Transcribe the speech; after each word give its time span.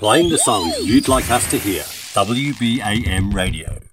Playing 0.00 0.30
the 0.30 0.38
songs 0.38 0.78
you'd 0.78 1.08
like 1.08 1.30
us 1.30 1.50
to 1.50 1.58
hear. 1.58 1.82
WBAM 1.82 3.34
Radio. 3.34 3.89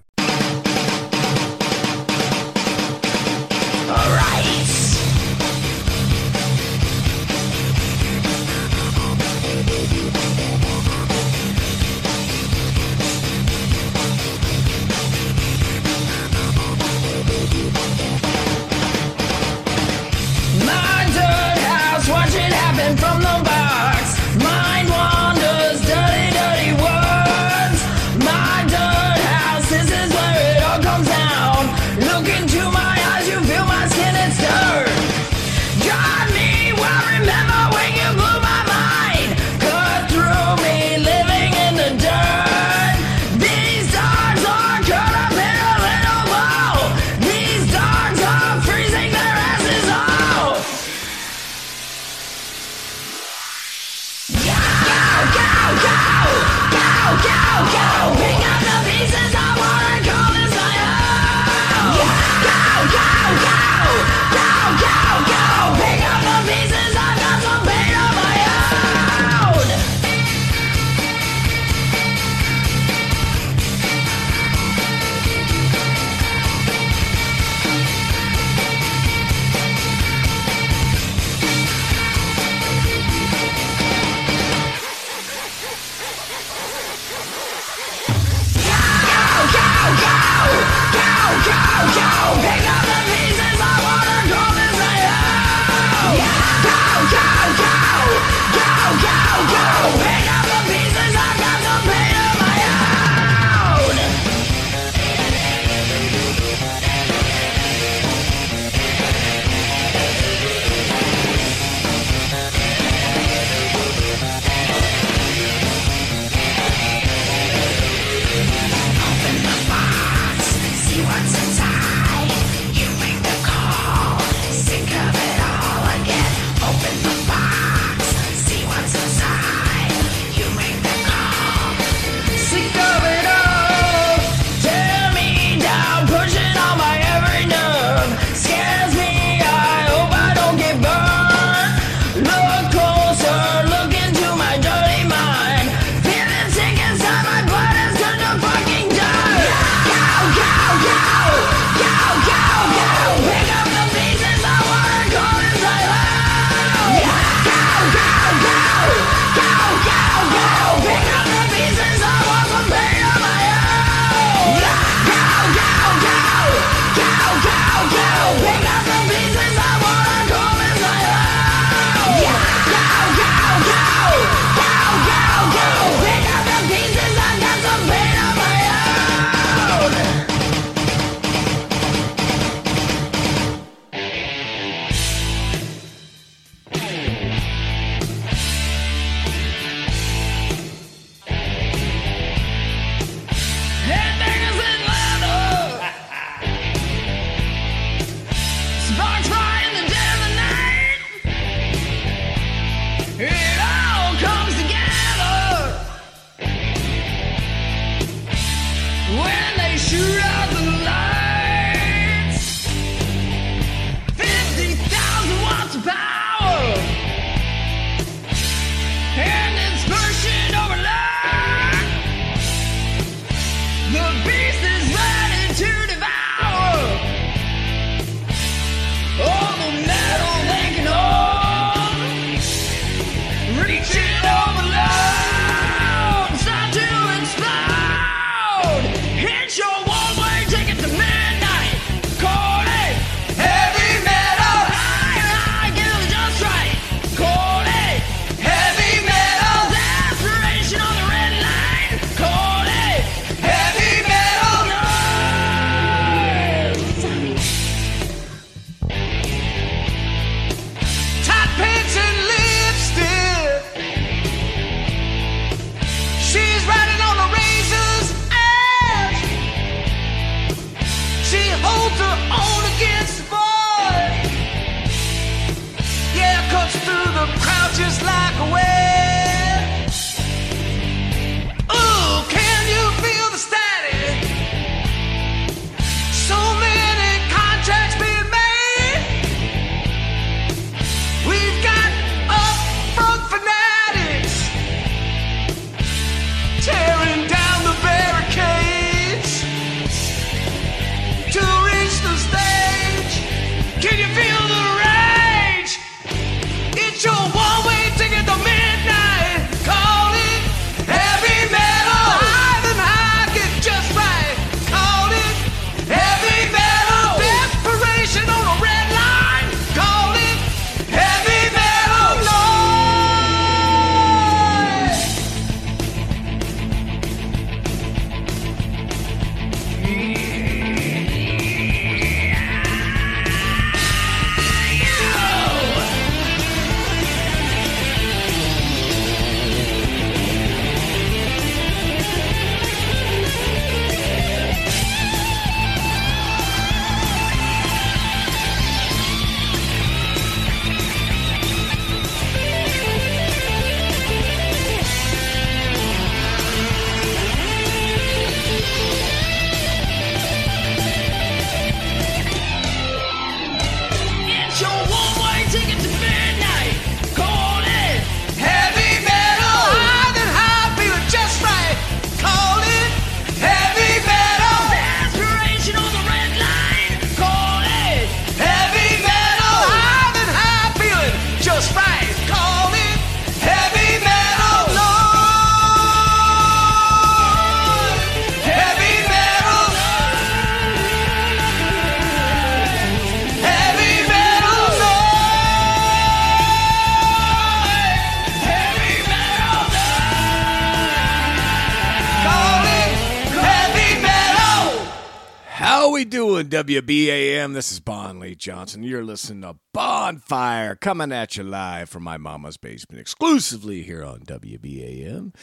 WBAM? 406.68 407.54
This 407.54 407.72
is 407.72 407.80
Bon 407.80 408.20
Lee 408.20 408.36
Johnson. 408.36 408.84
You're 408.84 409.06
listening 409.06 409.44
to 409.44 409.56
Bonfire 409.74 410.76
coming 410.76 411.14
at 411.14 411.38
you 411.38 411.44
live 411.44 411.88
from 411.88 412.04
my 412.04 412.18
mama's 412.18 412.58
basement, 412.58 413.00
exclusively 413.00 413.84
here 413.84 414.04
on 414.04 414.20
WBAM. 414.20 415.34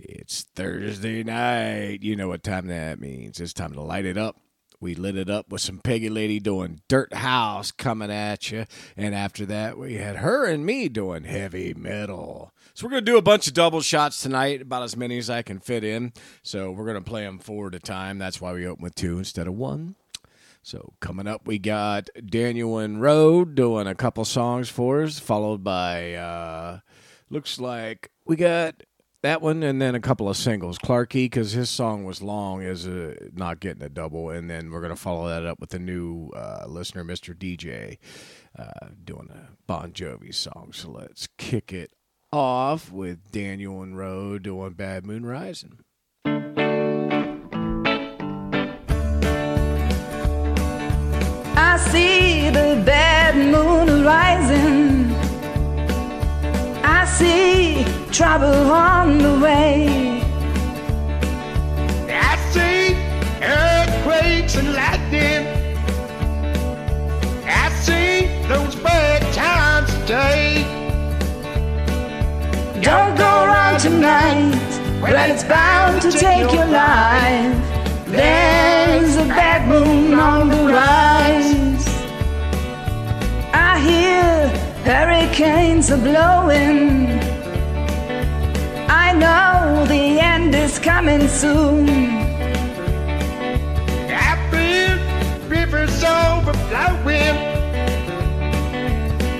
It's 0.00 0.42
Thursday 0.56 1.22
night. 1.22 2.02
You 2.02 2.16
know 2.16 2.26
what 2.26 2.42
time 2.42 2.66
that 2.66 2.98
means. 2.98 3.38
It's 3.38 3.52
time 3.52 3.74
to 3.74 3.80
light 3.80 4.04
it 4.04 4.18
up. 4.18 4.40
We 4.80 4.96
lit 4.96 5.16
it 5.16 5.30
up 5.30 5.52
with 5.52 5.60
some 5.60 5.78
Peggy 5.78 6.08
Lady 6.08 6.40
doing 6.40 6.80
Dirt 6.88 7.14
House 7.14 7.70
coming 7.70 8.10
at 8.10 8.50
you. 8.50 8.64
And 8.96 9.14
after 9.14 9.46
that, 9.46 9.78
we 9.78 9.94
had 9.94 10.16
her 10.16 10.46
and 10.46 10.66
me 10.66 10.88
doing 10.88 11.22
heavy 11.22 11.74
metal. 11.74 12.52
So 12.74 12.86
we're 12.86 12.90
going 12.90 13.04
to 13.04 13.12
do 13.12 13.18
a 13.18 13.22
bunch 13.22 13.46
of 13.46 13.54
double 13.54 13.82
shots 13.82 14.20
tonight, 14.20 14.62
about 14.62 14.82
as 14.82 14.96
many 14.96 15.16
as 15.18 15.30
I 15.30 15.42
can 15.42 15.60
fit 15.60 15.84
in. 15.84 16.12
So 16.42 16.72
we're 16.72 16.86
going 16.86 16.96
to 16.96 17.08
play 17.08 17.22
them 17.22 17.38
four 17.38 17.68
at 17.68 17.76
a 17.76 17.78
time. 17.78 18.18
That's 18.18 18.40
why 18.40 18.52
we 18.52 18.66
open 18.66 18.82
with 18.82 18.96
two 18.96 19.18
instead 19.18 19.46
of 19.46 19.54
one. 19.54 19.94
So 20.62 20.92
coming 21.00 21.26
up, 21.26 21.46
we 21.46 21.58
got 21.58 22.08
Daniel 22.24 22.78
and 22.78 23.02
Road 23.02 23.56
doing 23.56 23.86
a 23.88 23.94
couple 23.96 24.24
songs 24.24 24.68
for 24.68 25.02
us, 25.02 25.18
followed 25.18 25.64
by 25.64 26.14
uh, 26.14 26.78
looks 27.30 27.58
like 27.58 28.12
we 28.24 28.36
got 28.36 28.84
that 29.22 29.42
one, 29.42 29.64
and 29.64 29.82
then 29.82 29.96
a 29.96 30.00
couple 30.00 30.28
of 30.28 30.36
singles. 30.36 30.78
Clarky, 30.78 31.24
because 31.24 31.52
his 31.52 31.68
song 31.68 32.04
was 32.04 32.22
long, 32.22 32.62
is 32.62 32.86
uh, 32.86 33.14
not 33.34 33.58
getting 33.60 33.82
a 33.82 33.88
double, 33.88 34.30
and 34.30 34.48
then 34.48 34.70
we're 34.70 34.82
gonna 34.82 34.94
follow 34.94 35.28
that 35.28 35.44
up 35.44 35.58
with 35.58 35.74
a 35.74 35.80
new 35.80 36.30
uh, 36.30 36.64
listener, 36.68 37.04
Mr. 37.04 37.34
DJ, 37.34 37.98
uh, 38.56 38.88
doing 39.04 39.30
a 39.30 39.56
Bon 39.66 39.90
Jovi 39.90 40.32
song. 40.32 40.70
So 40.72 40.90
let's 40.90 41.28
kick 41.38 41.72
it 41.72 41.92
off 42.32 42.92
with 42.92 43.32
Daniel 43.32 43.82
and 43.82 43.96
Road 43.96 44.44
doing 44.44 44.74
Bad 44.74 45.04
Moon 45.06 45.26
Rising. 45.26 45.80
See 51.90 52.50
the 52.50 52.82
bad 52.84 53.34
moon 53.36 54.04
rising. 54.04 55.12
I 56.84 57.04
see 57.04 57.84
trouble 58.10 58.70
on 58.70 59.18
the 59.18 59.38
way. 59.40 60.22
I 62.08 62.36
see 62.52 62.94
earthquakes 63.42 64.54
and 64.56 64.74
lightning. 64.74 65.46
I 67.46 67.70
see 67.84 68.26
those 68.48 68.74
bad 68.76 69.22
times 69.32 69.90
today. 70.00 70.64
Don't 72.80 73.16
go 73.16 73.44
around 73.46 73.78
tonight 73.80 74.72
when 75.00 75.30
it's 75.30 75.44
bound 75.44 76.02
to 76.02 76.10
take 76.10 76.52
your 76.52 76.66
life. 76.66 77.56
There's 78.06 79.16
a 79.16 79.24
bad 79.24 79.66
moon 79.68 80.12
on 80.14 80.48
the 80.48 80.72
rise. 80.72 81.51
Hear 83.82 84.48
hurricanes 84.84 85.90
are 85.90 85.96
blowing. 85.96 87.20
I 88.88 89.12
know 89.12 89.84
the 89.86 90.20
end 90.20 90.54
is 90.54 90.78
coming 90.78 91.26
soon. 91.26 91.88
I 94.08 94.32
feel 94.50 94.96
rivers 95.48 96.04
overflowing. 96.04 97.36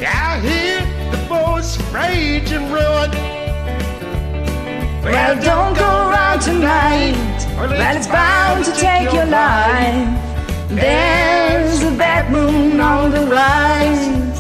I 0.05 0.41
hear 0.41 0.81
the 1.13 1.19
voice 1.29 1.79
rage 1.93 2.51
and 2.51 2.73
run. 2.73 3.11
Well, 5.05 5.35
don't 5.41 5.77
go 5.77 6.11
around 6.11 6.41
tonight. 6.41 7.47
Well, 7.57 7.97
it's 7.97 8.09
bound 8.09 8.65
to 8.65 8.73
take 8.73 9.13
your 9.13 9.27
life. 9.27 10.19
There's 10.69 11.83
a 11.83 11.91
bad 11.97 12.33
moon 12.33 12.81
on 12.81 13.11
the 13.11 13.27
rise. 13.27 14.32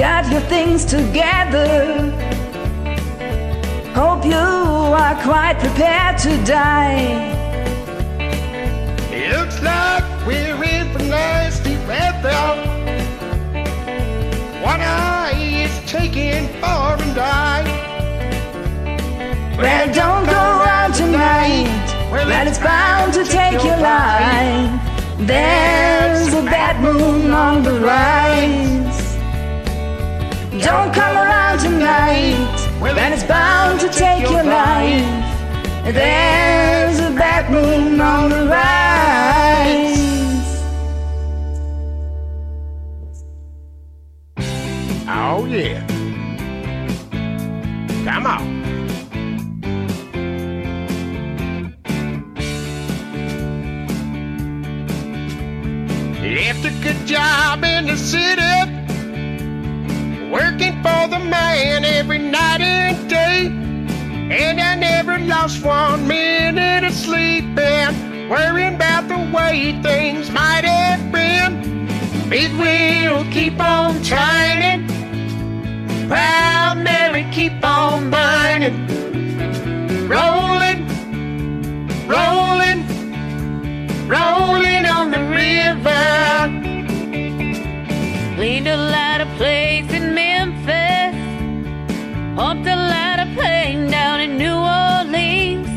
Got 0.00 0.32
your 0.32 0.40
things 0.48 0.86
together. 0.86 2.10
Hope 3.92 4.24
you 4.24 4.32
are 4.32 5.14
quite 5.22 5.58
prepared 5.58 6.16
to 6.16 6.42
die. 6.42 7.04
It 9.12 9.36
looks 9.36 9.60
like 9.62 10.02
we're 10.26 10.64
in 10.64 10.90
for 10.90 11.02
nasty 11.02 11.76
weather. 11.86 12.40
One 14.64 14.80
eye 14.80 15.34
is 15.64 15.90
taking 15.90 16.48
far 16.62 16.96
and 16.98 17.14
die. 17.14 17.66
Well, 19.58 19.86
don't 19.92 20.24
go 20.24 20.42
around 20.60 20.94
tonight. 20.94 21.86
Well, 22.10 22.48
it's 22.48 22.58
bound 22.58 23.12
to 23.12 23.24
take 23.24 23.62
your 23.62 23.76
life. 23.76 24.80
There's 25.18 26.32
a 26.32 26.42
bad 26.56 26.80
moon 26.80 27.30
on 27.32 27.62
the 27.62 27.80
rise. 27.80 28.79
Don't 30.58 30.92
come 30.92 31.16
around 31.16 31.60
tonight. 31.60 32.34
Well, 32.80 32.96
it's 32.98 33.22
bound 33.22 33.78
to 33.80 33.88
take 33.88 34.22
your 34.28 34.42
life. 34.42 35.04
There's 35.84 36.98
a 36.98 37.10
bad 37.12 37.50
moon 37.52 38.00
on 38.00 38.30
the 38.30 38.46
rise. 38.46 40.00
Oh, 45.08 45.46
yeah. 45.46 45.86
Come 48.04 48.26
on. 48.26 48.60
Left 56.22 56.64
a 56.64 56.70
good 56.82 57.06
job 57.06 57.62
in 57.64 57.86
the 57.86 57.96
city, 57.96 58.42
working 60.30 60.74
for 60.82 61.08
the 61.08 61.18
man 61.18 61.84
every 61.84 62.18
night 62.18 62.60
and 62.60 63.10
day. 63.10 63.46
And 63.46 64.60
I 64.60 64.76
never 64.76 65.18
lost 65.18 65.64
one 65.64 66.06
minute 66.06 66.84
of 66.84 66.92
sleep 66.92 67.58
and 67.58 68.30
worrying 68.30 68.76
about 68.76 69.08
the 69.08 69.18
way 69.36 69.80
things 69.82 70.30
might 70.30 70.64
have 70.64 71.10
been. 71.10 71.88
Big 72.28 72.52
wheel 72.52 73.24
keep 73.32 73.58
on 73.58 74.00
turning, 74.02 74.86
proud 76.06 76.78
Mary 76.78 77.26
keep 77.32 77.64
on 77.64 78.08
burning, 78.08 78.86
rolling, 80.08 80.86
rolling, 82.06 82.86
rolling 84.06 84.86
on 84.86 85.10
the 85.10 85.18
river. 85.34 86.79
Cleaned 88.40 88.68
a 88.68 88.76
lot 88.78 89.20
of 89.20 89.28
plates 89.36 89.92
in 89.92 90.14
Memphis. 90.14 91.14
Pumped 92.36 92.66
a 92.66 92.74
lot 92.74 93.18
of 93.20 93.28
plane 93.36 93.90
down 93.90 94.18
in 94.22 94.38
New 94.38 94.56
Orleans. 94.56 95.68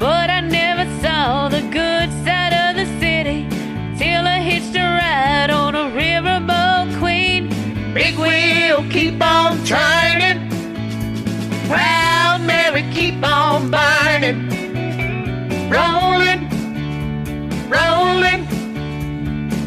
But 0.00 0.28
I 0.28 0.40
never 0.40 0.84
saw 1.00 1.48
the 1.48 1.60
good 1.70 2.10
side 2.24 2.54
of 2.64 2.74
the 2.74 2.86
city 2.98 3.46
till 3.96 4.26
I 4.26 4.40
hitched 4.40 4.74
a 4.74 4.82
ride 4.82 5.50
on 5.50 5.76
a 5.76 5.90
riverboat 5.94 6.98
queen. 6.98 7.50
Big 7.94 8.18
wheel 8.18 8.84
keep 8.90 9.22
on 9.22 9.64
turning, 9.64 10.50
proud 11.68 12.40
Mary 12.44 12.82
keep 12.92 13.24
on 13.24 13.70
burning, 13.70 14.48
rolling, 15.70 16.50
rolling, 17.70 18.42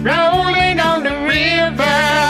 rolling 0.03 0.79
on 0.81 1.03
the 1.03 1.15
river. 1.29 2.24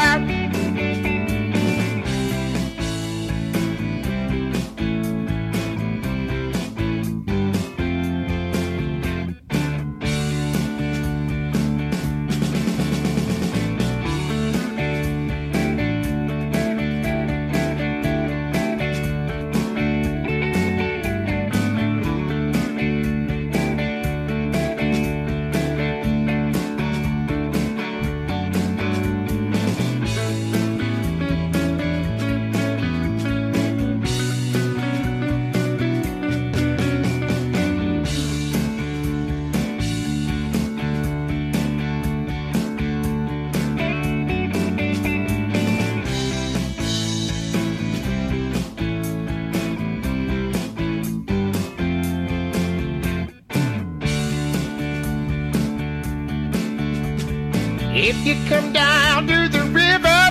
You 58.26 58.36
come 58.50 58.74
down 58.74 59.28
to 59.28 59.48
the 59.48 59.64
river, 59.66 60.22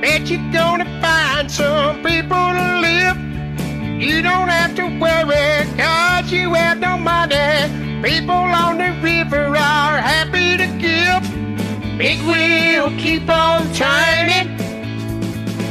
bet 0.00 0.30
you're 0.30 0.52
gonna 0.52 0.84
find 1.00 1.50
some 1.50 1.96
people 2.04 2.52
to 2.58 2.78
live. 2.78 3.16
You 4.00 4.22
don't 4.22 4.46
have 4.46 4.76
to 4.76 4.84
worry, 5.00 5.66
cause 5.76 6.30
you 6.30 6.54
have 6.54 6.78
no 6.78 6.96
money. 6.96 8.00
People 8.00 8.32
on 8.32 8.78
the 8.78 8.92
river 9.02 9.48
are 9.56 9.98
happy 9.98 10.56
to 10.56 10.66
give. 10.78 11.98
Big 11.98 12.20
wheel 12.22 12.96
keep 12.96 13.28
on 13.28 13.66
turning. 13.72 14.56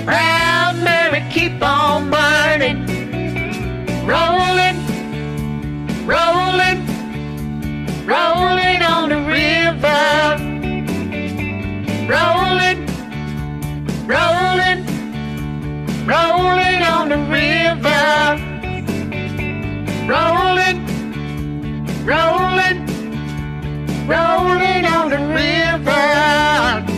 Proud 0.04 0.75
Mary 0.84 1.24
keep 1.32 1.63
on 1.63 2.12
burning. 2.12 2.86
Rolling, 4.06 4.78
rolling, 6.06 6.86
rolling 8.06 8.82
on 8.84 9.08
the 9.08 9.22
river. 9.25 10.38
Rolling, 12.10 12.88
rolling, 14.08 14.84
rolling 16.08 16.82
on 16.82 17.10
the 17.10 17.20
river. 17.30 18.36
Rolling, 20.10 20.80
rolling, 22.04 22.80
rolling 24.08 24.86
on 24.86 25.10
the 25.12 25.20
river. 25.36 26.88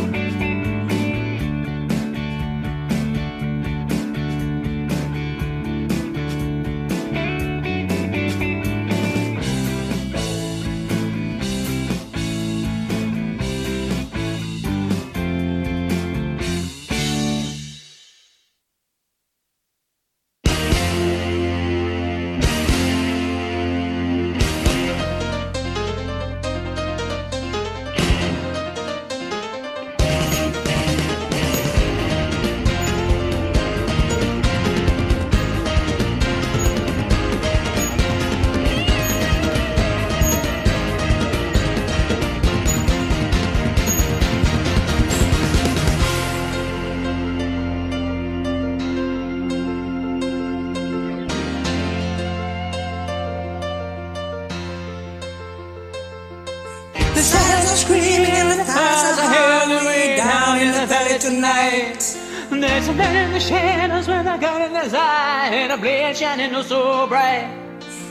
Tonight. 61.22 62.01
There's 62.50 62.88
a 62.88 62.94
man 62.94 63.28
in 63.28 63.32
the 63.32 63.40
shadows 63.40 64.08
with 64.08 64.25
a 64.25 64.38
gun 64.40 64.62
in 64.63 64.74
his 64.74 64.94
eye 64.94 65.50
and 65.54 65.72
a 65.72 65.78
blade 65.78 66.18
shining 66.18 66.54
oh 66.56 66.63
so 66.63 67.06
bright. 67.06 67.48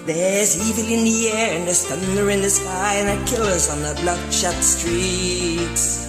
There's 0.06 0.54
evil 0.56 0.86
in 0.92 1.04
the 1.04 1.28
air 1.28 1.58
and 1.58 1.66
there's 1.66 1.84
thunder 1.86 2.30
in 2.30 2.40
the 2.40 2.50
sky 2.50 2.94
and 2.94 3.08
there 3.08 3.26
killers 3.26 3.68
on 3.68 3.82
the 3.82 3.98
bloodshot 4.00 4.54
streets. 4.62 6.06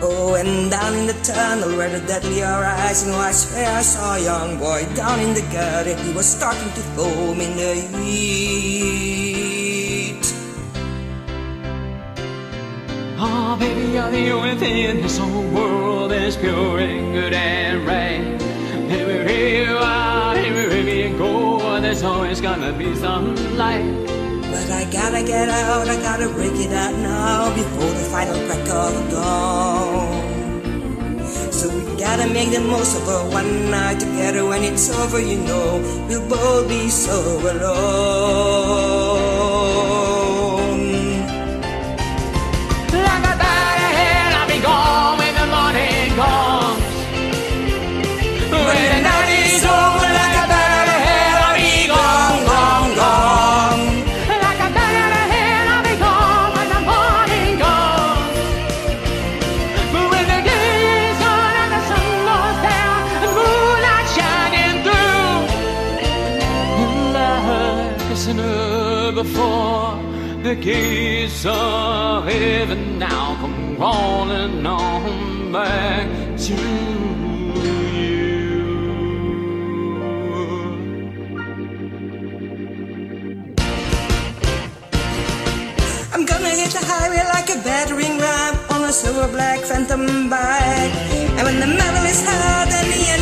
Oh, 0.00 0.34
and 0.34 0.70
down 0.70 0.94
in 0.94 1.06
the 1.06 1.18
tunnel 1.24 1.76
where 1.76 1.90
the 1.90 2.06
deadly 2.06 2.42
are 2.42 2.62
rising, 2.62 3.12
oh, 3.12 3.18
I 3.18 3.32
swear 3.32 3.78
I 3.78 3.82
saw 3.82 4.14
a 4.14 4.20
young 4.22 4.58
boy 4.58 4.86
down 4.94 5.18
in 5.18 5.34
the 5.34 5.42
gutter. 5.52 5.96
He 5.96 6.12
was 6.12 6.26
starting 6.26 6.72
to 6.78 6.82
foam 6.94 7.40
in 7.40 7.56
the 7.56 7.74
heat. 7.98 9.11
Oh, 13.92 13.94
you're 13.94 14.10
the 14.10 14.30
only 14.30 14.56
thing 14.56 14.78
in 14.78 15.02
this 15.02 15.18
whole 15.18 15.42
world 15.52 16.12
that's 16.12 16.34
pure 16.34 16.78
and 16.78 17.12
good 17.12 17.34
and 17.34 17.86
right. 17.86 18.40
Everywhere 18.90 19.48
you 19.48 19.76
are, 19.76 20.34
everywhere 20.34 20.80
you 20.80 21.18
go, 21.18 21.78
there's 21.78 22.02
always 22.02 22.40
gonna 22.40 22.72
be 22.72 22.94
some 22.96 23.36
light. 23.58 23.84
But 24.50 24.70
I 24.70 24.88
gotta 24.90 25.22
get 25.22 25.50
out, 25.50 25.88
I 25.90 25.96
gotta 26.00 26.30
break 26.30 26.54
it 26.54 26.72
out 26.72 26.94
now 26.94 27.52
before 27.54 27.90
the 27.90 28.06
final 28.08 28.38
crack 28.46 28.66
of 28.70 29.10
dawn. 29.10 30.32
So 31.52 31.68
we 31.68 31.82
gotta 32.00 32.32
make 32.32 32.50
the 32.50 32.60
most 32.60 32.96
of 32.96 33.06
our 33.06 33.28
one 33.28 33.70
night 33.70 34.00
together. 34.00 34.46
When 34.46 34.62
it's 34.62 34.88
over, 34.88 35.20
you 35.20 35.36
know 35.36 35.82
we'll 36.08 36.26
both 36.30 36.66
be 36.66 36.88
so 36.88 37.20
alone. 37.52 38.81
Crawling 73.82 74.64
on 74.64 75.50
back 75.50 76.06
to 76.38 76.54
you. 76.54 78.12
I'm 86.12 86.24
gonna 86.24 86.54
hit 86.60 86.70
the 86.70 86.84
highway 86.86 87.24
like 87.34 87.50
a 87.50 87.58
battering 87.66 88.18
ram 88.20 88.54
on 88.70 88.84
a 88.84 88.92
silver 88.92 89.26
black 89.32 89.58
phantom 89.58 90.30
bike. 90.30 90.94
And 91.36 91.42
when 91.42 91.58
the 91.58 91.66
metal 91.66 92.04
is 92.04 92.22
hot 92.24 92.70
and 92.78 92.88
the 92.94 93.02
engine 93.14 93.21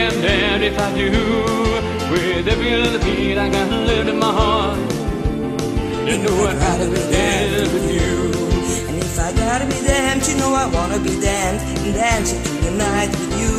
I'm 0.00 0.62
if 0.62 0.78
I 0.78 0.90
do. 0.96 1.10
With 2.10 2.48
every 2.48 2.70
little 2.76 2.98
beat 2.98 3.38
I 3.38 3.48
got 3.48 3.70
lived 3.70 4.08
in 4.08 4.18
my 4.18 4.32
heart. 4.32 4.78
You 6.08 6.18
know 6.18 6.34
I'd 6.50 6.58
rather 6.58 6.90
be 6.90 7.02
dead 7.14 7.72
with 7.72 7.86
you. 7.94 8.14
And 8.88 8.98
if 8.98 9.18
I 9.18 9.32
gotta 9.32 9.66
be 9.66 9.78
damned, 9.86 10.26
you 10.26 10.36
know 10.36 10.52
I 10.52 10.66
wanna 10.66 10.98
be 10.98 11.14
damned 11.20 11.60
and 11.86 11.94
dancing 11.94 12.42
through 12.42 12.60
the 12.66 12.72
night 12.72 13.10
with 13.10 13.34
you. 13.40 13.54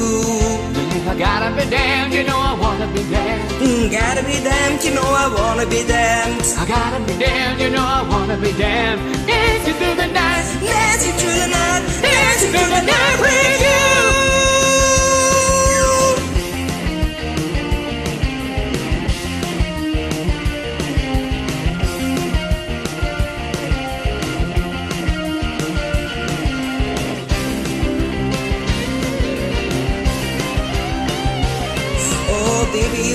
And 0.76 0.92
if 1.00 1.08
I 1.08 1.16
gotta 1.18 1.56
be 1.56 1.70
damned, 1.70 2.14
you 2.14 2.24
know 2.24 2.38
I 2.38 2.54
wanna 2.60 2.88
be 2.92 3.04
damned. 3.10 3.50
Mm, 3.64 3.92
gotta 3.92 4.24
be 4.24 4.38
damned, 4.44 4.84
you 4.84 4.94
know 4.94 5.08
I 5.08 5.28
wanna 5.32 5.66
be 5.66 5.88
damned. 5.88 6.44
I 6.60 6.66
gotta 6.68 7.00
be 7.08 7.18
damned, 7.18 7.62
you 7.62 7.70
know 7.70 7.86
I 7.86 8.04
wanna 8.12 8.38
be 8.38 8.52
damned. 8.54 9.02
Dancing 9.26 9.74
through 9.80 9.96
the 9.96 10.08
night, 10.12 10.46
Dancing 10.60 11.16
through 11.16 11.38
the 11.44 11.48
night, 11.48 11.82
dancing 12.04 12.52
through 12.52 12.72
the 12.76 12.84
night 12.92 13.18
with 13.24 13.62
you. 13.64 14.45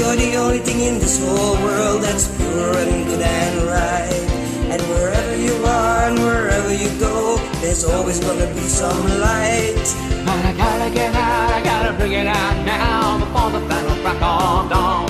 You're 0.01 0.17
the 0.17 0.35
only 0.37 0.61
thing 0.61 0.81
in 0.81 0.99
this 0.99 1.21
whole 1.21 1.57
world 1.63 2.03
that's 2.03 2.35
pure 2.39 2.73
and 2.73 3.05
good 3.05 3.21
and 3.21 3.57
right. 3.69 4.25
And 4.73 4.81
wherever 4.89 5.37
you 5.37 5.53
are 5.63 6.09
and 6.09 6.19
wherever 6.19 6.73
you 6.73 6.89
go, 6.99 7.37
there's 7.61 7.85
always 7.85 8.19
gonna 8.19 8.47
be 8.55 8.63
some 8.63 9.05
light. 9.21 9.85
But 10.25 10.41
I 10.43 10.55
gotta 10.57 10.91
get 10.91 11.15
out, 11.15 11.53
I 11.53 11.63
gotta 11.63 11.93
bring 11.99 12.13
it 12.13 12.27
out 12.27 12.57
now 12.65 13.19
before 13.19 13.51
the 13.51 13.61
final 13.69 13.97
crack 14.01 14.23
of 14.23 14.71
dawn. 14.71 15.09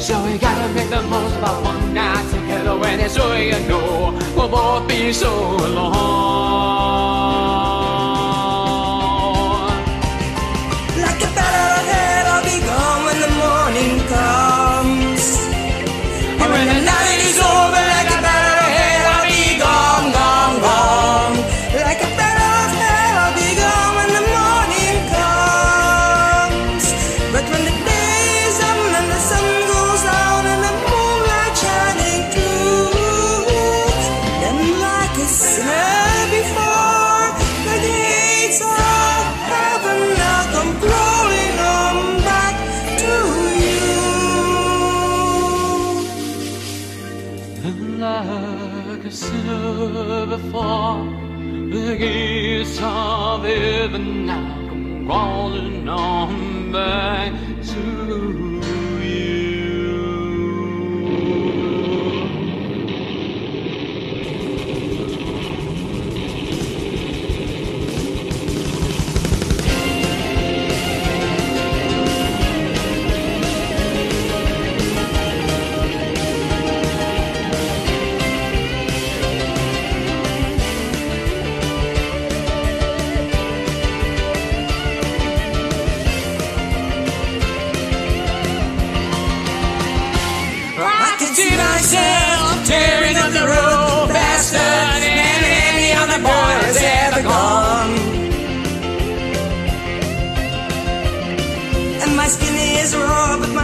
So 0.00 0.14
we 0.24 0.38
gotta 0.38 0.72
make 0.72 0.88
the 0.88 1.02
most 1.02 1.36
of 1.36 1.44
our 1.44 1.62
one 1.64 1.92
night 1.92 2.24
together 2.32 2.78
when 2.78 2.98
it's 3.00 3.18
all 3.18 3.36
you 3.36 3.60
know. 3.68 4.18
We'll 4.34 4.48
both 4.48 4.88
be 4.88 5.12
so 5.12 5.30
alone. 5.56 7.15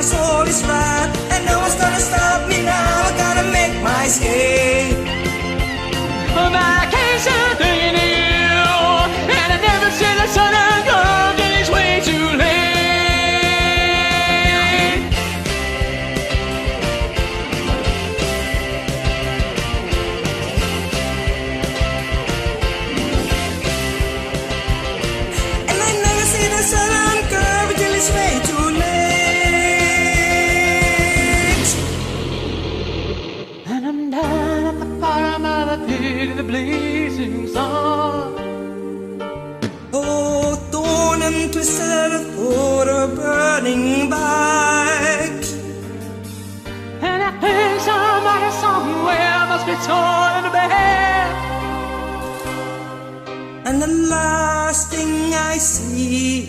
soul 0.02 0.42
is 0.42 0.62
right. 0.64 1.10
And 1.30 1.46
no 1.46 1.58
one's 1.60 1.76
gonna 1.76 2.00
stop 2.00 2.48
me 2.48 2.62
now. 2.62 3.08
I 3.08 3.16
gotta 3.16 3.44
make 3.50 3.74
my 3.82 4.04
escape. 4.06 5.01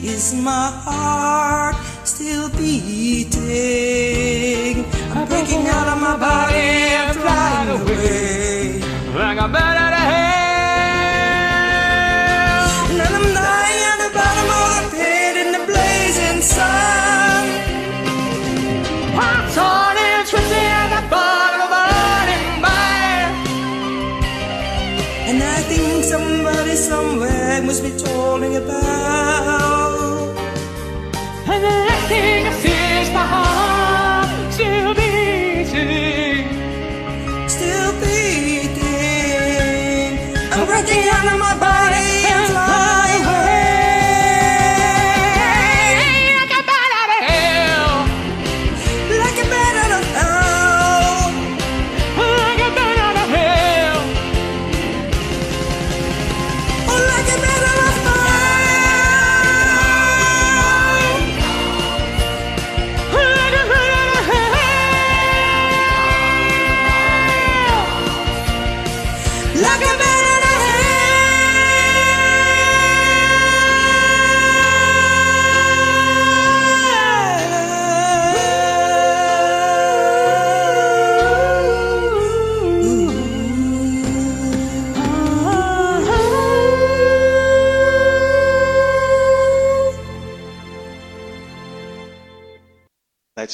Is 0.06 0.34
my 0.34 0.70
heart 0.84 1.78
still 2.04 2.50
beating? 2.50 3.39
I'm 5.16 5.26
breaking 5.30 5.66
out 5.68 5.88
of 5.88 6.02
my 6.02 6.18
body. 6.18 6.53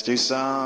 do 0.09 0.17
some 0.17 0.58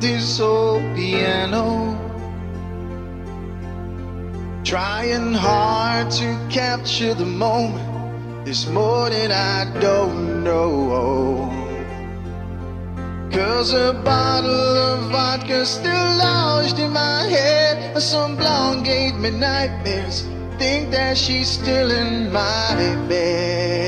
this 0.00 0.40
old 0.40 0.82
piano. 0.94 1.96
Trying 4.64 5.34
hard 5.34 6.10
to 6.12 6.38
capture 6.50 7.14
the 7.14 7.24
moment, 7.24 8.44
this 8.44 8.66
morning 8.68 9.30
I 9.32 9.64
don't 9.80 10.44
know. 10.44 11.48
Cause 13.32 13.72
a 13.72 13.92
bottle 13.92 14.50
of 14.50 15.10
vodka 15.10 15.64
still 15.66 16.16
lodged 16.16 16.78
in 16.78 16.92
my 16.92 17.22
head. 17.24 18.00
Some 18.00 18.36
blonde 18.36 18.84
gave 18.84 19.14
me 19.14 19.30
nightmares. 19.30 20.22
Think 20.58 20.90
that 20.90 21.16
she's 21.16 21.48
still 21.48 21.90
in 21.90 22.32
my 22.32 22.96
bed. 23.08 23.87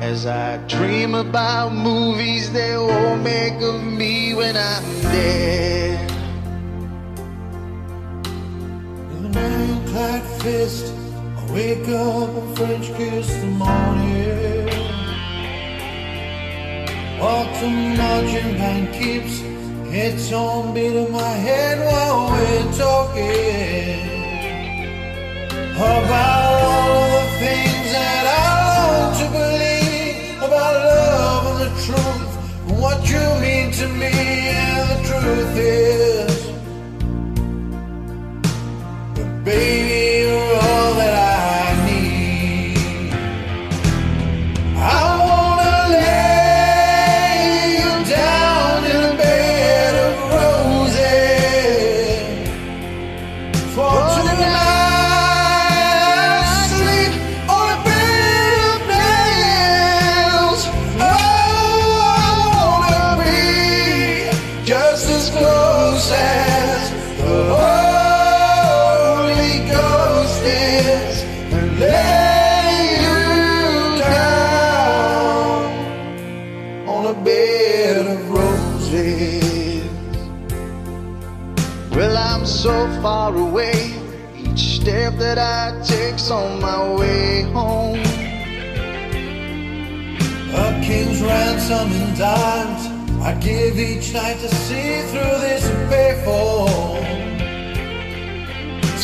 As 0.00 0.24
I 0.24 0.56
dream 0.66 1.14
about 1.14 1.74
movies 1.74 2.50
they 2.52 2.74
will 2.74 3.16
make 3.16 3.60
of 3.60 3.84
me 3.84 4.34
when 4.34 4.56
I'm 4.56 4.82
dead. 5.02 6.10
With 9.10 9.26
an 9.26 9.36
ironclad 9.36 10.22
fist, 10.40 10.94
I 11.36 11.52
wake 11.52 11.86
up 11.88 12.30
and 12.30 12.56
French 12.56 12.86
kiss 12.96 13.28
the 13.28 13.46
morning. 13.46 14.68
While 17.20 17.44
the 17.60 17.68
marching 18.00 18.56
band 18.56 18.94
keeps 18.94 19.42
its 19.92 20.32
own 20.32 20.72
beat 20.72 20.96
in 20.96 21.12
my 21.12 21.34
head 21.46 21.78
while 21.84 22.30
we're 22.30 22.72
talking 22.72 24.08
about 25.76 26.52
all 26.62 27.18
of 27.18 27.24
the 27.24 27.38
things 27.38 27.92
that 27.92 28.24
I 28.26 29.02
long 29.02 29.18
to 29.18 29.26
believe 29.30 29.59
truth, 31.84 32.32
what 32.80 32.98
you 33.10 33.24
mean 33.40 33.72
to 33.72 33.86
me, 33.88 34.12
and 34.48 34.88
the 34.90 34.98
truth 35.08 35.56
is. 35.56 36.32
But 39.14 39.44
baby, 39.44 39.89
on 86.30 86.60
my 86.60 86.94
way 86.94 87.42
home. 87.52 87.98
A 90.64 90.80
king's 90.84 91.20
ransom 91.22 91.90
in 91.92 92.14
dimes 92.16 92.82
I 93.20 93.34
give 93.40 93.78
each 93.78 94.14
night 94.14 94.38
to 94.38 94.48
see 94.48 95.02
through 95.10 95.38
this 95.46 95.66
pay. 95.90 96.10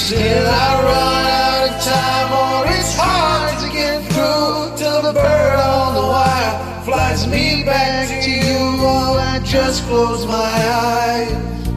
Still 0.07 0.47
I 0.47 0.83
run 0.85 1.27
out 1.43 1.69
of 1.69 1.83
time 1.83 2.31
or 2.45 2.71
it's 2.71 2.95
hard 2.97 3.59
to 3.59 3.69
get 3.73 4.05
through 4.13 4.77
till 4.79 5.03
the 5.03 5.13
bird 5.13 5.59
on 5.59 5.95
the 5.95 6.07
wire 6.07 6.83
flies 6.85 7.27
me 7.27 7.65
back 7.65 8.23
to 8.23 8.31
you 8.31 8.59
while 8.81 9.19
I 9.19 9.41
just 9.41 9.83
close 9.89 10.25
my 10.27 10.33
eyes 10.35 11.69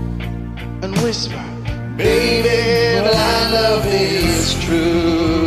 and 0.84 0.96
whisper, 1.00 1.44
Baby, 1.98 3.10
blind 3.10 3.52
love 3.52 3.86
is 3.88 4.64
true. 4.64 5.38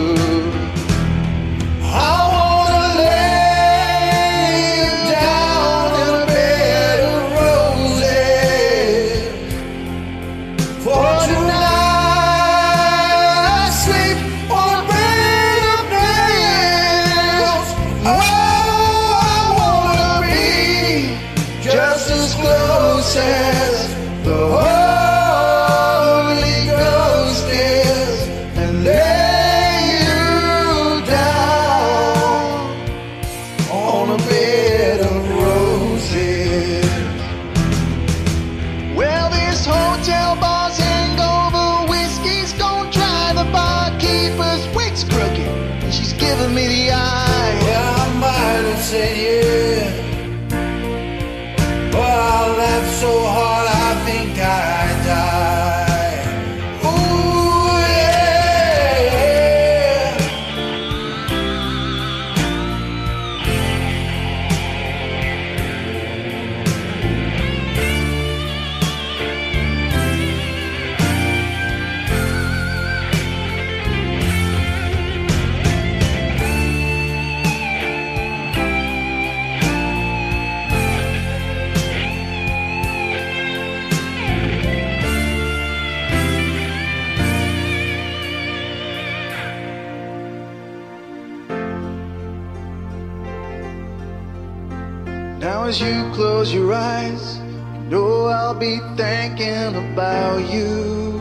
About 99.92 100.40
you. 100.50 101.20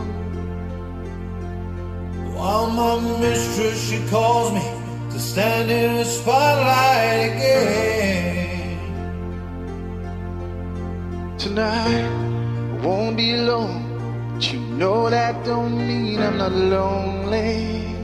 While 2.34 2.70
my 2.70 2.94
mistress, 3.20 3.78
she 3.88 3.98
calls 4.08 4.52
me 4.52 4.64
to 5.12 5.18
stand 5.18 5.70
in 5.70 5.96
the 5.98 6.04
spotlight 6.04 7.20
again. 7.32 8.78
Tonight, 11.38 12.06
I 12.72 12.86
won't 12.86 13.16
be 13.16 13.34
alone. 13.34 13.82
But 14.34 14.52
you 14.52 14.60
know 14.80 15.10
that 15.10 15.44
don't 15.44 15.76
mean 15.76 16.18
I'm 16.20 16.38
not 16.38 16.52
lonely. 16.52 17.94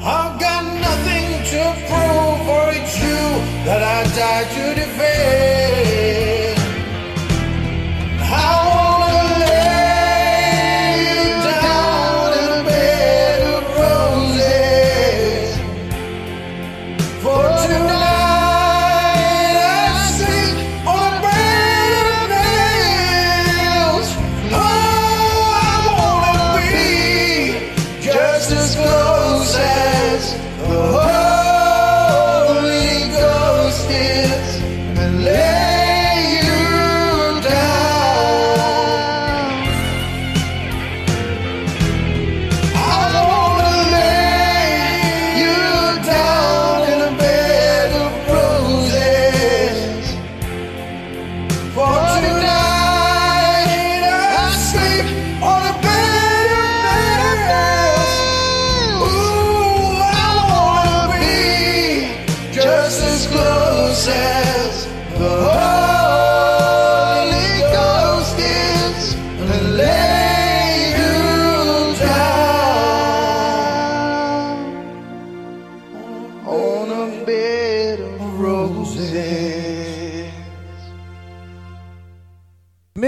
I've 0.00 0.38
got 0.38 0.64
nothing 0.86 1.28
to 1.52 1.62
prove, 1.88 2.38
for 2.46 2.64
it's 2.78 2.96
you 3.04 3.22
that 3.66 3.82
I 3.82 3.98
died 4.20 4.48
to 4.56 4.64
defend. 4.80 5.97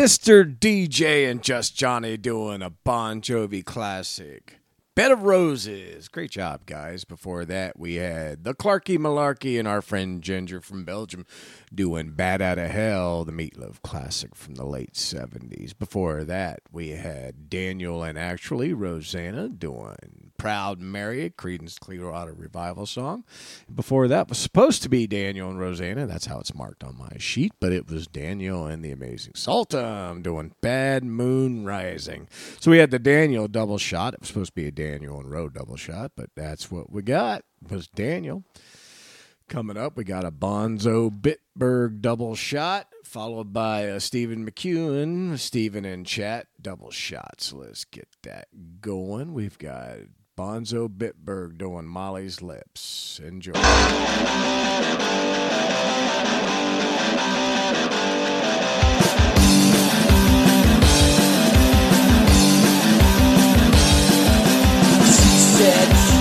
Mr. 0.01 0.59
DJ 0.59 1.31
and 1.31 1.43
Just 1.43 1.77
Johnny 1.77 2.17
doing 2.17 2.63
a 2.63 2.71
Bon 2.71 3.21
Jovi 3.21 3.63
classic. 3.63 4.59
Bed 4.95 5.13
of 5.13 5.25
Roses. 5.25 6.09
Great 6.09 6.31
job, 6.31 6.65
guys. 6.65 7.05
Before 7.05 7.45
that, 7.45 7.79
we 7.79 7.97
had 7.97 8.45
the 8.45 8.55
Clarky 8.55 8.97
Malarkey 8.97 9.59
and 9.59 9.69
our 9.69 9.83
friend 9.83 10.23
Ginger 10.23 10.63
from 10.63 10.85
Belgium 10.85 11.27
doing 11.75 12.13
Bat 12.13 12.41
Out 12.41 12.59
of 12.59 12.71
Hell, 12.71 13.27
the 13.27 13.33
Meatloaf 13.33 13.83
classic 13.83 14.35
from 14.35 14.55
the 14.55 14.65
late 14.65 14.95
70s. 14.95 15.79
Before 15.79 16.25
that, 16.25 16.61
we 16.73 16.93
had 16.93 17.51
Daniel 17.51 18.03
and 18.03 18.19
actually 18.19 18.73
Rosanna 18.73 19.51
doing 19.51 20.30
Proud 20.41 20.81
Mary, 20.81 21.29
Creedence 21.29 21.79
Clearwater 21.79 22.33
Revival 22.33 22.87
song. 22.87 23.25
Before 23.73 24.09
that 24.09 24.31
was 24.31 24.39
supposed 24.39 24.83
to 24.83 24.89
be 24.89 25.07
Daniel 25.07 25.51
and 25.51 25.61
Rosanna. 25.61 26.07
That's 26.07 26.25
how 26.25 26.41
it's 26.41 26.55
marked 26.55 26.83
on 26.83 26.97
my 26.97 27.19
sheet, 27.19 27.53
but 27.61 27.73
it 27.75 27.91
was 27.91 28.07
Daniel 28.07 28.65
and 28.65 28.83
the 28.83 28.91
Amazing 28.91 29.35
Sultan 29.35 30.23
doing 30.23 30.55
Bad 30.63 31.05
Moon 31.05 31.67
Rising. 31.67 32.27
So 32.59 32.71
we 32.71 32.79
had 32.79 32.91
the 32.91 32.99
Daniel 32.99 33.49
double 33.49 33.77
shot. 33.77 34.15
It 34.15 34.21
was 34.21 34.29
supposed 34.29 34.53
to 34.53 34.55
be 34.55 34.67
a 34.67 34.71
Daniel 34.71 35.21
and 35.21 35.31
Roe 35.31 35.51
double 35.51 35.77
shot, 35.77 36.13
but 36.17 36.31
that's 36.35 36.71
what 36.71 36.91
we 36.91 37.03
got 37.03 37.45
was 37.69 37.87
Daniel. 37.89 38.43
Coming 39.47 39.77
up, 39.77 39.95
we 39.95 40.05
got 40.05 40.25
a 40.25 40.31
Bonzo 40.31 41.11
Bitburg 41.11 42.01
double 42.01 42.35
shot, 42.35 42.87
followed 43.05 43.53
by 43.53 43.81
a 43.81 44.01
Stephen 44.01 44.51
McEwen, 44.51 45.39
Stephen 45.39 45.85
and 45.85 46.07
chat 46.07 46.47
double 46.63 46.91
shots. 46.91 47.53
Let's 47.53 47.85
get 47.85 48.09
that 48.23 48.49
going. 48.81 49.35
We've 49.35 49.59
got 49.59 49.99
Bonzo 50.41 50.89
Bitburg 50.89 51.59
doing 51.59 51.85
Molly's 51.85 52.41
Lips. 52.41 53.21
Enjoy. 53.23 53.53
Said, 53.53 53.61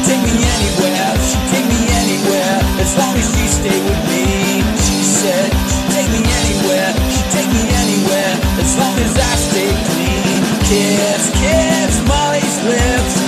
take 0.03 0.19
me 0.19 0.35
anywhere, 0.35 1.15
take 1.47 1.63
me 1.63 1.79
anywhere, 1.87 2.59
as 2.83 2.91
long 2.99 3.15
as 3.15 3.23
stay 3.23 3.79
with 3.87 4.03
me. 4.11 4.59
She 4.83 4.99
said, 4.99 5.47
take 5.95 6.11
me 6.11 6.19
anywhere, 6.19 6.91
take 7.31 7.47
me 7.55 7.63
anywhere, 7.71 8.35
as 8.59 8.75
long 8.75 8.99
as 8.99 9.15
I 9.15 9.35
stay 9.47 9.71
clean. 9.87 10.43
Kiss, 10.67 11.31
kiss 11.39 12.03
Molly's 12.05 12.57
lips, 12.67 13.18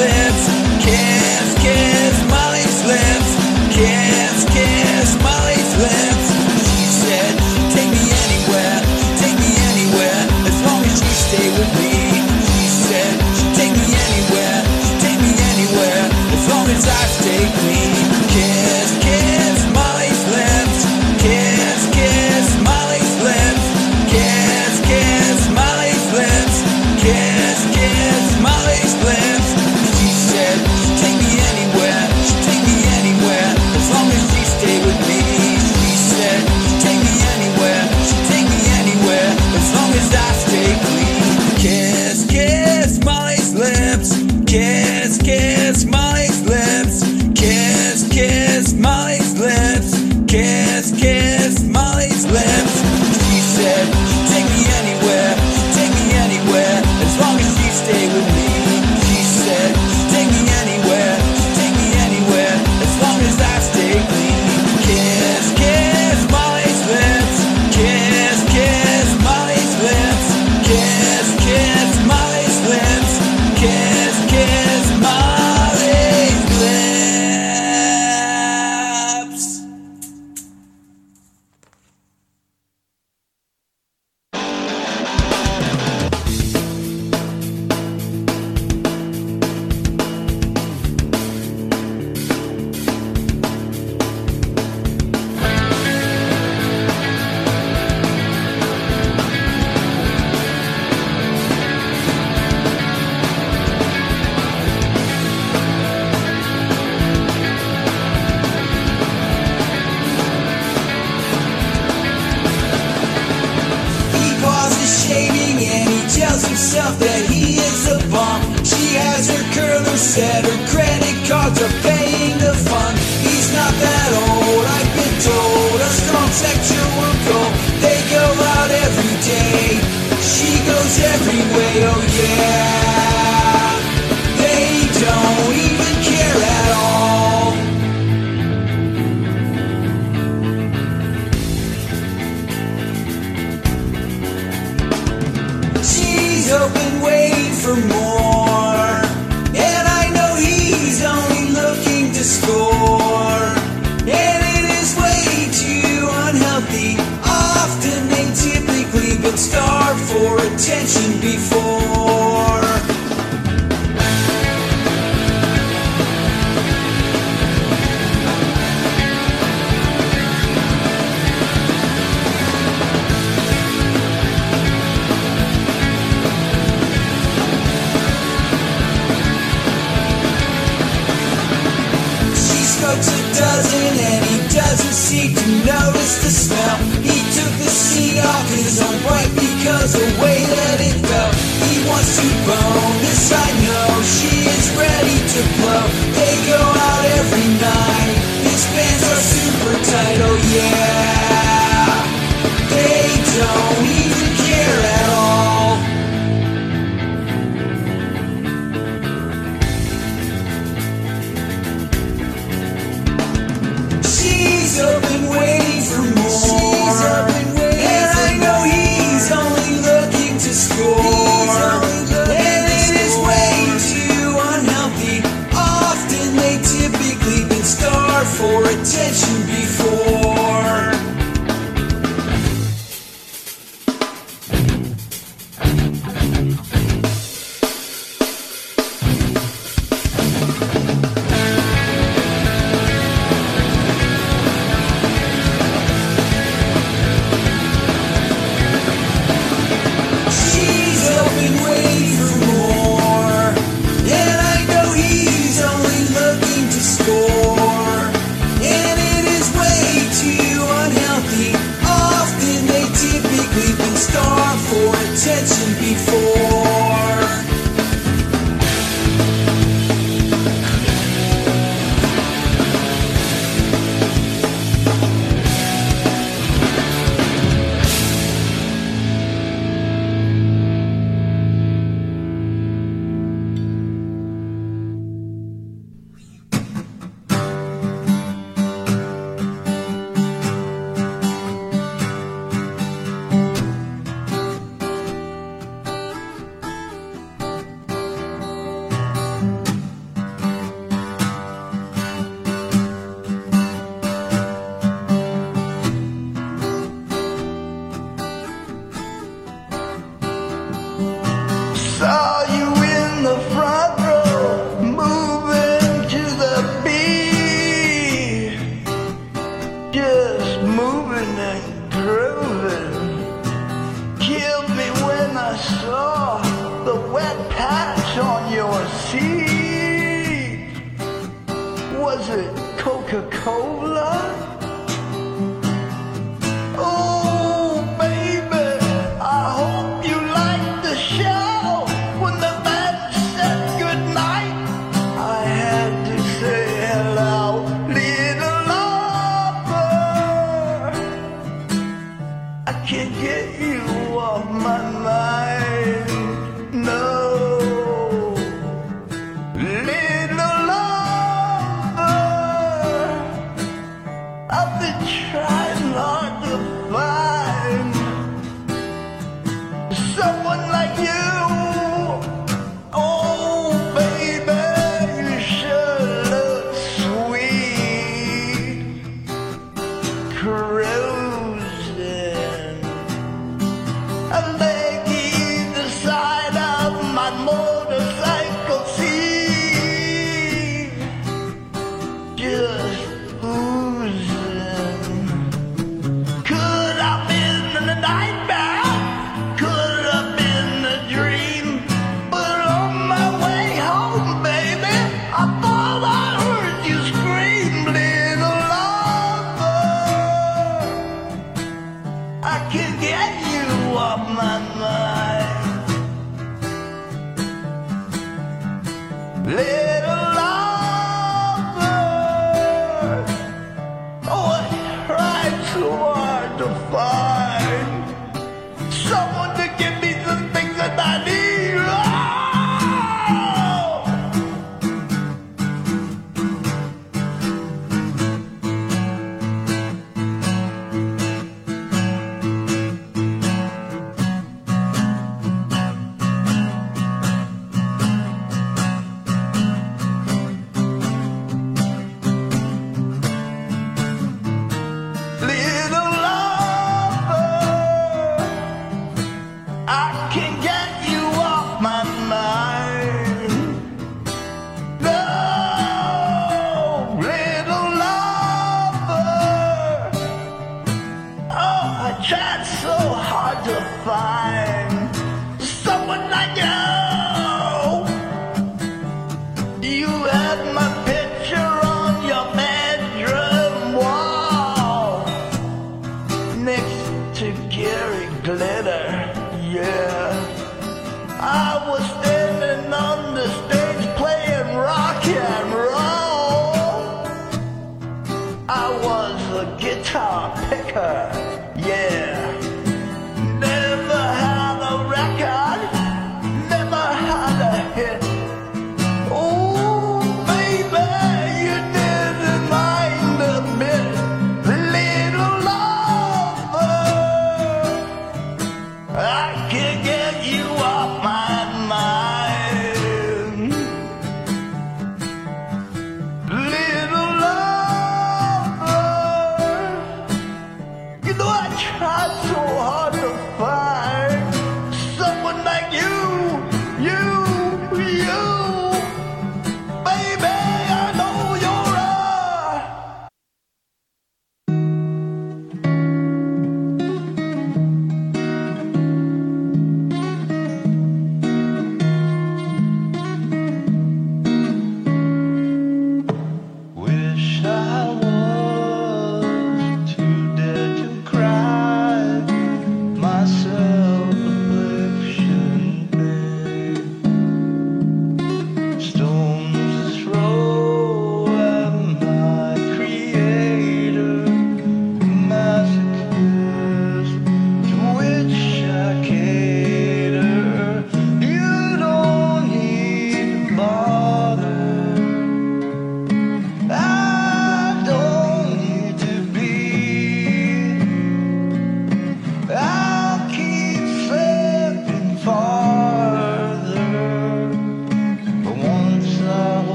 Molly's 0.00 0.49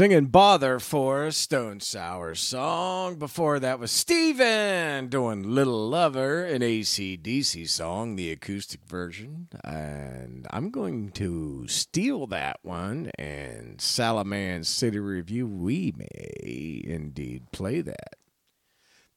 singing 0.00 0.24
Bother 0.28 0.78
for 0.78 1.26
a 1.26 1.32
Stone 1.32 1.80
Sour 1.80 2.34
song. 2.34 3.16
Before 3.16 3.60
that 3.60 3.78
was 3.78 3.90
Steven 3.90 5.08
doing 5.08 5.42
Little 5.42 5.90
Lover, 5.90 6.42
an 6.42 6.62
ACDC 6.62 7.68
song, 7.68 8.16
the 8.16 8.32
acoustic 8.32 8.80
version. 8.86 9.48
And 9.62 10.46
I'm 10.48 10.70
going 10.70 11.10
to 11.10 11.68
steal 11.68 12.26
that 12.28 12.60
one, 12.62 13.10
and 13.18 13.78
Salaman 13.78 14.64
City 14.64 14.98
Review, 14.98 15.46
we 15.46 15.92
may 15.94 16.80
indeed 16.82 17.52
play 17.52 17.82
that. 17.82 18.14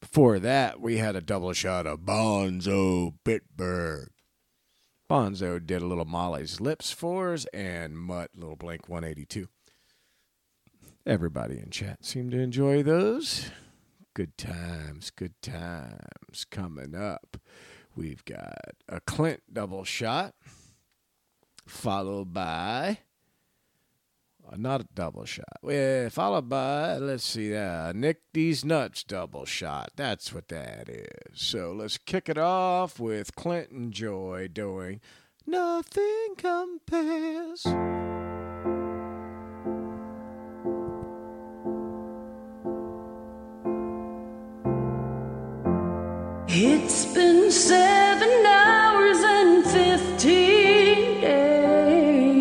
Before 0.02 0.38
that, 0.38 0.82
we 0.82 0.98
had 0.98 1.16
a 1.16 1.22
double 1.22 1.54
shot 1.54 1.86
of 1.86 2.00
Bonzo 2.00 3.14
Bitburg. 3.24 4.08
Bonzo 5.08 5.66
did 5.66 5.80
a 5.80 5.86
little 5.86 6.04
Molly's 6.04 6.60
Lips 6.60 6.90
for 6.90 7.32
us 7.32 7.46
and 7.54 7.96
Mutt, 7.96 8.32
little 8.36 8.56
Blink 8.56 8.86
182. 8.86 9.48
Everybody 11.06 11.58
in 11.58 11.68
chat 11.70 12.04
seemed 12.04 12.30
to 12.32 12.38
enjoy 12.38 12.82
those. 12.82 13.50
Good 14.14 14.38
times, 14.38 15.10
good 15.10 15.34
times 15.42 16.46
coming 16.50 16.94
up. 16.94 17.36
We've 17.94 18.24
got 18.24 18.74
a 18.88 19.00
Clint 19.00 19.42
double 19.52 19.84
shot, 19.84 20.34
followed 21.66 22.32
by 22.32 23.00
uh, 24.50 24.56
not 24.56 24.80
a 24.80 24.86
double 24.94 25.26
shot. 25.26 25.58
Eh, 25.68 26.08
followed 26.08 26.48
by, 26.48 26.96
let's 26.96 27.24
see, 27.24 27.54
uh, 27.54 27.92
Nick 27.92 28.22
These 28.32 28.64
Nuts 28.64 29.04
double 29.04 29.44
shot. 29.44 29.90
That's 29.96 30.32
what 30.32 30.48
that 30.48 30.88
is. 30.88 31.08
So 31.34 31.72
let's 31.72 31.98
kick 31.98 32.30
it 32.30 32.38
off 32.38 32.98
with 32.98 33.34
Clinton 33.34 33.90
Joy 33.90 34.48
doing 34.52 35.00
Nothing 35.46 36.34
Compares. 36.36 37.66
It's 46.56 47.04
been 47.06 47.50
seven 47.50 48.46
hours 48.46 49.18
and 49.24 49.64
fifteen 49.64 51.20
days 51.20 52.38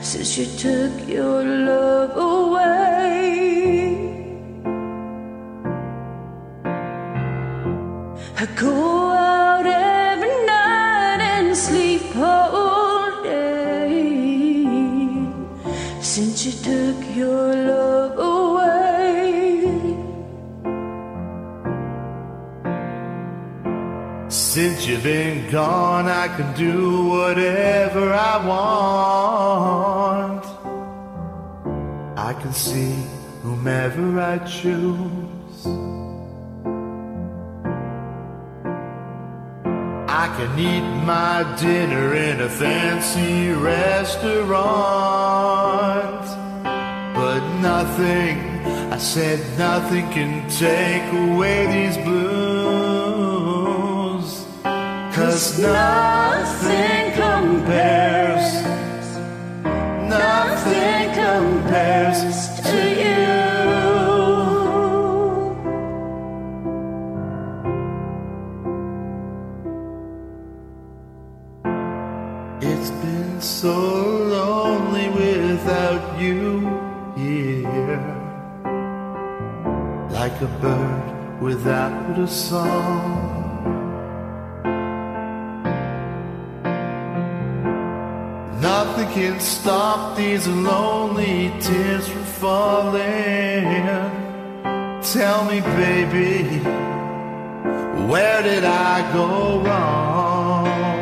since 0.00 0.38
you 0.38 0.46
took 0.56 1.08
your 1.08 1.42
love 1.42 2.16
away. 2.16 2.70
I 8.36 8.46
go 8.54 8.72
out 9.10 9.66
every 9.66 10.36
night 10.46 11.20
and 11.34 11.56
sleep 11.56 12.14
all 12.14 13.20
day 13.24 13.90
since 16.00 16.46
you 16.46 16.52
took 16.70 17.16
your 17.16 17.52
love 17.66 18.03
Since 24.54 24.86
you've 24.86 25.02
been 25.02 25.50
gone, 25.50 26.06
I 26.06 26.28
can 26.28 26.54
do 26.54 27.06
whatever 27.06 28.12
I 28.12 28.46
want. 28.46 30.44
I 32.16 32.34
can 32.34 32.52
see 32.52 32.94
whomever 33.42 34.20
I 34.20 34.38
choose. 34.46 35.66
I 40.22 40.26
can 40.36 40.56
eat 40.56 40.86
my 41.04 41.42
dinner 41.60 42.14
in 42.14 42.40
a 42.40 42.48
fancy 42.48 43.50
restaurant. 43.50 44.44
But 47.16 47.40
nothing, 47.58 48.38
I 48.92 48.98
said 48.98 49.40
nothing 49.58 50.08
can 50.10 50.48
take 50.48 51.12
away 51.28 51.66
these 51.66 51.96
blues. 52.04 52.43
Cause 55.34 55.58
nothing 55.58 57.10
compares, 57.10 58.62
nothing 60.08 61.10
compares 61.12 62.60
to 62.60 62.78
you. 63.02 63.34
It's 72.60 72.90
been 73.02 73.40
so 73.40 73.74
lonely 74.36 75.08
without 75.08 76.16
you 76.20 76.60
here. 77.16 78.06
Like 80.10 80.40
a 80.40 80.50
bird 80.62 81.42
without 81.42 82.20
a 82.20 82.28
song. 82.28 83.33
Can 89.34 89.42
stop 89.42 90.16
these 90.16 90.46
lonely 90.46 91.50
tears 91.60 92.06
from 92.06 92.24
falling. 92.24 93.64
Tell 95.02 95.44
me, 95.46 95.60
baby, 95.60 96.58
where 98.10 98.42
did 98.42 98.64
I 98.64 99.12
go 99.12 99.60
wrong? 99.60 100.93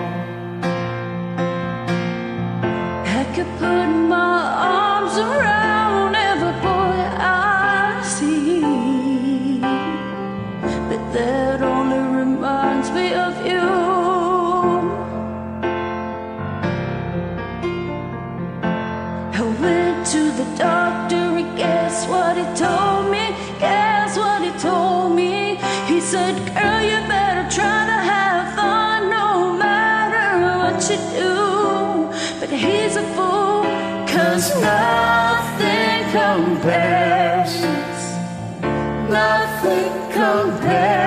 Compares 40.72 41.01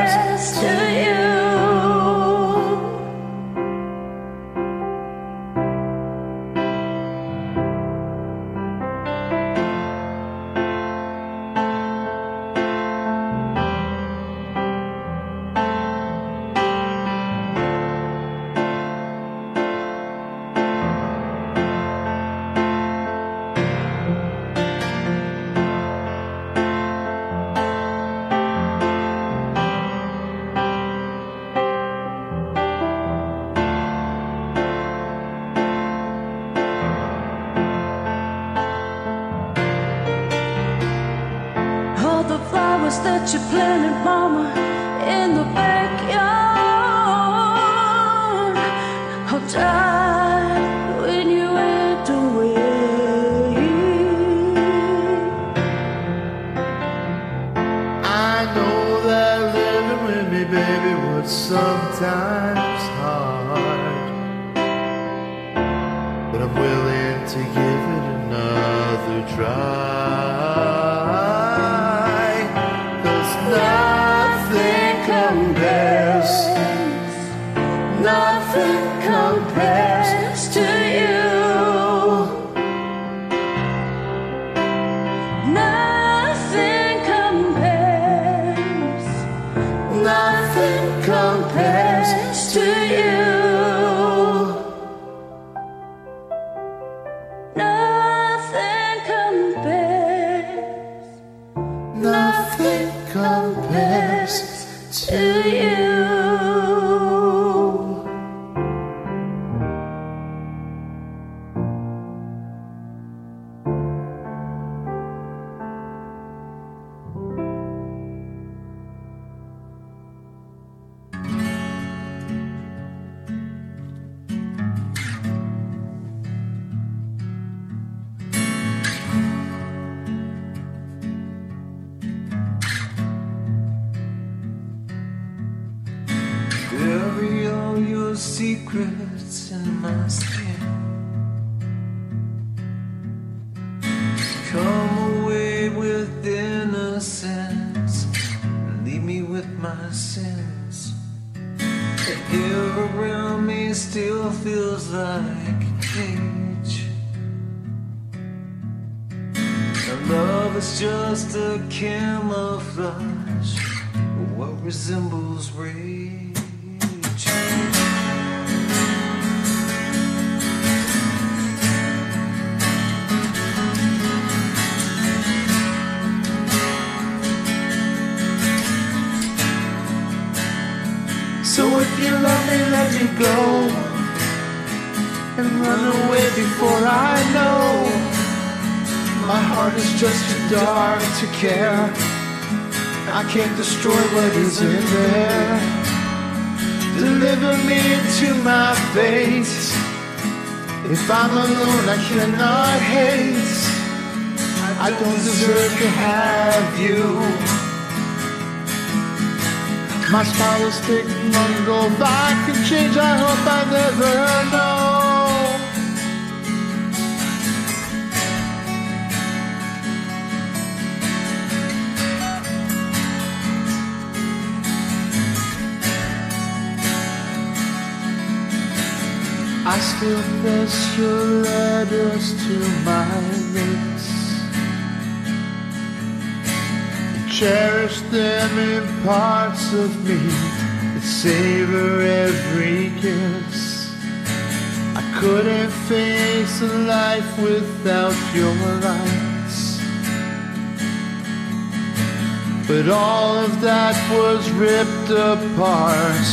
all 252.95 253.37
of 253.37 253.59
that 253.61 253.95
was 254.15 254.49
ripped 254.51 255.09
apart 255.11 256.27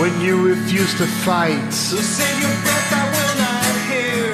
when 0.00 0.12
you 0.20 0.34
refused 0.52 0.98
to 0.98 1.06
fight. 1.06 1.70
So 1.72 1.96
save 1.96 2.38
your 2.42 2.56
breath, 2.64 2.92
I 2.92 3.04
will 3.14 3.36
not 3.46 3.72
hear. 3.90 4.26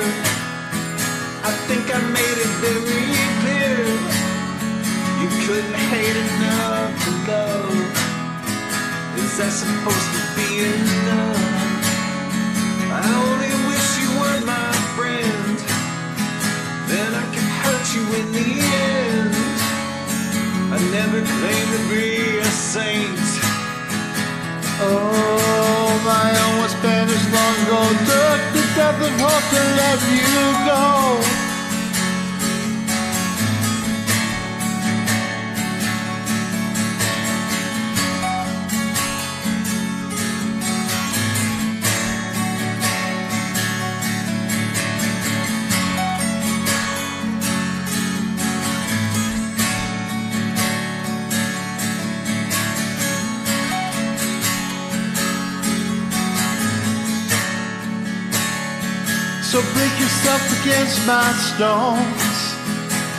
I 1.44 1.52
think 1.68 1.84
I 1.94 2.00
made 2.18 2.38
it 2.44 2.52
very 2.64 3.12
clear. 3.42 3.80
You 5.20 5.28
couldn't 5.44 5.80
hate 5.92 6.16
enough 6.26 6.92
to 7.04 7.10
love. 7.28 7.76
Is 9.20 9.36
that 9.38 9.52
supposed 9.52 10.10
to 10.16 10.22
be 10.36 10.48
enough? 10.72 11.31
Never 20.90 21.20
claimed 21.20 21.70
to 21.76 21.80
be 21.88 22.38
a 22.38 22.44
saint. 22.44 23.20
Oh, 24.80 26.00
my 26.04 26.28
own 26.44 26.62
was 26.62 26.72
Spanish 26.72 27.24
long 27.30 27.54
ago. 27.62 27.82
Took 28.10 28.40
the 28.56 28.64
of 29.06 29.14
hope 29.20 29.46
to 29.54 29.62
let 29.78 30.00
you 30.10 30.42
go. 30.66 31.41
Against 60.72 61.06
my 61.06 61.32
stones 61.52 62.32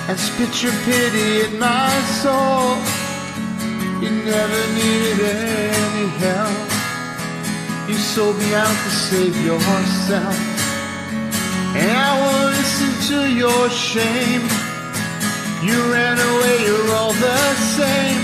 and 0.10 0.18
spit 0.20 0.64
your 0.64 0.74
pity 0.86 1.46
in 1.46 1.60
my 1.60 1.94
soul. 2.22 2.74
You 4.02 4.10
never 4.26 4.62
needed 4.74 5.20
any 5.22 6.08
help. 6.26 6.58
You 7.88 7.96
sold 7.96 8.38
me 8.38 8.54
out 8.56 8.78
to 8.86 8.90
save 8.90 9.36
yourself. 9.46 10.38
And 11.78 11.92
I 11.92 12.12
won't 12.22 12.58
listen 12.58 12.92
to 13.12 13.20
your 13.32 13.70
shame. 13.70 14.46
You 15.62 15.78
ran 15.94 16.18
away, 16.18 16.56
you're 16.66 16.92
all 16.98 17.14
the 17.14 17.44
same. 17.78 18.24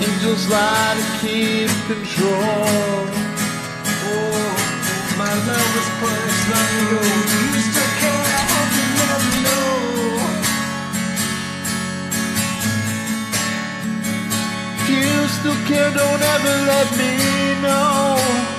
Angels 0.00 0.48
lie 0.48 0.94
to 1.00 1.06
keep 1.20 1.70
control. 1.86 3.04
Oh, 4.08 4.50
my 5.18 5.32
love 5.48 5.70
was 5.76 5.88
long 6.50 6.72
ago. 6.86 7.00
You 7.04 7.89
you 15.00 15.28
still 15.28 15.58
care, 15.66 15.90
don't 15.90 16.22
ever 16.34 16.54
let 16.72 16.88
me 16.98 17.62
know. 17.62 18.49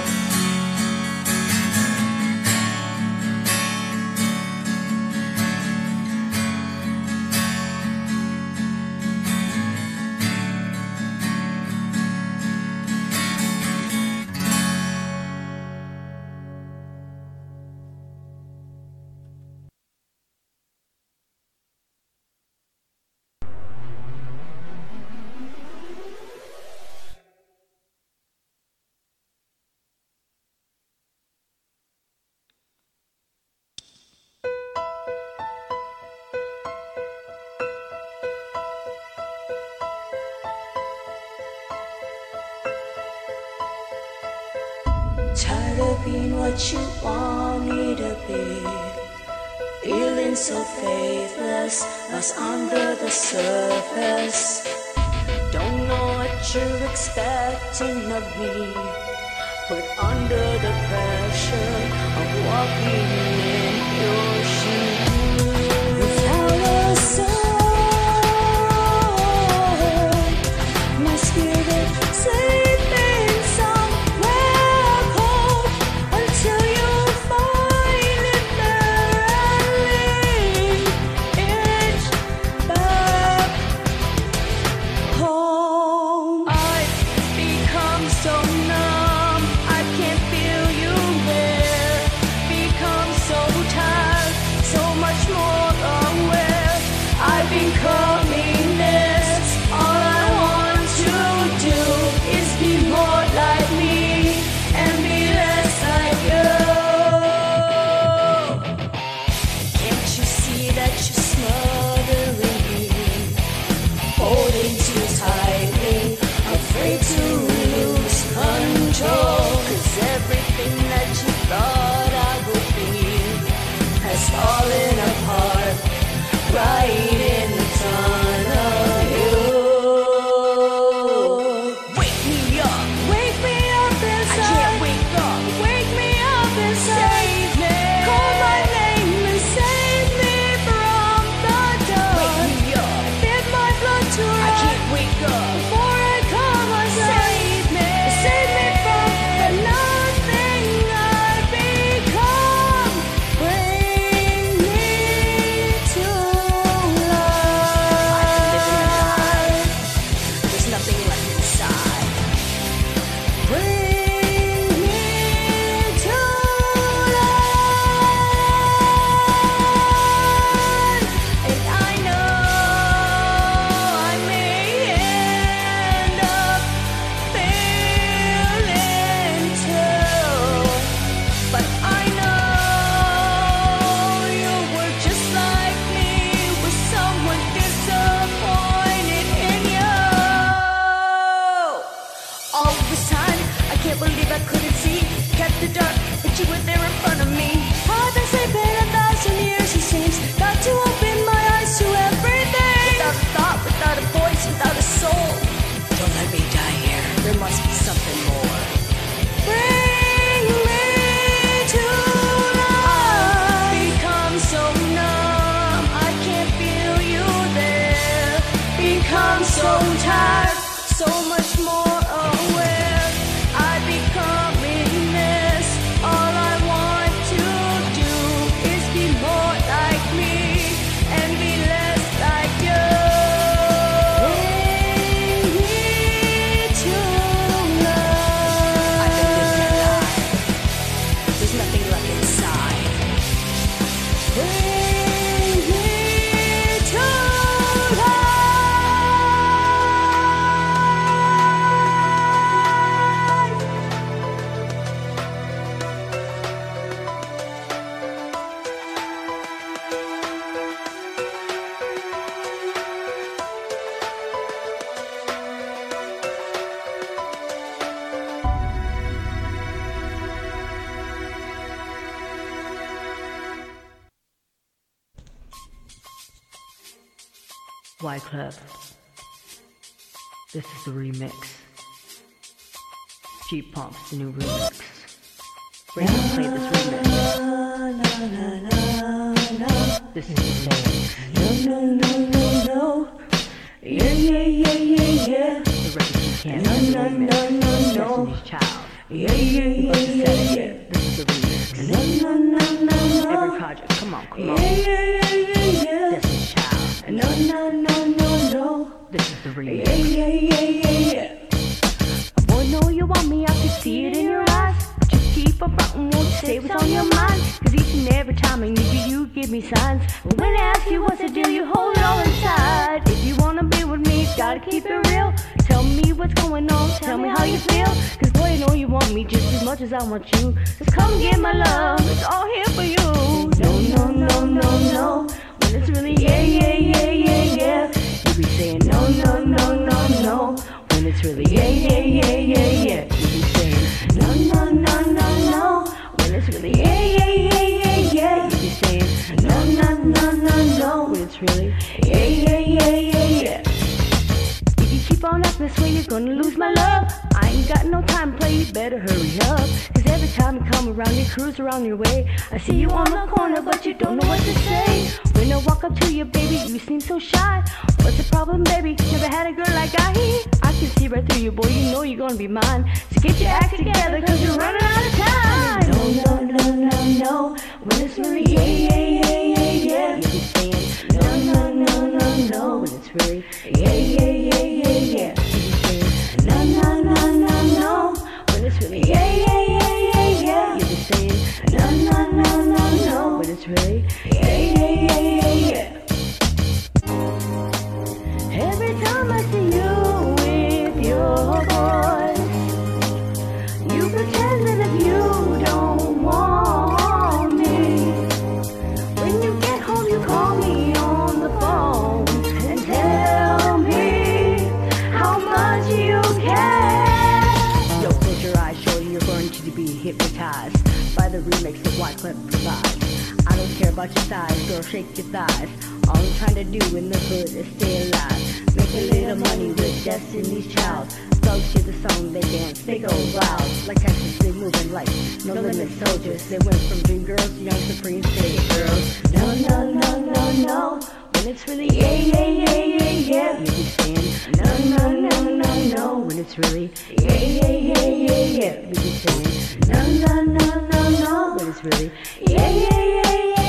About 424.02 424.16
your 424.16 424.26
size, 424.26 424.68
girl, 424.68 424.82
shake 424.82 425.18
your 425.18 425.28
thighs. 425.28 425.70
All 426.08 426.18
I'm 426.18 426.34
trying 426.38 426.56
to 426.56 426.64
do 426.64 426.98
in 426.98 427.10
the 427.10 427.20
hood 427.20 427.50
is 427.54 427.68
stay 427.76 428.10
alive. 428.10 428.76
Make 428.76 428.94
a 428.96 429.12
little 429.14 429.36
money 429.36 429.68
with 429.68 430.04
Destiny's 430.04 430.74
Child. 430.74 431.12
Thugs 431.46 431.72
hear 431.74 431.84
the 431.84 432.10
song, 432.10 432.34
they 432.34 432.42
dance, 432.42 432.82
they 432.82 432.98
go 432.98 433.10
wild. 433.36 433.88
Like 433.88 434.02
Texas, 434.02 434.40
they 434.40 434.52
moving 434.54 434.92
like 434.92 435.08
no 435.46 435.54
limit 435.54 435.90
soldiers. 436.04 436.50
They 436.50 436.58
went 436.58 436.82
from 436.90 437.00
dream 437.04 437.26
girls 437.26 437.48
to 437.48 437.62
young 437.62 437.82
supreme 437.94 438.24
city 438.24 438.58
girls. 438.74 439.34
No, 439.34 439.46
no, 439.70 439.92
no, 439.92 440.20
no, 440.34 440.52
no. 440.66 441.00
When 441.36 441.48
it's 441.48 441.68
really 441.68 441.90
yeah, 441.90 442.16
yeah, 442.16 442.48
yeah, 442.48 442.74
yeah, 442.74 443.12
yeah. 443.12 443.60
You 443.60 443.66
be 443.66 443.84
saying 444.02 444.52
no, 444.58 444.98
no, 444.98 445.12
no, 445.12 445.44
no, 445.62 445.96
no. 445.96 446.20
When 446.26 446.40
it's 446.40 446.58
really 446.58 446.92
yeah, 447.22 447.34
yeah, 447.34 447.68
yeah, 447.68 448.06
yeah, 448.08 448.46
yeah. 448.62 448.80
You 448.82 448.96
be 448.96 449.12
saying 449.22 449.80
no, 449.90 450.02
no, 450.26 450.42
no, 450.42 450.88
no, 450.90 451.10
no. 451.22 451.56
When 451.56 451.68
it's 451.68 451.84
really 451.84 452.12
yeah, 452.42 452.70
yeah, 452.70 453.04
yeah, 453.04 453.34
yeah, 453.34 453.61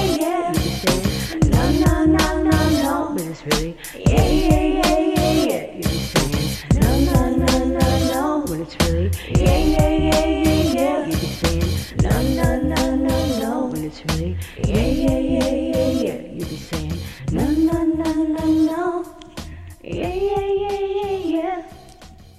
no, 1.41 1.71
no, 1.73 2.05
no, 2.05 2.43
no, 2.43 2.71
no. 2.83 3.15
When 3.15 3.31
it's 3.31 3.45
really 3.47 3.77
yeah, 3.95 4.27
yeah, 4.27 4.65
yeah, 4.79 4.99
yeah, 4.99 5.33
yeah. 5.33 5.65
You 5.77 5.83
be 5.83 5.99
saying 6.13 6.47
no, 6.81 6.91
no, 7.01 7.37
no, 7.37 7.59
no, 7.77 7.89
no. 8.13 8.55
It's 8.55 8.77
really 8.85 9.11
yeah, 9.29 9.59
yeah, 9.75 9.89
yeah, 9.89 10.27
yeah, 10.27 10.63
yeah. 10.79 11.07
You 11.07 11.17
be 11.17 11.27
saying 11.41 11.71
no, 12.03 12.23
no, 12.39 12.61
no, 12.61 12.97
no, 12.97 13.17
no. 13.39 13.73
It's 13.75 14.01
really 14.07 14.37
yeah, 14.59 14.87
yeah, 14.87 15.19
yeah, 15.19 15.51
yeah, 15.51 15.91
yeah. 16.05 16.21
You 16.33 16.45
be 16.45 16.57
saying 16.57 16.99
no, 17.33 17.45
no, 17.51 17.85
no, 17.85 18.13
no, 18.13 18.47
no. 18.47 19.17
Yeah, 19.83 20.15
yeah, 20.15 20.41
yeah, 20.41 20.79
yeah, 20.79 21.17
yeah. 21.37 21.63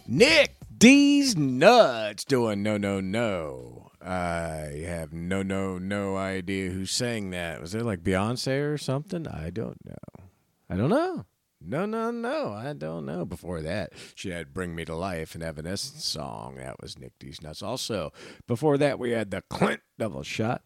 Nick 0.08 0.56
D's 0.78 1.36
nuts 1.36 2.24
doing 2.26 2.62
no 2.64 2.78
no 2.78 3.00
no. 3.02 3.73
I 4.06 4.84
have 4.86 5.14
no 5.14 5.44
no 5.44 5.78
no 5.78 6.18
idea 6.18 6.72
who 6.72 6.86
sang 6.86 7.30
that. 7.30 7.62
Was 7.62 7.74
it 7.74 7.84
like 7.84 8.04
Beyonce 8.04 8.74
or 8.74 8.78
something? 8.78 9.28
I 9.28 9.50
don't 9.50 9.78
know. 9.86 10.26
I 10.70 10.76
don't 10.76 10.90
know. 10.90 11.26
No 11.62 11.86
no 11.86 12.12
no. 12.12 12.52
I 12.52 12.74
don't 12.74 13.06
know. 13.06 13.24
Before 13.24 13.62
that, 13.62 13.94
she 14.16 14.32
had 14.32 14.54
"Bring 14.54 14.76
Me 14.76 14.84
to 14.86 14.96
Life" 14.96 15.36
an 15.36 15.42
Evanescence 15.42 16.06
song. 16.06 16.56
That 16.56 16.82
was 16.82 17.00
Nick 17.00 17.18
D's 17.20 17.42
nuts. 17.42 17.64
Also, 17.64 18.12
before 18.46 18.78
that, 18.78 19.00
we 19.00 19.12
had 19.12 19.32
the 19.32 19.42
Clint 19.50 19.82
double 19.98 20.24
shot. 20.24 20.64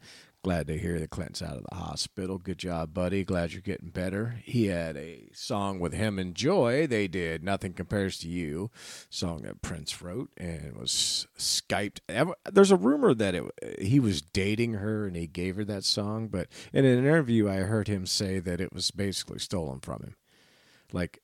Glad 0.48 0.68
to 0.68 0.78
hear 0.78 0.98
that 0.98 1.10
Clint's 1.10 1.42
out 1.42 1.58
of 1.58 1.66
the 1.70 1.76
hospital. 1.76 2.38
Good 2.38 2.58
job, 2.58 2.94
buddy. 2.94 3.26
Glad 3.26 3.52
you're 3.52 3.62
getting 3.62 3.90
better. 3.90 4.40
He 4.46 4.68
had 4.68 4.96
a 4.96 5.28
song 5.34 5.78
with 5.78 5.92
him 5.92 6.18
and 6.18 6.34
Joy. 6.34 6.88
They 6.88 7.10
did 7.10 7.44
"Nothing 7.44 7.74
Compares 7.74 8.18
to 8.20 8.30
You," 8.30 8.72
song 9.10 9.42
that 9.42 9.62
Prince 9.62 10.02
wrote 10.02 10.30
and 10.38 10.78
was 10.78 11.28
skyped. 11.38 12.00
There's 12.50 12.72
a 12.72 12.78
rumor 12.78 13.14
that 13.14 13.36
it, 13.36 13.44
he 13.82 14.00
was 14.00 14.22
dating 14.22 14.76
her 14.76 15.06
and 15.06 15.18
he 15.18 15.28
gave 15.28 15.58
her 15.58 15.66
that 15.66 15.84
song, 15.84 16.30
but 16.30 16.48
in 16.72 16.86
an 16.86 16.98
interview, 16.98 17.50
I 17.50 17.58
heard 17.58 17.90
him 17.90 18.06
say 18.06 18.40
that 18.40 18.62
it 18.62 18.72
was 18.72 18.90
basically 18.90 19.40
stolen 19.40 19.82
from 19.82 20.02
him. 20.02 20.16
Like 20.94 21.20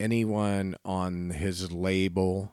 anyone 0.00 0.76
on 0.82 1.28
his 1.28 1.70
label 1.70 2.52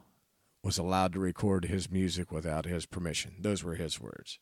was 0.65 0.77
allowed 0.77 1.13
to 1.13 1.19
record 1.19 1.63
his 1.63 1.89
music 1.89 2.29
without 2.29 2.65
his 2.65 2.85
permission. 2.85 3.35
Those 3.39 3.63
were 3.63 3.75
his 3.75 4.01
words. 4.01 4.37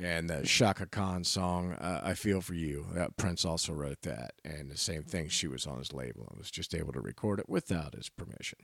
And 0.00 0.30
the 0.30 0.42
Chaka 0.42 0.86
Khan 0.86 1.24
song, 1.24 1.72
uh, 1.72 2.00
I 2.04 2.14
Feel 2.14 2.40
For 2.40 2.54
You, 2.54 2.86
uh, 2.96 3.08
Prince 3.16 3.44
also 3.44 3.72
wrote 3.72 4.02
that. 4.02 4.34
And 4.44 4.70
the 4.70 4.76
same 4.76 5.02
thing, 5.02 5.28
she 5.28 5.48
was 5.48 5.66
on 5.66 5.78
his 5.78 5.92
label 5.92 6.26
and 6.30 6.38
was 6.38 6.52
just 6.52 6.74
able 6.74 6.92
to 6.92 7.00
record 7.00 7.40
it 7.40 7.48
without 7.48 7.94
his 7.94 8.08
permission. 8.08 8.58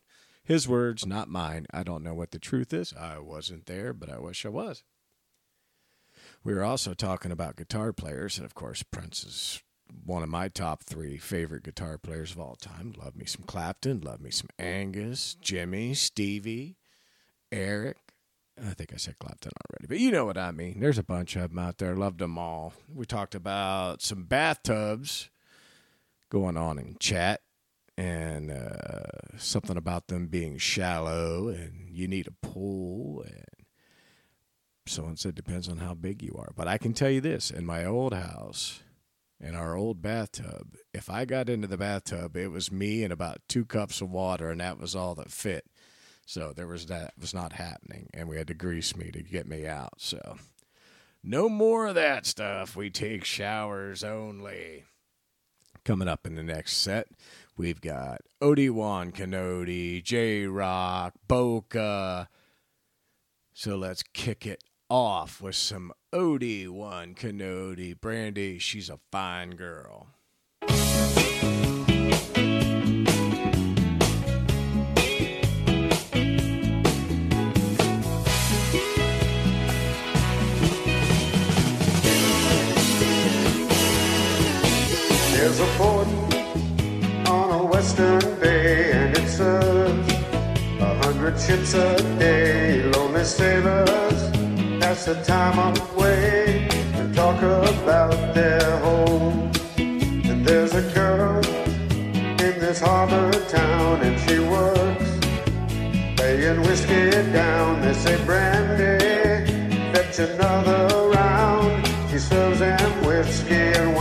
His 0.45 0.69
words, 0.69 1.05
not 1.07 1.29
mine. 1.29 1.67
I 1.73 1.83
don't 1.83 2.05
know 2.05 2.15
what 2.15 2.31
the 2.31 2.39
truth 2.39 2.73
is. 2.73 2.93
I 2.93 3.19
wasn't 3.19 3.67
there, 3.67 3.93
but 3.93 4.11
I 4.11 4.19
wish 4.21 4.47
I 4.47 4.51
was. 4.51 4.85
We 6.45 6.55
were 6.55 6.63
also 6.63 6.95
talking 6.95 7.33
about 7.33 7.57
guitar 7.57 7.93
players, 7.93 8.37
and 8.37 8.45
of 8.45 8.55
course, 8.55 8.83
Prince 8.83 9.25
is 9.25 9.63
one 10.05 10.23
of 10.23 10.29
my 10.29 10.49
top 10.49 10.85
three 10.85 11.17
favorite 11.17 11.65
guitar 11.65 11.99
players 11.99 12.33
of 12.33 12.41
all 12.41 12.57
time. 12.57 12.95
Love 12.97 13.17
me 13.17 13.25
some 13.25 13.45
Clapton, 13.45 14.01
love 14.03 14.21
me 14.21 14.31
some 14.31 14.51
Angus, 14.59 15.35
Jimmy, 15.41 15.95
Stevie, 15.95 16.77
Eric. 17.51 17.97
I 18.63 18.75
think 18.75 18.93
I 18.93 18.97
said 18.97 19.19
Clapton 19.19 19.51
already, 19.69 19.87
but 19.89 19.99
you 19.99 20.13
know 20.13 20.25
what 20.25 20.39
I 20.39 20.53
mean. 20.53 20.79
There's 20.81 20.99
a 20.99 21.03
bunch 21.03 21.35
of 21.37 21.51
them 21.51 21.59
out 21.59 21.79
there. 21.79 21.97
Loved 21.97 22.21
them 22.21 22.39
all. 22.39 22.73
We 22.93 23.05
talked 23.05 23.35
about 23.35 24.01
some 24.01 24.25
bathtubs 24.25 25.29
going 26.31 26.57
on 26.57 26.79
in 26.79 26.97
chat 27.01 27.41
and 27.97 28.51
uh, 28.51 29.39
something 29.39 29.77
about 29.77 30.09
them 30.09 30.27
being 30.27 30.59
shallow 30.59 31.49
and 31.49 31.89
you 31.91 32.09
need 32.09 32.27
a 32.27 32.47
pool 32.47 33.23
and 33.23 33.67
someone 34.87 35.17
said 35.17 35.35
depends 35.35 35.69
on 35.69 35.79
how 35.79 35.95
big 35.95 36.23
you 36.23 36.35
are 36.37 36.53
but 36.57 36.67
i 36.67 36.77
can 36.77 36.93
tell 36.93 37.09
you 37.09 37.21
this 37.21 37.51
in 37.51 37.65
my 37.65 37.85
old 37.85 38.13
house 38.13 38.83
in 39.41 39.55
our 39.55 39.77
old 39.77 40.03
bathtub 40.03 40.75
if 40.93 41.09
i 41.09 41.25
got 41.25 41.49
into 41.49 41.69
the 41.69 41.79
bathtub 41.79 42.37
it 42.37 42.49
was 42.49 42.73
me 42.73 43.03
and 43.03 43.13
about 43.13 43.39
two 43.49 43.65
cups 43.65 44.01
of 44.01 44.11
water 44.11 44.51
and 44.51 44.61
that 44.61 44.79
was 44.79 44.95
all 44.95 45.15
that 45.15 45.31
fit 45.31 45.65
so 46.27 46.53
there 46.55 46.67
was 46.67 46.87
that 46.87 47.13
was 47.21 47.35
not 47.35 47.53
happening 47.55 48.09
and 48.15 48.29
we 48.29 48.37
had 48.37 48.49
to 48.49 48.55
grease 48.55 48.97
me 48.97 49.11
to 49.11 49.23
get 49.23 49.47
me 49.47 49.67
out 49.67 49.95
so 49.99 50.37
no 51.23 51.49
more 51.49 51.87
of 51.87 51.95
that 51.95 52.27
stuff 52.27 52.77
we 52.77 52.91
take 52.91 53.25
showers 53.25 54.03
only 54.03 54.85
coming 55.85 56.09
up 56.09 56.27
in 56.27 56.35
the 56.35 56.43
next 56.43 56.79
set 56.79 57.09
we've 57.57 57.81
got 57.81 58.21
Obi-Wan 58.41 59.13
Kenobi, 59.13 60.03
J-Rock, 60.03 61.15
Boca. 61.29 62.29
So 63.53 63.77
let's 63.77 64.03
kick 64.03 64.47
it 64.47 64.63
off 64.91 65.41
with 65.41 65.57
some 65.57 65.93
Obi-Wan 66.13 67.15
Kenobi. 67.15 67.99
Brandy, 67.99 68.59
she's 68.59 68.91
a 68.91 68.99
fine 69.11 69.51
girl. 69.51 70.09
There's 85.45 85.61
a 85.61 85.67
port 85.77 86.09
on 87.29 87.51
a 87.61 87.67
western 87.67 88.41
bay, 88.41 88.93
and 88.93 89.15
it 89.15 89.29
serves 89.29 90.11
a 90.81 90.95
hundred 91.05 91.39
ships 91.39 91.75
a 91.75 91.99
day. 92.19 92.83
Lonely 92.93 93.25
sailors 93.25 94.21
pass 94.81 95.05
the 95.05 95.23
time 95.23 95.59
away 95.59 96.67
and 96.95 97.15
talk 97.15 97.37
about 97.43 98.35
their 98.35 98.79
home. 98.79 99.53
And 99.77 100.47
there's 100.47 100.73
a 100.73 100.81
girl 100.95 101.45
in 101.45 102.55
this 102.59 102.81
harbor 102.81 103.31
town, 103.51 104.01
and 104.01 104.19
she 104.25 104.39
works 104.39 105.11
laying 106.21 106.63
whiskey 106.63 107.11
down. 107.35 107.83
They 107.83 107.93
say, 107.93 108.17
Brandy, 108.25 109.93
fetch 109.93 110.21
another 110.21 111.11
round. 111.11 111.87
She 112.11 112.19
serves 112.19 112.61
them 112.61 113.05
whiskey 113.05 113.94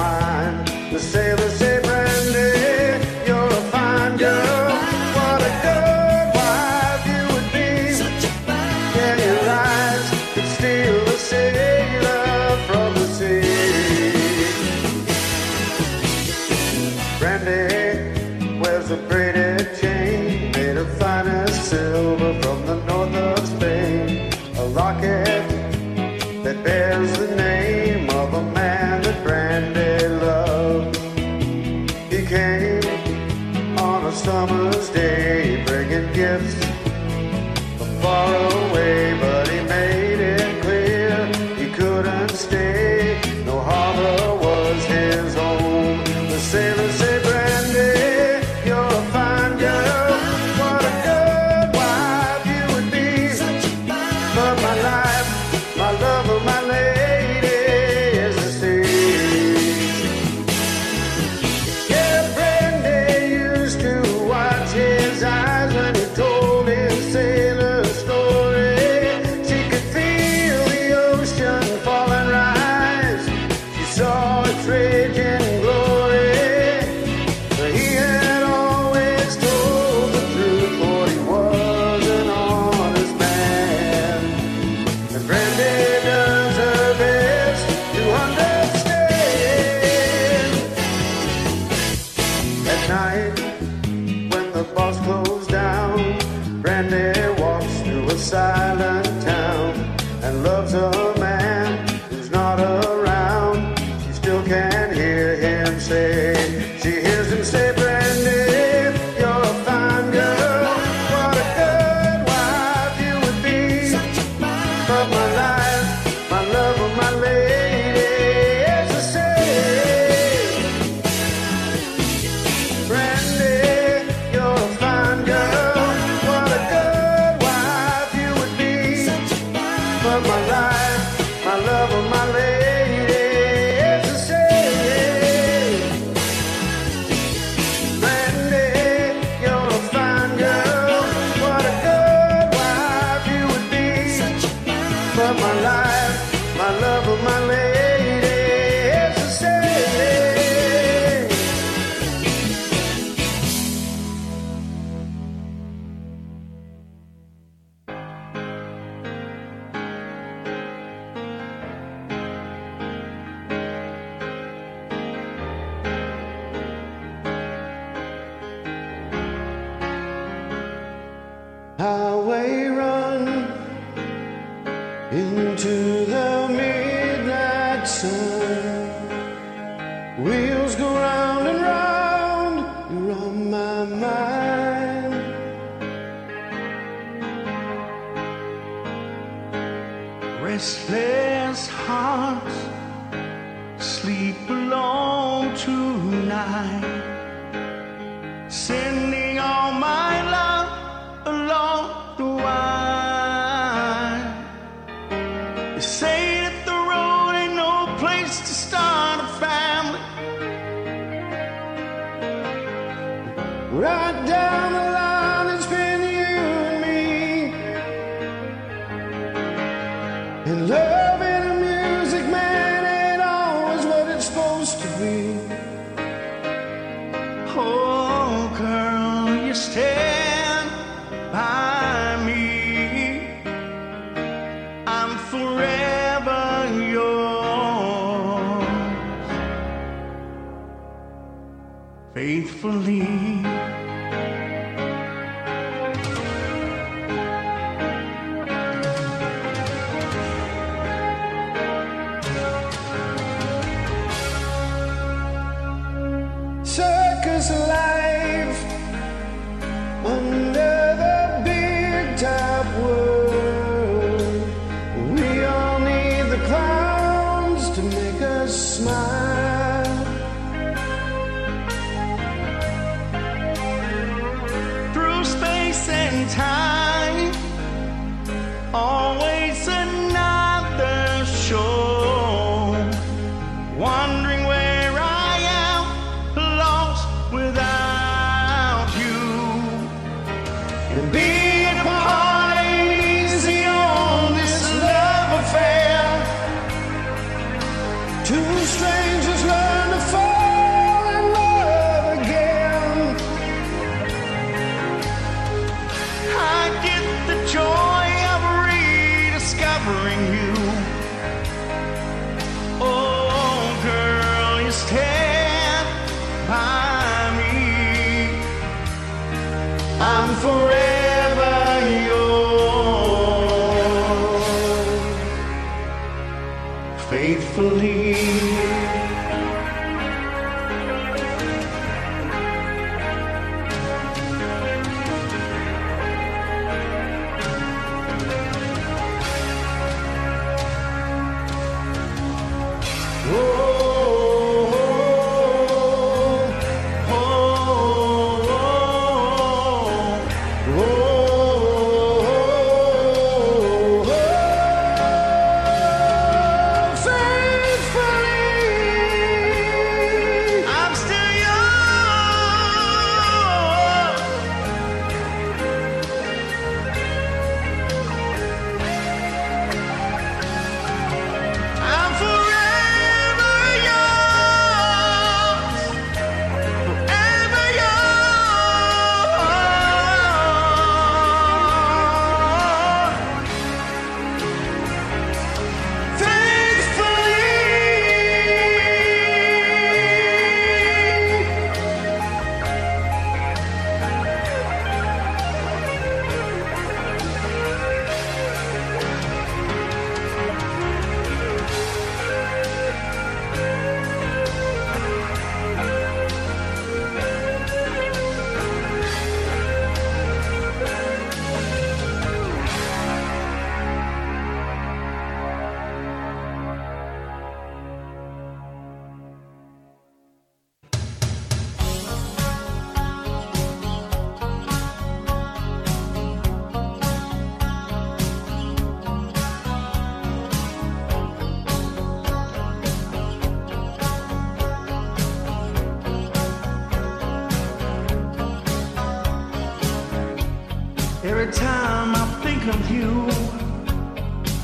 think 442.64 442.76
of 442.76 442.92
you, 442.92 443.28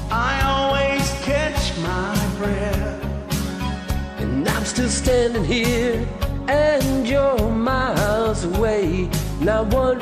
I 0.09 0.41
always 0.45 1.11
catch 1.23 1.77
my 1.80 2.15
breath. 2.38 3.03
And 4.19 4.47
I'm 4.47 4.65
still 4.65 4.89
standing 4.89 5.43
here, 5.43 6.07
and 6.47 7.07
you're 7.07 7.49
miles 7.49 8.45
away. 8.45 9.09
Not 9.41 9.67
one 9.73 9.98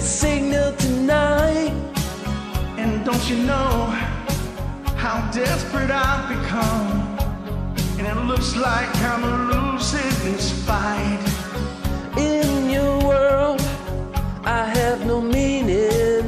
signal 0.00 0.74
tonight. 0.76 1.72
And 2.78 3.04
don't 3.04 3.28
you 3.28 3.36
know 3.44 3.86
how 4.96 5.30
desperate 5.30 5.90
I've 5.90 6.28
become? 6.28 7.18
And 7.98 8.06
it 8.06 8.16
looks 8.24 8.56
like 8.56 8.88
I'm 9.10 9.24
losing 9.50 10.10
this 10.24 10.52
fight. 10.64 11.20
In 12.16 12.70
your 12.70 12.98
world, 13.04 13.60
I 14.44 14.64
have 14.74 15.04
no 15.06 15.20
meaning. 15.20 16.24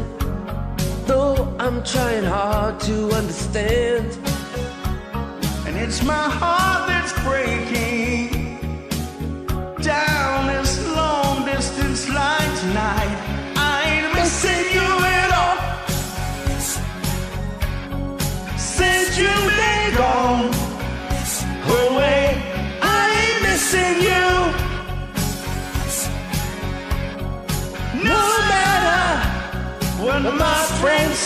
Though 1.07 1.55
I'm 1.59 1.83
trying 1.83 2.25
hard 2.25 2.79
to 2.81 3.11
understand. 3.11 4.19
And 5.67 5.77
it's 5.77 6.03
my 6.03 6.29
heart. 6.29 6.52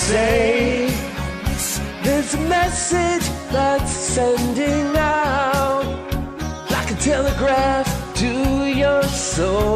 say 0.06 0.88
there's 2.04 2.34
a 2.34 2.40
message 2.42 3.26
that's 3.50 3.90
sending 3.90 4.96
out 4.96 5.82
like 6.70 6.92
a 6.92 6.94
telegraph 6.94 7.88
to 8.14 8.32
your 8.66 9.02
soul. 9.02 9.75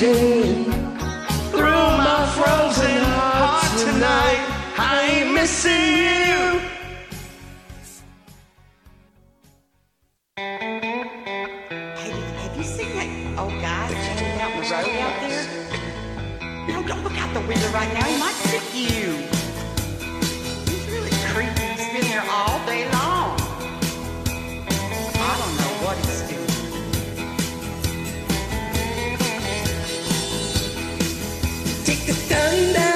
through 0.00 0.64
my 1.58 2.26
frozen 2.34 2.96
heart 3.04 3.78
tonight. 3.78 4.72
I 4.78 5.02
ain't 5.10 5.34
missing. 5.34 5.89
standing 32.30 32.72
there. 32.74 32.89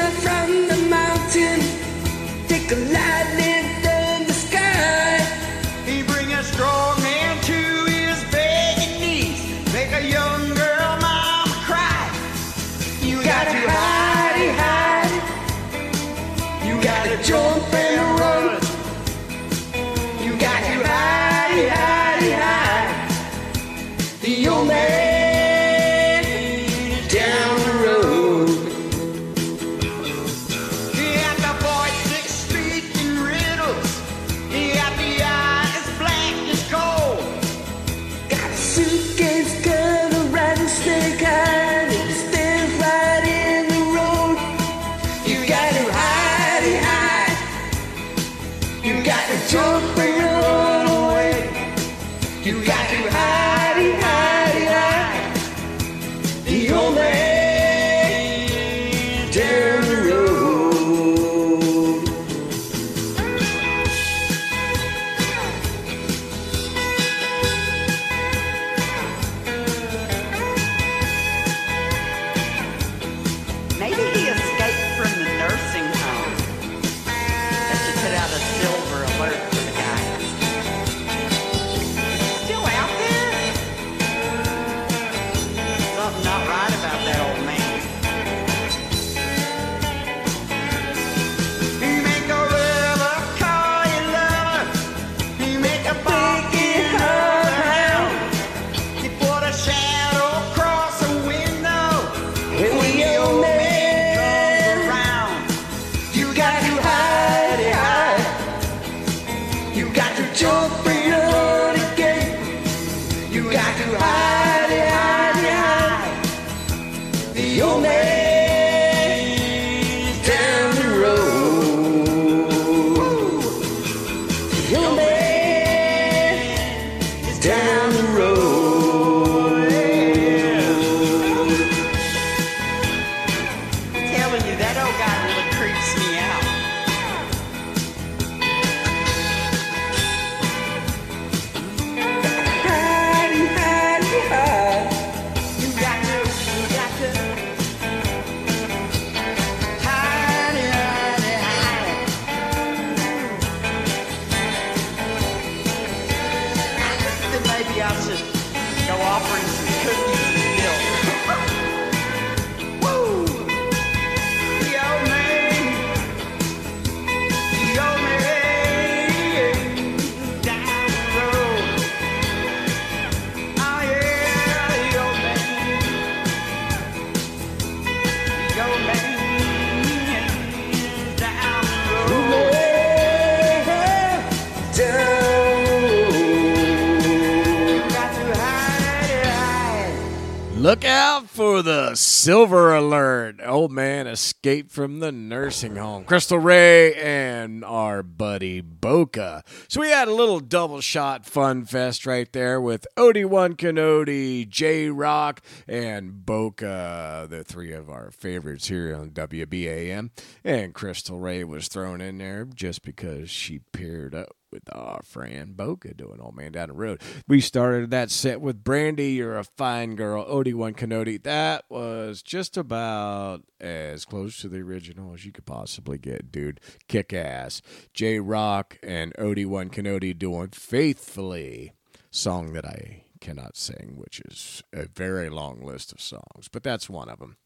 Escaped 194.64 194.74
from 194.74 195.00
the 195.00 195.12
nursing 195.12 195.76
home. 195.76 196.04
Crystal 196.04 196.38
Ray 196.38 196.94
and 196.94 197.64
our 197.64 198.02
buddy 198.02 198.60
Boca. 198.60 199.42
So 199.68 199.80
we 199.80 199.90
had 199.90 200.08
a 200.08 200.14
little 200.14 200.40
double 200.40 200.80
shot 200.80 201.26
fun 201.26 201.64
fest 201.64 202.06
right 202.06 202.30
there 202.32 202.60
with 202.60 202.86
Obi-Wan 202.96 203.54
Kenobi, 203.54 204.48
J 204.48 204.88
Rock, 204.88 205.42
and 205.68 206.24
Boca, 206.24 207.26
the 207.28 207.44
three 207.44 207.72
of 207.72 207.90
our 207.90 208.10
favorites 208.10 208.68
here 208.68 208.94
on 208.94 209.10
WBAM. 209.10 210.10
And 210.42 210.74
Crystal 210.74 211.18
Ray 211.18 211.44
was 211.44 211.68
thrown 211.68 212.00
in 212.00 212.18
there 212.18 212.44
just 212.44 212.82
because 212.82 213.30
she 213.30 213.60
paired 213.72 214.14
up 214.14 214.36
with 214.54 214.62
our 214.72 215.02
friend 215.02 215.56
Boca 215.56 215.92
doing 215.92 216.20
Old 216.20 216.36
Man 216.36 216.52
Down 216.52 216.68
the 216.68 216.74
Road. 216.74 217.02
We 217.26 217.40
started 217.40 217.90
that 217.90 218.10
set 218.10 218.40
with 218.40 218.62
Brandy, 218.62 219.12
You're 219.14 219.36
a 219.36 219.42
Fine 219.42 219.96
Girl, 219.96 220.24
Obi-Wan 220.26 220.74
Kenobi. 220.74 221.20
That 221.22 221.64
was 221.68 222.22
just 222.22 222.56
about 222.56 223.42
as 223.60 224.04
close 224.04 224.40
to 224.40 224.48
the 224.48 224.60
original 224.60 225.12
as 225.12 225.26
you 225.26 225.32
could 225.32 225.44
possibly 225.44 225.98
get, 225.98 226.30
dude. 226.30 226.60
Kick 226.86 227.12
ass. 227.12 227.62
J 227.92 228.20
Rock 228.20 228.78
and 228.82 229.12
Obi-Wan 229.18 229.70
Kenobi 229.70 230.16
doing 230.16 230.50
Faithfully, 230.50 231.72
song 232.12 232.52
that 232.52 232.64
I 232.64 233.02
cannot 233.20 233.56
sing, 233.56 233.94
which 233.96 234.20
is 234.20 234.62
a 234.72 234.86
very 234.86 235.30
long 235.30 235.64
list 235.64 235.90
of 235.92 236.00
songs, 236.00 236.48
but 236.52 236.62
that's 236.62 236.88
one 236.88 237.08
of 237.08 237.18
them. 237.18 237.36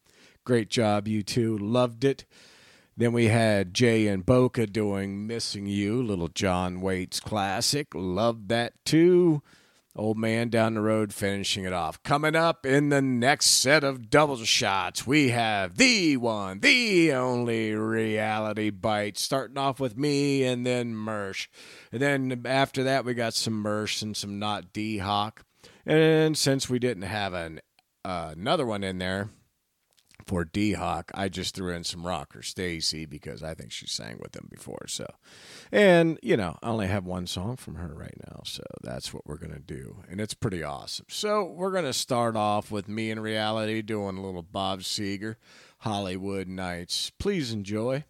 Great 0.45 0.69
job, 0.69 1.07
you 1.07 1.23
two. 1.23 1.57
Loved 1.57 2.03
it. 2.03 2.25
Then 2.99 3.13
we 3.13 3.27
had 3.27 3.73
Jay 3.73 4.07
and 4.07 4.25
Boca 4.25 4.67
doing 4.67 5.25
Missing 5.25 5.67
You, 5.67 6.03
little 6.03 6.27
John 6.27 6.81
Waits 6.81 7.21
classic. 7.21 7.87
Loved 7.95 8.49
that 8.49 8.73
too. 8.83 9.41
Old 9.95 10.17
Man 10.17 10.49
down 10.49 10.73
the 10.73 10.81
road 10.81 11.13
finishing 11.13 11.63
it 11.63 11.71
off. 11.71 12.03
Coming 12.03 12.35
up 12.35 12.65
in 12.65 12.89
the 12.89 13.01
next 13.01 13.51
set 13.51 13.85
of 13.85 14.09
double 14.09 14.35
shots, 14.35 15.07
we 15.07 15.29
have 15.29 15.77
the 15.77 16.17
one, 16.17 16.59
the 16.59 17.13
only 17.13 17.73
reality 17.73 18.69
bite, 18.69 19.17
starting 19.17 19.57
off 19.57 19.79
with 19.79 19.97
me 19.97 20.43
and 20.43 20.65
then 20.65 20.93
Mersh. 20.93 21.47
And 21.93 22.01
then 22.01 22.41
after 22.43 22.83
that, 22.83 23.05
we 23.05 23.13
got 23.13 23.33
some 23.33 23.63
Mersh 23.63 24.01
and 24.01 24.17
some 24.17 24.39
Not 24.39 24.73
D 24.73 24.97
Hawk. 24.97 25.45
And 25.85 26.37
since 26.37 26.69
we 26.69 26.79
didn't 26.79 27.03
have 27.03 27.33
an 27.33 27.61
uh, 28.03 28.33
another 28.35 28.65
one 28.65 28.83
in 28.83 28.97
there, 28.97 29.29
for 30.29 30.45
D 30.45 30.73
Hawk, 30.73 31.09
I 31.15 31.27
just 31.27 31.55
threw 31.55 31.73
in 31.73 31.83
some 31.83 32.05
rocker 32.05 32.43
Stacy 32.43 33.07
because 33.07 33.41
I 33.41 33.55
think 33.55 33.71
she 33.71 33.87
sang 33.87 34.19
with 34.21 34.33
them 34.33 34.47
before. 34.47 34.85
So, 34.87 35.07
and 35.71 36.19
you 36.21 36.37
know, 36.37 36.55
I 36.61 36.69
only 36.69 36.85
have 36.85 37.03
one 37.03 37.25
song 37.25 37.55
from 37.55 37.73
her 37.75 37.95
right 37.95 38.13
now, 38.27 38.41
so 38.45 38.61
that's 38.83 39.11
what 39.11 39.25
we're 39.25 39.39
gonna 39.39 39.57
do, 39.57 40.03
and 40.07 40.21
it's 40.21 40.35
pretty 40.35 40.61
awesome. 40.63 41.07
So 41.09 41.43
we're 41.43 41.71
gonna 41.71 41.93
start 41.93 42.35
off 42.35 42.69
with 42.69 42.87
me 42.87 43.09
in 43.09 43.19
reality 43.19 43.81
doing 43.81 44.17
a 44.17 44.21
little 44.21 44.43
Bob 44.43 44.81
Seger, 44.81 45.37
Hollywood 45.79 46.47
Nights. 46.47 47.11
Please 47.17 47.51
enjoy. 47.51 48.03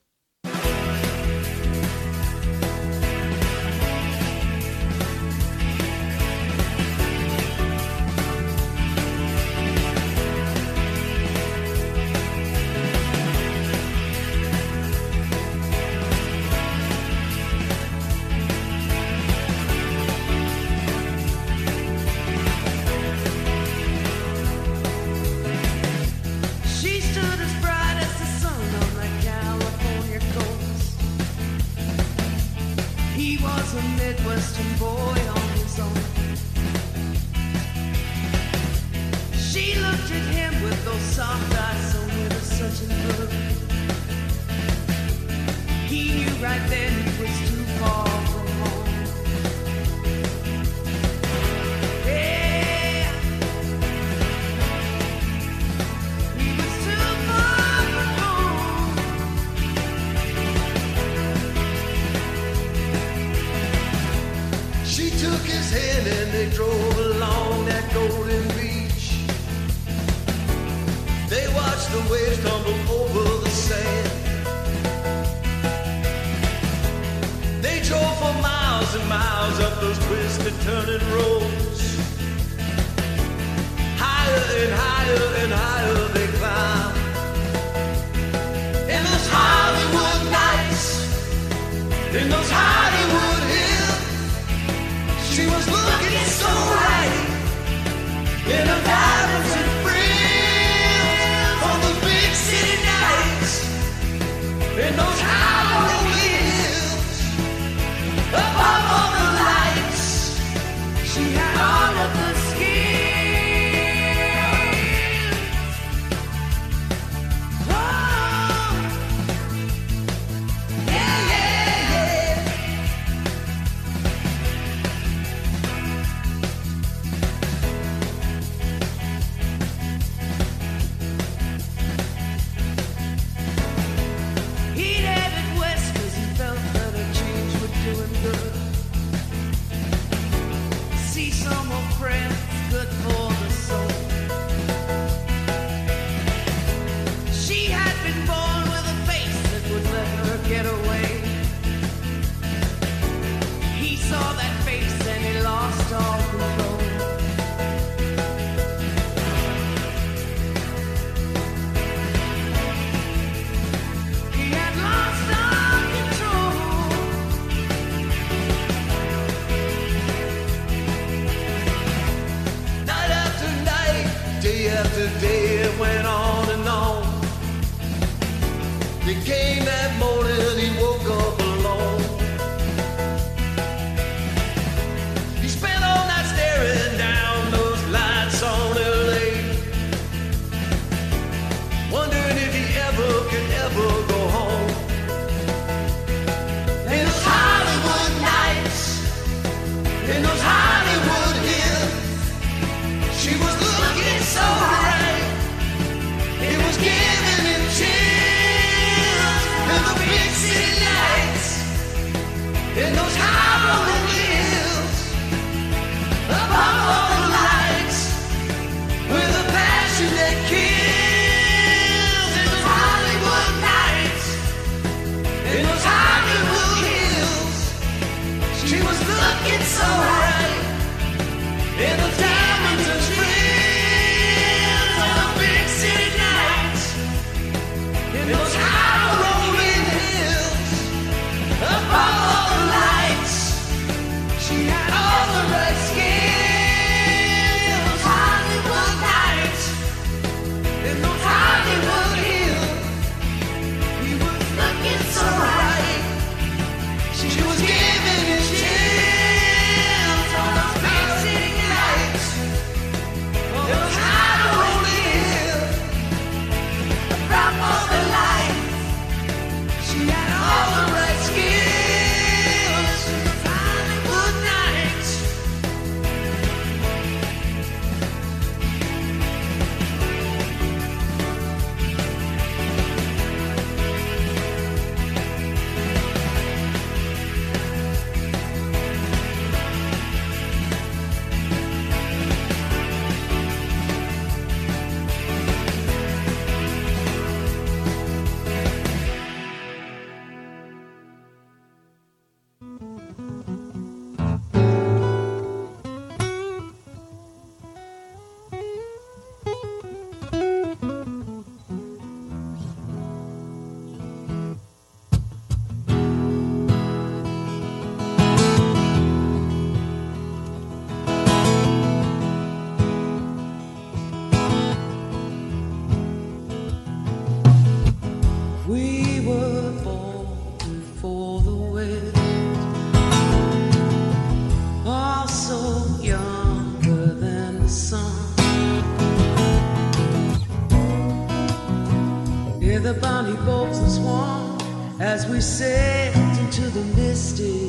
As 345.20 345.28
we 345.28 345.42
sailed 345.42 346.38
into 346.40 346.70
the 346.70 346.84
misty. 346.96 347.69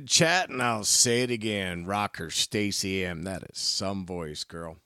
In 0.00 0.06
chat 0.06 0.48
and 0.48 0.62
I'll 0.62 0.84
say 0.84 1.22
it 1.22 1.30
again. 1.30 1.84
Rocker 1.84 2.30
Stacy 2.30 3.04
M. 3.04 3.22
That 3.24 3.42
is 3.42 3.58
some 3.58 4.06
voice, 4.06 4.44
girl. 4.44 4.78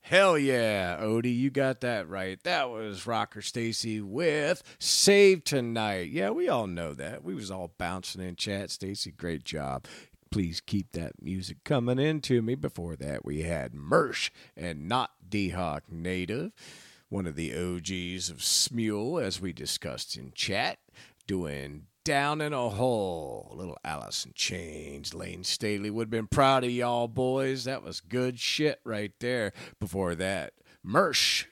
Hell 0.00 0.38
yeah, 0.38 0.98
Odie, 1.00 1.36
you 1.36 1.50
got 1.50 1.80
that 1.80 2.08
right. 2.08 2.42
That 2.44 2.70
was 2.70 3.06
Rocker 3.06 3.42
Stacy 3.42 4.00
with 4.00 4.62
Save 4.78 5.44
Tonight. 5.44 6.10
Yeah, 6.10 6.30
we 6.30 6.48
all 6.48 6.66
know 6.66 6.94
that. 6.94 7.22
We 7.22 7.34
was 7.34 7.50
all 7.50 7.74
bouncing 7.76 8.22
in 8.22 8.36
chat. 8.36 8.70
Stacy, 8.70 9.10
great 9.10 9.44
job. 9.44 9.86
Please 10.30 10.60
keep 10.60 10.92
that 10.92 11.20
music 11.20 11.58
coming 11.64 11.98
into 11.98 12.40
me. 12.40 12.54
Before 12.54 12.96
that, 12.96 13.24
we 13.24 13.42
had 13.42 13.72
Mersh 13.72 14.30
and 14.56 14.88
Not 14.88 15.10
D-Hawk 15.28 15.84
Native, 15.90 16.52
one 17.08 17.26
of 17.26 17.34
the 17.36 17.52
OGs 17.52 18.30
of 18.30 18.38
Smule, 18.38 19.22
as 19.22 19.40
we 19.40 19.52
discussed 19.52 20.16
in 20.16 20.32
chat, 20.34 20.78
doing 21.26 21.86
down 22.06 22.40
in 22.40 22.52
a 22.52 22.68
hole. 22.68 23.52
Little 23.52 23.76
Alice 23.84 24.24
in 24.24 24.32
Chains. 24.32 25.12
Layne 25.12 25.42
Staley 25.42 25.90
would 25.90 26.04
have 26.04 26.10
been 26.10 26.28
proud 26.28 26.62
of 26.62 26.70
y'all 26.70 27.08
boys. 27.08 27.64
That 27.64 27.82
was 27.82 28.00
good 28.00 28.38
shit 28.38 28.78
right 28.84 29.12
there. 29.18 29.52
Before 29.80 30.14
that, 30.14 30.52
Mersh 30.86 31.46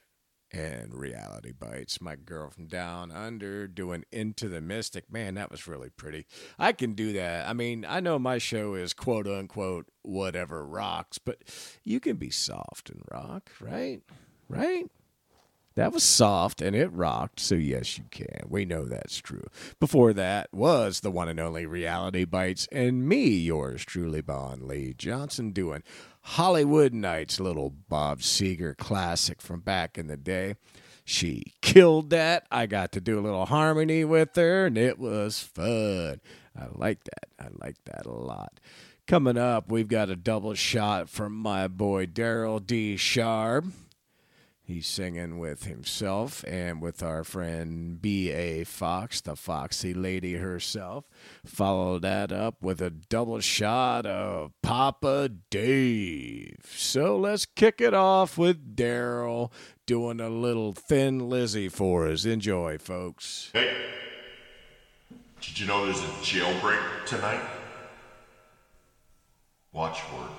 and 0.53 0.95
Reality 0.95 1.51
Bites. 1.51 2.01
My 2.01 2.15
girl 2.15 2.51
from 2.51 2.69
down 2.69 3.11
under 3.11 3.67
doing 3.67 4.05
Into 4.13 4.49
the 4.49 4.61
Mystic. 4.61 5.11
Man, 5.13 5.35
that 5.35 5.51
was 5.51 5.67
really 5.67 5.91
pretty. 5.91 6.25
I 6.57 6.73
can 6.73 6.93
do 6.93 7.13
that. 7.15 7.49
I 7.49 7.53
mean, 7.53 7.85
I 7.85 7.99
know 7.99 8.21
my 8.21 8.39
show 8.39 8.75
is 8.75 8.93
quote 8.95 9.27
unquote 9.27 9.87
whatever 10.03 10.65
rocks, 10.65 11.19
but 11.19 11.39
you 11.83 11.99
can 11.99 12.15
be 12.15 12.31
soft 12.31 12.91
and 12.91 13.03
rock, 13.11 13.51
right? 13.61 14.03
Right? 14.49 14.89
That 15.77 15.93
was 15.93 16.05
soft 16.05 16.63
and 16.63 16.77
it 16.77 16.93
rocked, 16.93 17.41
so 17.41 17.57
yes, 17.57 17.99
you 17.99 18.05
can. 18.11 18.47
We 18.49 18.65
know 18.65 18.85
that's 18.85 19.19
true. 19.19 19.45
Before 19.81 20.13
that 20.13 20.53
was 20.53 21.01
the 21.01 21.11
one 21.11 21.29
and 21.29 21.41
only 21.41 21.67
Reality 21.67 22.25
Bites 22.25 22.69
and 22.71 23.09
me, 23.09 23.27
yours 23.27 23.85
truly, 23.85 24.21
Bon 24.21 24.69
Lee 24.69 24.95
Johnson, 24.97 25.51
doing 25.51 25.83
Hollywood 26.23 26.95
Nights, 26.95 27.41
little 27.41 27.71
Bob 27.71 28.21
Seger 28.21 28.77
classic 28.77 29.43
from 29.43 29.61
back 29.61 29.99
in 29.99 30.07
the 30.07 30.17
day. 30.17 30.55
She 31.05 31.53
killed 31.61 32.11
that. 32.11 32.47
I 32.51 32.67
got 32.67 32.93
to 32.93 33.01
do 33.01 33.19
a 33.19 33.21
little 33.21 33.47
harmony 33.47 34.05
with 34.05 34.37
her, 34.37 34.67
and 34.67 34.79
it 34.79 34.99
was 34.99 35.41
fun. 35.41 36.21
I 36.57 36.67
like 36.73 37.03
that. 37.05 37.29
I 37.39 37.49
like 37.61 37.77
that 37.87 38.07
a 38.07 38.13
lot. 38.13 38.61
Coming 39.07 39.37
up, 39.37 39.71
we've 39.71 39.89
got 39.89 40.09
a 40.09 40.17
double 40.17 40.55
shot 40.55 41.11
from 41.11 41.35
my 41.35 41.69
boy 41.69 42.07
Daryl 42.07 42.65
D. 42.65 42.97
Sharp. 42.97 43.67
He's 44.67 44.87
singing 44.87 45.39
with 45.39 45.65
himself 45.65 46.43
and 46.49 46.81
with 46.81 47.03
our 47.03 47.23
friend 47.23 48.01
B.A. 48.01 48.65
Fox, 48.65 49.21
the 49.21 49.37
foxy 49.37 49.93
lady 49.93 50.37
herself. 50.37 51.05
Follow 51.45 51.99
that 51.99 52.33
up 52.33 52.63
with 52.63 52.81
a 52.81 52.89
double 52.89 53.41
shot 53.41 54.07
of 54.07 54.53
Papa 54.63 55.29
Dave. 55.51 56.57
So 56.75 57.19
let's 57.19 57.45
kick 57.45 57.83
it 57.83 57.93
off 57.93 58.39
with 58.39 58.75
Daryl 58.75 59.53
doing 59.85 60.19
a 60.19 60.31
little 60.31 60.73
Thin 60.73 61.29
Lizzy 61.29 61.69
for 61.69 62.07
us. 62.09 62.25
Enjoy, 62.25 62.79
folks. 62.79 63.51
Hey, 63.53 63.77
did 65.43 65.61
you 65.61 65.67
know 65.67 65.85
there's 65.85 66.01
a 66.01 66.13
jailbreak 66.23 67.05
tonight? 67.05 67.47
Watchword. 69.75 70.31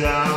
down. 0.00 0.29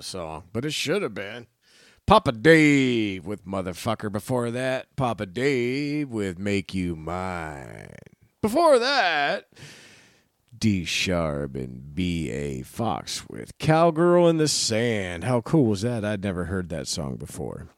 The 0.00 0.04
song, 0.04 0.44
but 0.54 0.64
it 0.64 0.72
should 0.72 1.02
have 1.02 1.12
been. 1.12 1.46
Papa 2.06 2.32
Dave 2.32 3.26
with 3.26 3.44
Motherfucker. 3.44 4.10
Before 4.10 4.50
that, 4.50 4.86
Papa 4.96 5.26
Dave 5.26 6.08
with 6.08 6.38
Make 6.38 6.72
You 6.72 6.96
Mine. 6.96 7.90
Before 8.40 8.78
that, 8.78 9.48
D 10.56 10.86
Sharp 10.86 11.54
and 11.54 11.94
B.A. 11.94 12.62
Fox 12.62 13.28
with 13.28 13.58
Cowgirl 13.58 14.26
in 14.26 14.38
the 14.38 14.48
Sand. 14.48 15.24
How 15.24 15.42
cool 15.42 15.66
was 15.66 15.82
that? 15.82 16.02
I'd 16.02 16.24
never 16.24 16.46
heard 16.46 16.70
that 16.70 16.88
song 16.88 17.16
before. 17.16 17.68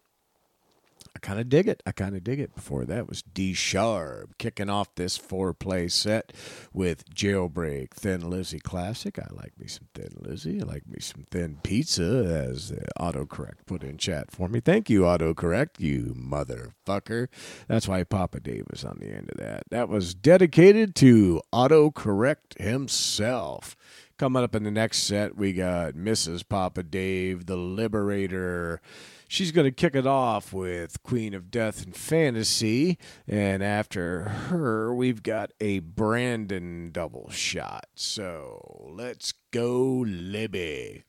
I 1.14 1.18
kind 1.18 1.38
of 1.38 1.48
dig 1.48 1.68
it. 1.68 1.82
I 1.86 1.92
kind 1.92 2.16
of 2.16 2.24
dig 2.24 2.40
it. 2.40 2.54
Before 2.54 2.84
that 2.86 3.08
was 3.08 3.22
D 3.22 3.52
Sharp 3.52 4.38
kicking 4.38 4.70
off 4.70 4.94
this 4.94 5.16
four 5.16 5.52
play 5.52 5.88
set 5.88 6.32
with 6.72 7.08
Jailbreak 7.14 7.90
Thin 7.90 8.28
Lizzy 8.30 8.58
Classic. 8.58 9.18
I 9.18 9.26
like 9.30 9.58
me 9.58 9.66
some 9.66 9.88
Thin 9.94 10.12
Lizzy. 10.20 10.60
I 10.60 10.64
like 10.64 10.86
me 10.88 11.00
some 11.00 11.26
Thin 11.30 11.58
Pizza, 11.62 12.46
as 12.48 12.72
uh, 12.72 12.86
autocorrect 12.98 13.66
put 13.66 13.82
in 13.82 13.98
chat 13.98 14.30
for 14.30 14.48
me. 14.48 14.60
Thank 14.60 14.88
you, 14.88 15.02
autocorrect, 15.02 15.78
you 15.78 16.14
motherfucker. 16.16 17.28
That's 17.68 17.86
why 17.86 18.04
Papa 18.04 18.40
Dave 18.40 18.66
was 18.70 18.84
on 18.84 18.98
the 19.00 19.08
end 19.08 19.30
of 19.30 19.38
that. 19.38 19.64
That 19.70 19.88
was 19.88 20.14
dedicated 20.14 20.94
to 20.96 21.42
autocorrect 21.52 22.58
himself. 22.58 23.76
Coming 24.18 24.44
up 24.44 24.54
in 24.54 24.62
the 24.62 24.70
next 24.70 25.02
set, 25.02 25.36
we 25.36 25.52
got 25.52 25.94
Mrs. 25.94 26.48
Papa 26.48 26.82
Dave, 26.82 27.46
the 27.46 27.56
Liberator. 27.56 28.80
She's 29.32 29.50
going 29.50 29.64
to 29.64 29.70
kick 29.70 29.96
it 29.96 30.06
off 30.06 30.52
with 30.52 31.02
Queen 31.02 31.32
of 31.32 31.50
Death 31.50 31.82
and 31.82 31.96
Fantasy. 31.96 32.98
And 33.26 33.62
after 33.62 34.24
her, 34.24 34.94
we've 34.94 35.22
got 35.22 35.52
a 35.58 35.78
Brandon 35.78 36.90
double 36.92 37.30
shot. 37.30 37.86
So 37.94 38.90
let's 38.94 39.32
go, 39.50 40.04
Libby. 40.06 41.04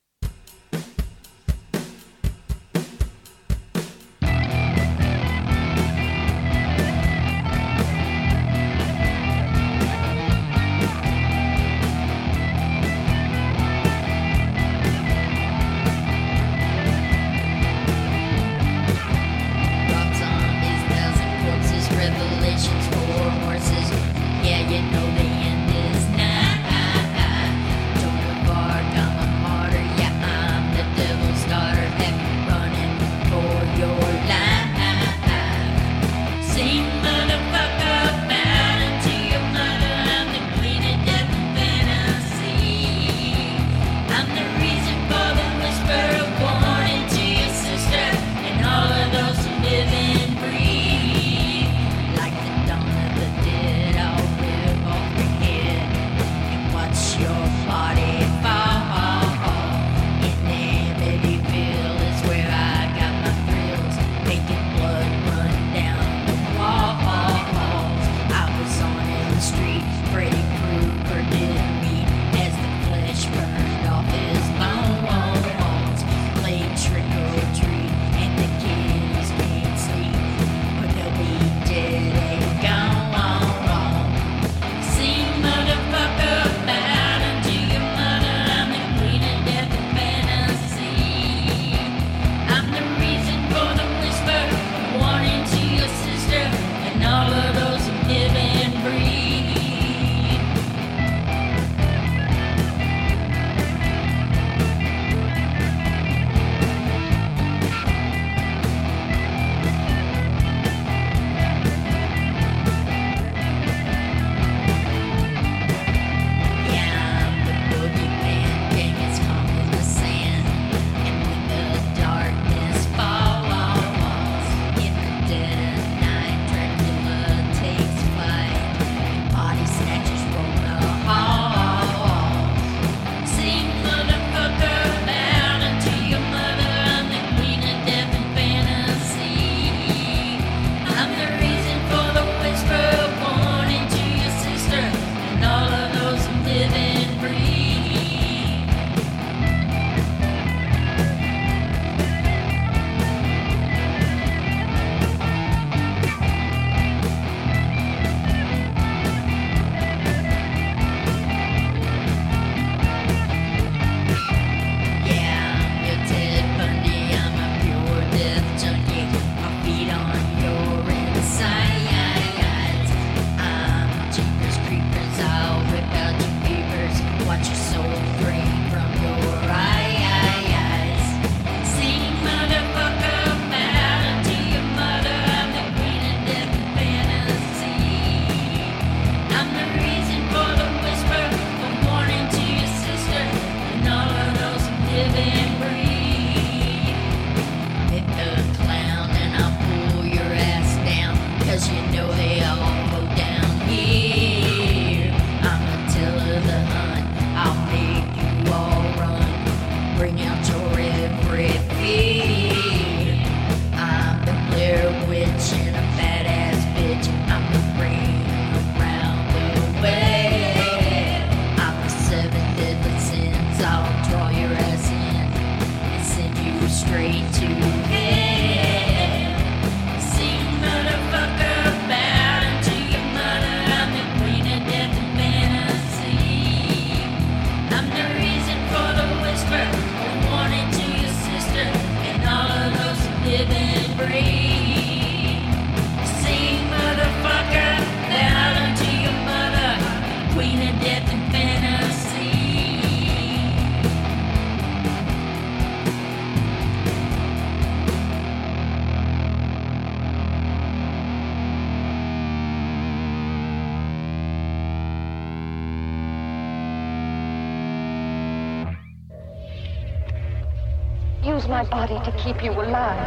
Body 271.74 272.00
to 272.06 272.12
keep 272.12 272.44
you 272.44 272.52
alive. 272.52 273.03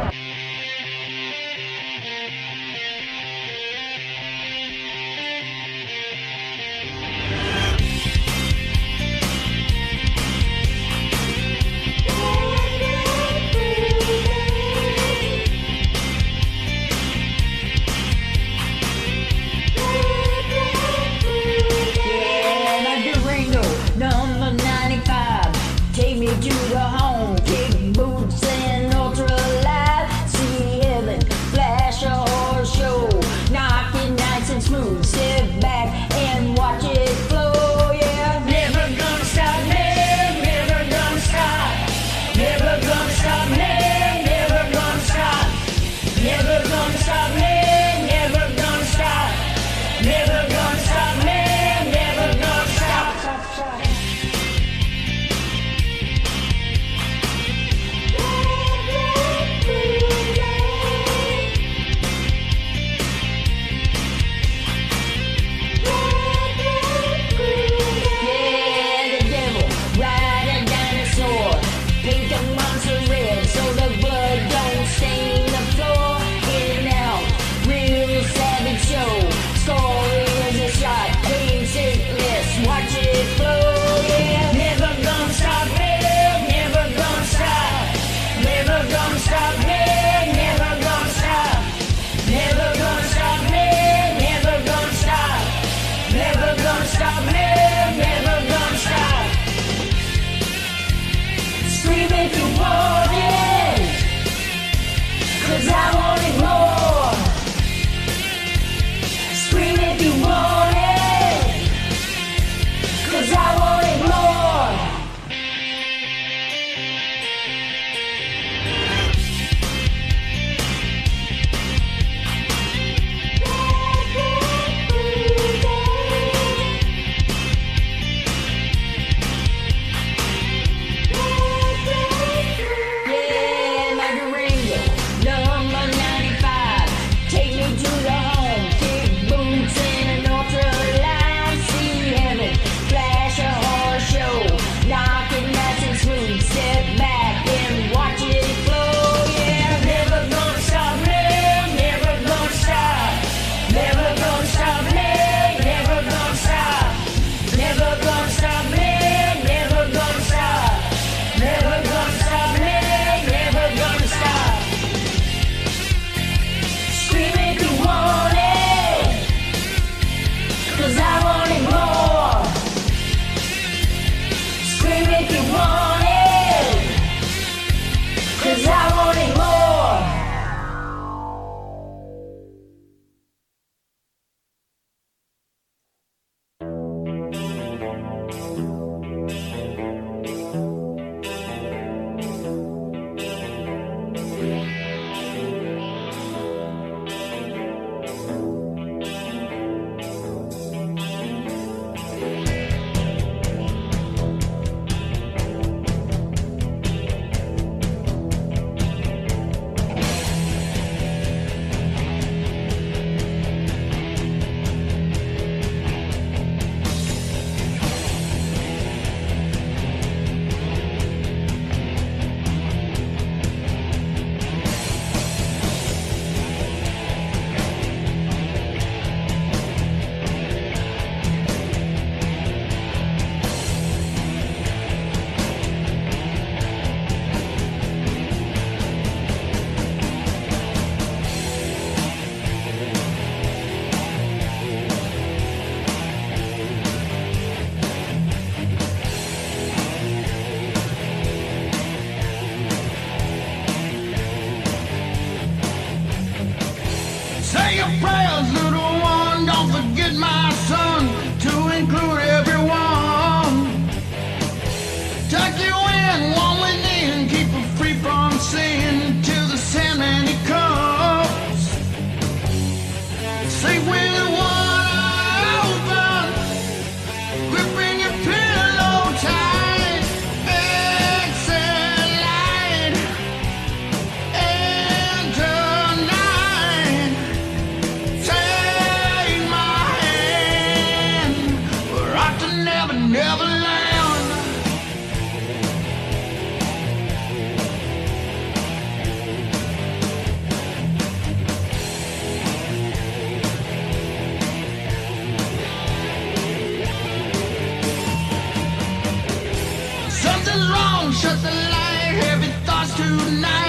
nothing 310.47 310.69
wrong. 310.69 311.11
Shut 311.11 311.41
the 311.41 311.49
light, 311.49 312.15
heavy 312.23 312.51
thoughts 312.65 312.95
tonight. 312.95 313.66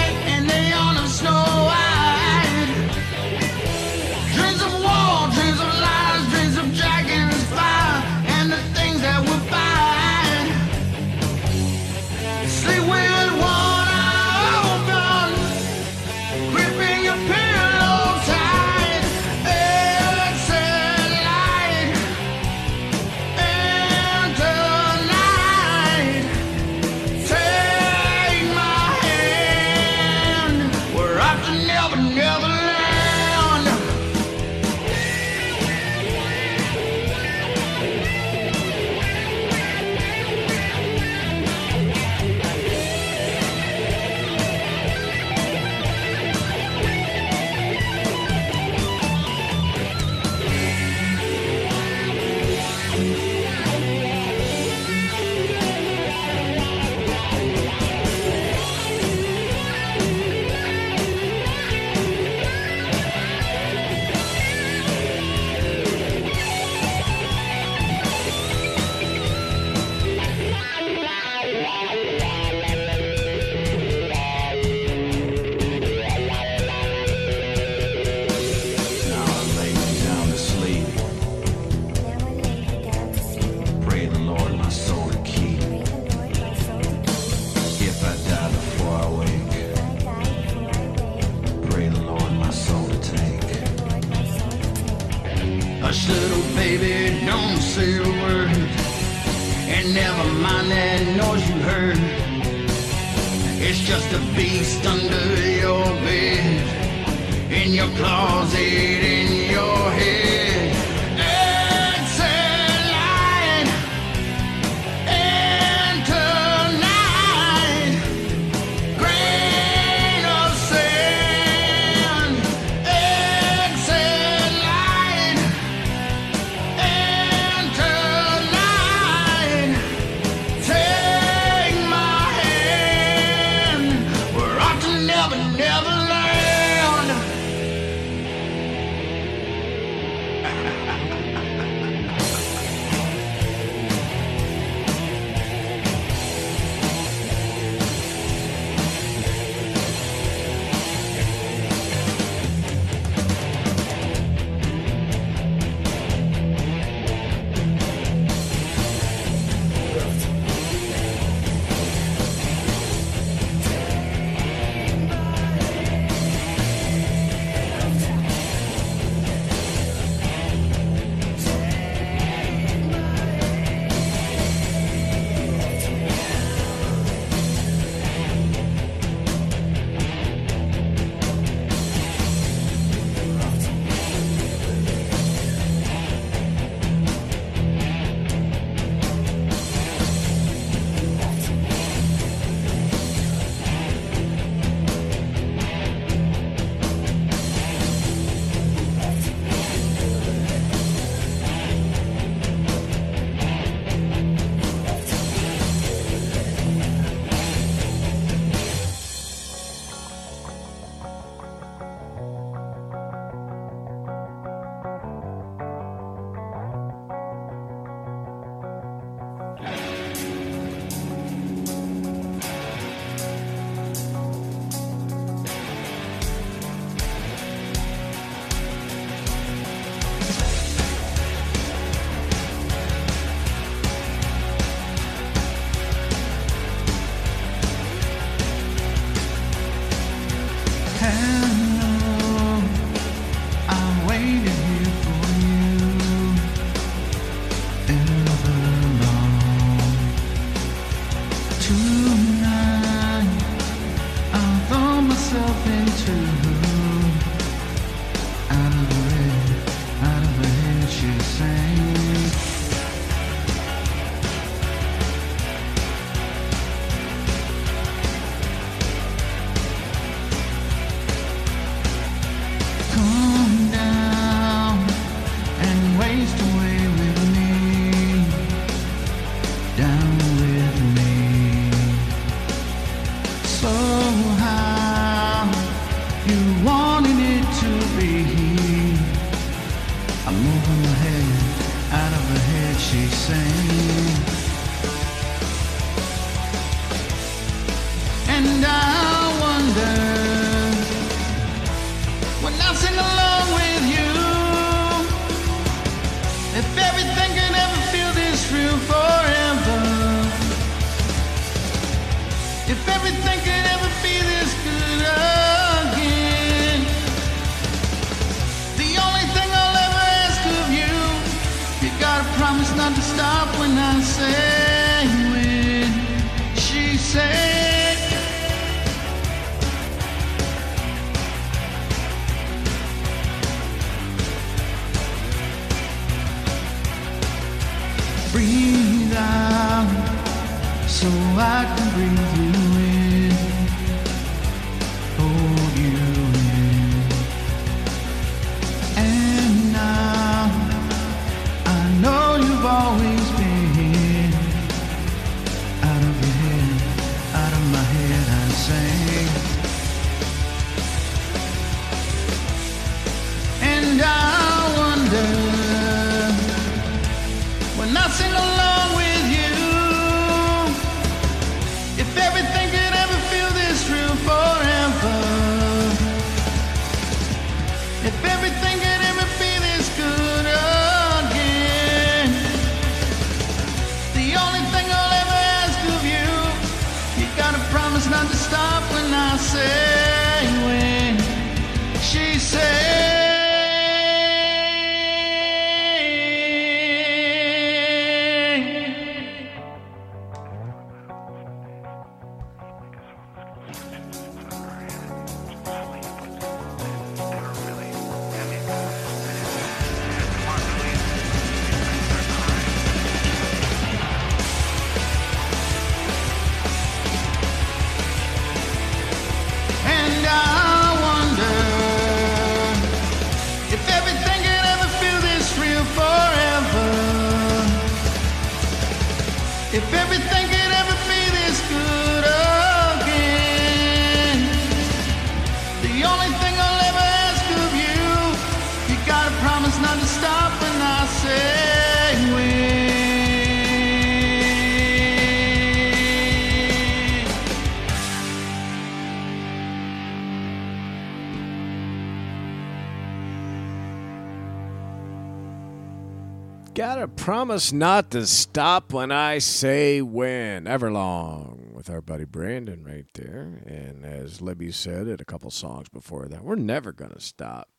Promise 457.19 457.73
not 457.73 458.11
to 458.11 458.25
stop 458.25 458.93
when 458.93 459.11
I 459.11 459.39
say 459.39 460.01
when. 460.01 460.63
Everlong 460.65 461.73
with 461.73 461.89
our 461.89 462.01
buddy 462.01 462.23
Brandon 462.23 462.83
right 462.83 463.05
there. 463.13 463.61
And 463.65 464.05
as 464.05 464.41
Libby 464.41 464.71
said 464.71 465.07
at 465.07 465.21
a 465.21 465.25
couple 465.25 465.51
songs 465.51 465.89
before 465.89 466.27
that, 466.29 466.43
we're 466.43 466.55
never 466.55 466.93
gonna 466.93 467.19
stop. 467.19 467.69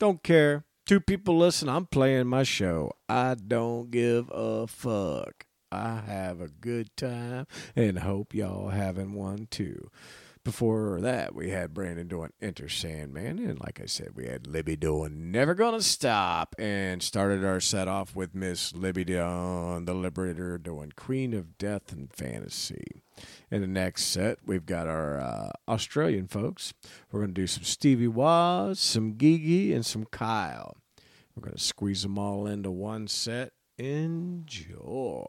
Don't 0.00 0.22
care. 0.22 0.64
Two 0.86 0.98
people 0.98 1.36
listen, 1.36 1.68
I'm 1.68 1.86
playing 1.86 2.26
my 2.26 2.42
show. 2.42 2.92
I 3.08 3.34
don't 3.34 3.90
give 3.90 4.30
a 4.32 4.66
fuck. 4.66 5.46
I 5.70 6.00
have 6.06 6.40
a 6.40 6.48
good 6.48 6.96
time 6.96 7.46
and 7.76 7.98
hope 7.98 8.34
y'all 8.34 8.70
having 8.70 9.12
one 9.12 9.46
too. 9.50 9.90
Before 10.48 10.98
that, 11.02 11.34
we 11.34 11.50
had 11.50 11.74
Brandon 11.74 12.08
doing 12.08 12.32
Enter 12.40 12.70
Sandman, 12.70 13.38
and 13.38 13.60
like 13.60 13.82
I 13.82 13.84
said, 13.84 14.12
we 14.14 14.24
had 14.28 14.46
Libby 14.46 14.76
doing 14.76 15.30
Never 15.30 15.52
Gonna 15.52 15.82
Stop, 15.82 16.54
and 16.58 17.02
started 17.02 17.44
our 17.44 17.60
set 17.60 17.86
off 17.86 18.16
with 18.16 18.34
Miss 18.34 18.74
Libby 18.74 19.04
Dawn, 19.04 19.84
the 19.84 19.92
Liberator, 19.92 20.56
doing 20.56 20.92
Queen 20.96 21.34
of 21.34 21.58
Death 21.58 21.92
and 21.92 22.10
Fantasy. 22.14 23.02
In 23.50 23.60
the 23.60 23.66
next 23.66 24.04
set, 24.04 24.38
we've 24.46 24.64
got 24.64 24.86
our 24.86 25.20
uh, 25.20 25.50
Australian 25.68 26.28
folks. 26.28 26.72
We're 27.12 27.20
going 27.20 27.34
to 27.34 27.42
do 27.42 27.46
some 27.46 27.64
Stevie 27.64 28.08
Waz, 28.08 28.80
some 28.80 29.18
Gigi, 29.18 29.74
and 29.74 29.84
some 29.84 30.06
Kyle. 30.06 30.78
We're 31.36 31.42
going 31.42 31.58
to 31.58 31.62
squeeze 31.62 32.04
them 32.04 32.18
all 32.18 32.46
into 32.46 32.70
one 32.70 33.06
set. 33.06 33.52
Enjoy. 33.76 35.26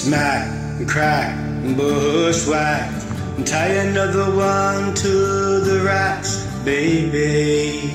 Smack 0.00 0.48
and 0.78 0.88
crack 0.88 1.36
and 1.36 1.76
bushwhack 1.76 2.90
and 3.36 3.46
tie 3.46 3.66
another 3.66 4.34
one 4.34 4.94
to 4.94 5.60
the 5.60 5.82
racks, 5.84 6.46
baby. 6.64 7.90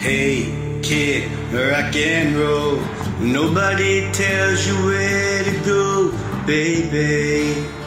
Hey, 0.00 0.80
kid, 0.82 1.30
rock 1.52 1.94
and 1.94 2.34
roll. 2.34 2.80
Nobody 3.20 4.10
tells 4.10 4.66
you 4.66 4.74
where 4.86 5.44
to 5.44 5.60
go, 5.64 6.46
baby. 6.48 7.83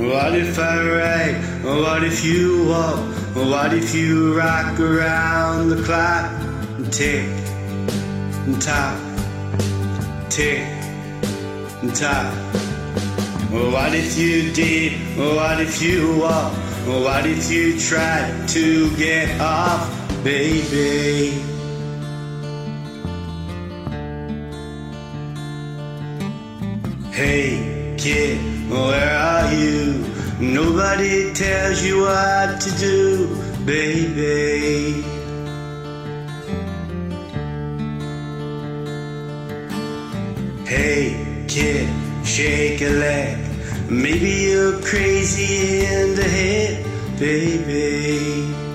What 0.00 0.34
if 0.34 0.58
I 0.58 0.80
write? 0.80 1.36
What 1.62 2.04
if 2.04 2.24
you 2.24 2.68
walk? 2.68 3.00
What 3.36 3.74
if 3.74 3.94
you 3.94 4.34
rock 4.34 4.80
around 4.80 5.68
the 5.68 5.82
clock? 5.82 6.32
Tick 6.90 7.28
and 8.46 8.60
tock, 8.62 8.98
tick 10.30 10.60
and 11.82 11.94
tock. 11.94 12.32
What 13.52 13.94
if 13.94 14.16
you 14.16 14.50
did? 14.52 14.92
What 15.18 15.60
if 15.60 15.82
you 15.82 16.16
walk? 16.16 16.54
What 16.86 17.26
if 17.26 17.50
you 17.52 17.78
tried 17.78 18.48
to 18.48 18.96
get 18.96 19.38
off, 19.38 19.84
baby? 20.24 21.42
Hey, 27.12 27.79
kid, 28.00 28.38
where 28.70 29.14
are 29.14 29.52
you? 29.52 30.06
Nobody 30.40 31.34
tells 31.34 31.84
you 31.84 32.00
what 32.00 32.58
to 32.58 32.70
do, 32.78 33.36
baby. 33.66 35.02
Hey, 40.64 41.44
kid, 41.46 41.88
shake 42.24 42.80
a 42.80 42.88
leg. 42.88 43.36
Maybe 43.90 44.30
you're 44.48 44.80
crazy 44.80 45.84
in 45.84 46.14
the 46.14 46.24
head, 46.24 46.86
baby. 47.18 48.69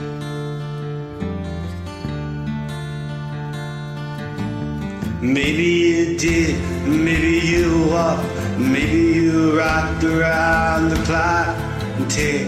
Maybe 5.34 5.64
you 5.64 6.18
did, 6.20 6.56
maybe 6.88 7.40
you 7.40 7.88
walked, 7.90 8.30
maybe 8.60 9.18
you 9.18 9.58
rocked 9.58 10.04
around 10.04 10.90
the 10.90 10.98
clock. 11.04 11.48
And 11.98 12.12
Tick 12.12 12.48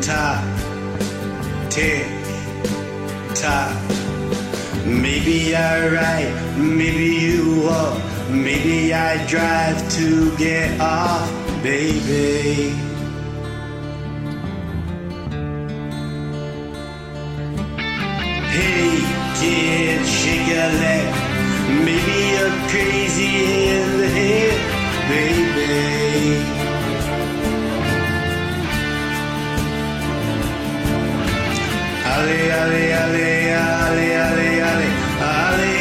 tock, 0.00 0.42
tick 1.68 2.06
tock. 3.34 3.70
Maybe 4.86 5.54
I 5.54 5.88
ride, 5.88 6.56
maybe 6.56 7.16
you 7.20 7.64
walk, 7.66 8.00
maybe 8.30 8.94
I 8.94 9.24
drive 9.26 9.76
to 9.96 10.34
get 10.38 10.80
off, 10.80 11.30
baby. 11.62 12.72
Hey, 18.48 18.96
kid, 19.38 20.06
shake 20.06 20.48
leg. 20.48 21.31
Maybe 21.86 22.16
you're 22.32 22.56
crazy 22.70 23.32
in 23.74 23.98
the 24.00 24.08
head, 24.18 24.58
baby. 25.08 26.52
Ali, 32.14 32.40
Ali, 32.60 32.84
Ali, 33.02 33.28
Ali, 33.50 34.08
Ali, 34.26 34.50
Ali, 34.68 34.88
Ali, 35.20 35.71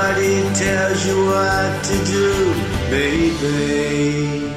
Nobody 0.00 0.42
tells 0.54 1.06
you 1.06 1.26
what 1.26 1.84
to 1.84 2.04
do, 2.06 2.54
baby. 2.88 4.48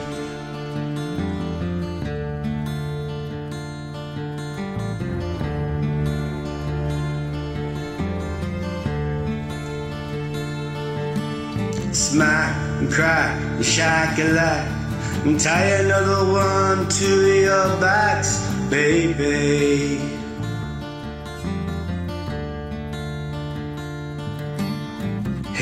Smack 11.91 12.79
and 12.79 12.89
crack 12.89 13.41
and 13.41 13.65
shack 13.65 14.17
a 14.19 14.23
lack 14.23 15.25
and 15.25 15.37
tie 15.37 15.65
another 15.83 16.31
one 16.31 16.87
to 16.87 17.41
your 17.41 17.81
backs, 17.81 18.39
baby. 18.69 20.22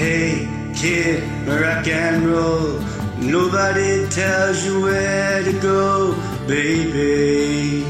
Hey, 0.02 0.48
kid, 0.74 1.22
rock 1.48 1.86
and 1.88 2.26
roll. 2.26 2.80
Nobody 3.20 4.10
tells 4.10 4.66
you 4.66 4.82
where 4.82 5.44
to 5.44 5.54
go, 5.60 6.16
baby. 6.48 7.86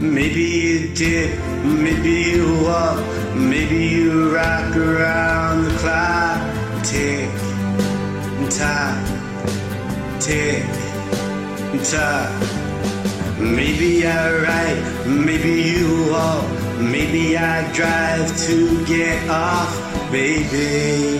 Maybe 0.00 0.44
you 0.64 0.94
dip, 0.94 1.38
maybe 1.62 2.14
you 2.32 2.62
walk, 2.64 3.04
maybe 3.36 3.88
you 3.88 4.34
rock 4.34 4.74
around 4.74 5.64
the 5.64 5.76
clock. 5.76 6.40
Tick 6.82 7.28
tock, 8.48 8.96
tick 10.20 10.64
tock. 11.84 12.32
Maybe 13.38 14.06
I 14.06 14.32
write, 14.40 15.06
maybe 15.06 15.62
you 15.62 16.12
walk, 16.12 16.61
Maybe 16.90 17.36
I 17.36 17.72
drive 17.72 18.36
to 18.46 18.84
get 18.86 19.28
off, 19.30 19.72
baby. 20.10 21.18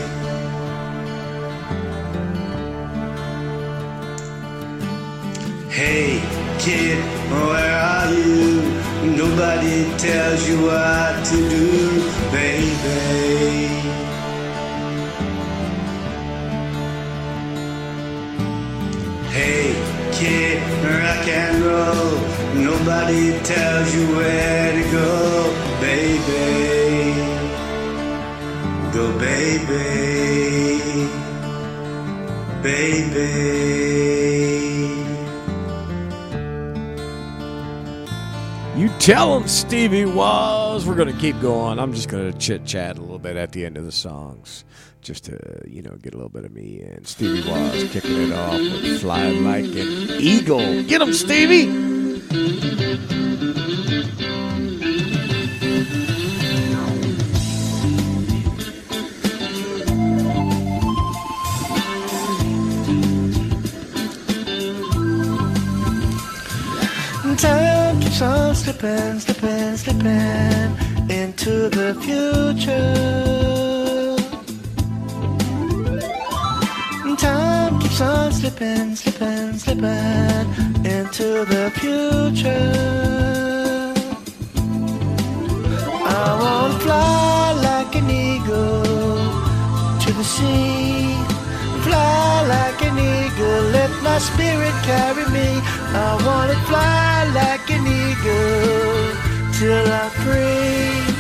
Hey, 5.71 6.21
kid, 6.59 6.99
where 7.31 7.79
are 7.79 8.13
you? 8.13 8.61
Nobody 9.17 9.85
tells 9.99 10.49
you 10.49 10.63
what 10.63 11.25
to 11.27 11.37
do, 11.49 12.01
baby. 12.33 13.69
Hey, 19.31 19.75
kid, 20.13 20.61
rock 20.85 21.29
and 21.29 21.65
roll. 21.65 22.32
Nobody 22.55 23.39
tells 23.41 23.95
you 23.95 24.07
where 24.15 24.73
to 24.73 24.91
go, 24.91 25.53
baby. 25.81 27.13
Go, 28.93 29.19
baby. 29.19 30.83
Baby. 32.63 33.63
You 38.77 38.89
tell 38.99 39.37
him 39.39 39.49
Stevie 39.49 40.05
was. 40.05 40.85
We're 40.85 40.95
going 40.95 41.13
to 41.13 41.19
keep 41.19 41.41
going. 41.41 41.79
I'm 41.79 41.95
just 41.95 42.11
going 42.11 42.31
to 42.31 42.39
chit 42.39 42.67
chat 42.67 42.99
a 42.99 43.01
little 43.01 43.19
bit 43.19 43.37
at 43.37 43.53
the 43.53 43.65
end 43.65 43.79
of 43.79 43.85
the 43.85 43.93
songs, 43.93 44.65
just 45.01 45.25
to 45.25 45.63
you 45.67 45.81
know 45.81 45.97
get 46.03 46.13
a 46.13 46.17
little 46.19 46.29
bit 46.29 46.45
of 46.45 46.53
me 46.53 46.83
in. 46.83 47.05
Stevie 47.07 47.49
was 47.49 47.85
kicking 47.91 48.31
it 48.31 48.33
off 48.33 48.59
with 48.59 49.01
"Fly 49.01 49.31
Like 49.31 49.65
an 49.65 50.21
Eagle." 50.21 50.83
Get 50.83 51.01
him, 51.01 51.15
Stevie. 51.15 52.02
Time 52.33 52.41
keeps 68.01 68.23
on 68.23 68.55
slipping, 68.55 69.21
slipping, 69.21 69.77
slipping 69.77 70.75
into 71.11 71.69
the 71.69 71.95
future. 72.01 73.82
Time 77.17 77.79
keeps 77.79 78.01
on 78.01 78.33
slipping, 78.33 78.97
slipping, 78.97 79.59
slipping 79.59 80.47
into 80.85 81.45
the 81.45 81.71
future. 81.77 82.73
I 86.05 86.37
wanna 86.43 86.79
fly 86.81 87.53
like 87.69 87.95
an 87.95 88.11
eagle 88.11 88.83
to 90.03 90.13
the 90.13 90.25
sea. 90.25 91.15
Fly 91.85 92.47
like 92.55 92.81
an 92.83 92.99
eagle, 92.99 93.63
let 93.77 93.91
my 94.03 94.19
spirit 94.19 94.75
carry 94.83 95.27
me. 95.37 95.61
I 95.95 96.17
wanna 96.27 96.59
fly 96.69 97.25
like 97.41 97.71
an 97.71 97.87
eagle 97.87 99.13
till 99.59 99.87
I'm 100.01 100.11
free. 100.25 101.15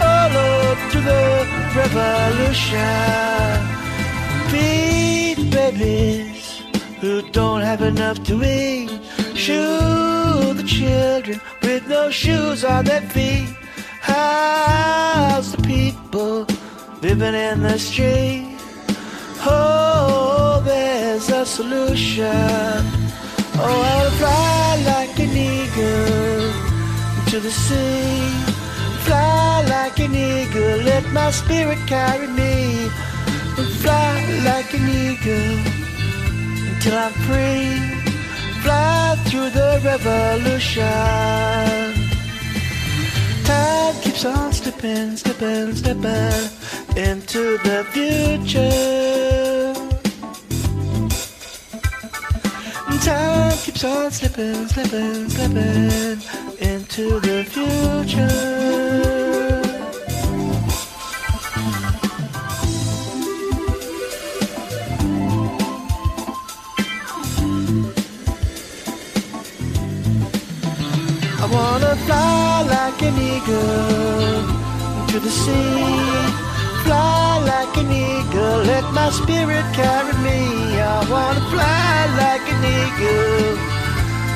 All 0.00 0.32
up 0.48 0.78
to 0.92 0.98
the 1.00 1.24
revolution. 1.76 3.58
Feed 4.50 5.33
babies 5.54 6.62
who 7.00 7.22
don't 7.30 7.60
have 7.60 7.80
enough 7.80 8.22
to 8.24 8.34
eat. 8.42 8.90
Shoe 9.34 10.52
the 10.60 10.64
children 10.66 11.40
with 11.62 11.86
no 11.86 12.10
shoes 12.10 12.64
on 12.64 12.84
their 12.84 13.02
feet. 13.14 13.48
House 14.00 15.52
the 15.52 15.62
people 15.62 16.46
living 17.02 17.34
in 17.34 17.62
the 17.62 17.78
street. 17.78 18.58
Oh, 19.46 20.60
there's 20.64 21.28
a 21.30 21.46
solution. 21.46 22.80
Oh, 23.56 23.80
I'll 23.94 24.10
fly 24.20 24.82
like 24.92 25.16
an 25.26 25.34
eagle 25.54 26.50
to 27.30 27.36
the 27.46 27.54
sea. 27.64 28.54
Fly 29.06 29.64
like 29.68 30.00
an 30.00 30.14
eagle, 30.14 30.78
let 30.90 31.04
my 31.12 31.30
spirit 31.30 31.78
carry 31.86 32.26
me. 32.26 32.90
Fly 33.54 34.42
like 34.44 34.74
an 34.74 34.88
eagle 34.88 35.58
until 36.70 36.98
I'm 36.98 37.12
free. 37.22 37.78
Fly 38.62 39.16
through 39.26 39.50
the 39.50 39.80
revolution. 39.84 40.82
Time 43.44 43.94
keeps 44.02 44.24
on 44.24 44.52
slipping, 44.52 45.16
slipping, 45.16 45.72
slipping 45.76 46.50
into 46.96 47.58
the 47.58 47.86
future. 47.92 49.72
Time 53.04 53.56
keeps 53.58 53.84
on 53.84 54.10
slipping, 54.10 54.66
slipping, 54.66 55.28
slipping 55.28 56.18
into 56.58 57.20
the 57.20 57.44
future. 57.44 59.13
Fly 72.06 72.62
like 72.76 73.00
an 73.02 73.16
eagle 73.18 74.42
to 75.08 75.18
the 75.20 75.30
sea. 75.30 76.32
Fly 76.84 77.38
like 77.52 77.74
an 77.82 77.90
eagle, 77.90 78.58
let 78.72 78.84
my 78.92 79.10
spirit 79.10 79.64
carry 79.72 80.14
me. 80.28 80.40
I 80.80 80.82
wanna 81.10 81.42
fly 81.52 82.06
like 82.22 82.46
an 82.54 82.62
eagle 82.80 83.56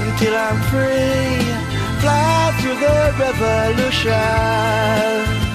until 0.07 0.35
I'm 0.47 0.59
free. 0.71 1.43
Fly 2.01 2.37
through 2.61 2.79
the 2.85 2.99
revolution. 3.25 5.48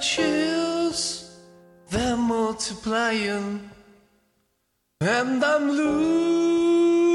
Chills, 0.00 1.30
they're 1.90 2.16
multiplying, 2.16 3.70
and 5.00 5.44
I'm 5.44 5.70
losing 5.70 7.12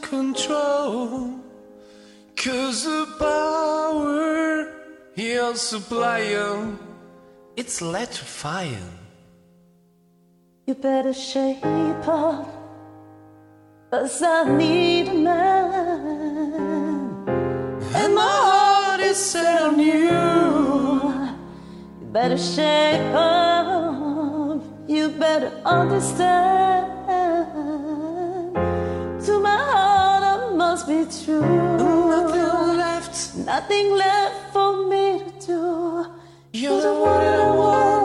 control. 0.00 1.40
Cause 2.36 2.84
the 2.84 3.06
power 3.18 4.72
you're 5.14 5.54
supplying, 5.54 6.78
it's 7.56 7.80
electrifying. 7.80 8.98
You 10.66 10.74
better 10.74 11.14
shape 11.14 11.64
up, 12.08 12.48
cause 13.90 14.22
I 14.22 14.44
need 14.56 15.08
a 15.08 15.14
man. 15.14 16.04
And 17.94 18.14
my 18.14 18.22
heart 18.22 19.00
is 19.00 19.16
set 19.16 19.62
on 19.62 19.78
you. 19.78 20.33
Better 22.14 22.38
shape 22.38 23.12
up, 23.12 24.62
you 24.86 25.08
better 25.08 25.50
understand. 25.64 26.86
To 29.26 29.40
my 29.40 29.56
heart, 29.56 30.22
I 30.22 30.54
must 30.54 30.86
be 30.86 31.06
true. 31.24 31.40
Nothing 31.40 32.76
left, 32.76 33.36
nothing 33.38 33.96
left 33.96 34.52
for 34.52 34.86
me 34.86 35.24
to 35.40 36.06
do. 36.52 36.60
You're 36.60 36.80
the 36.82 36.94
one 36.94 37.26
I 37.26 37.34
breaking 37.34 38.03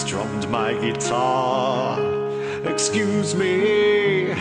strummed 0.00 0.48
my 0.48 0.72
guitar. 0.80 2.00
Excuse 2.64 3.34
me, 3.34 4.32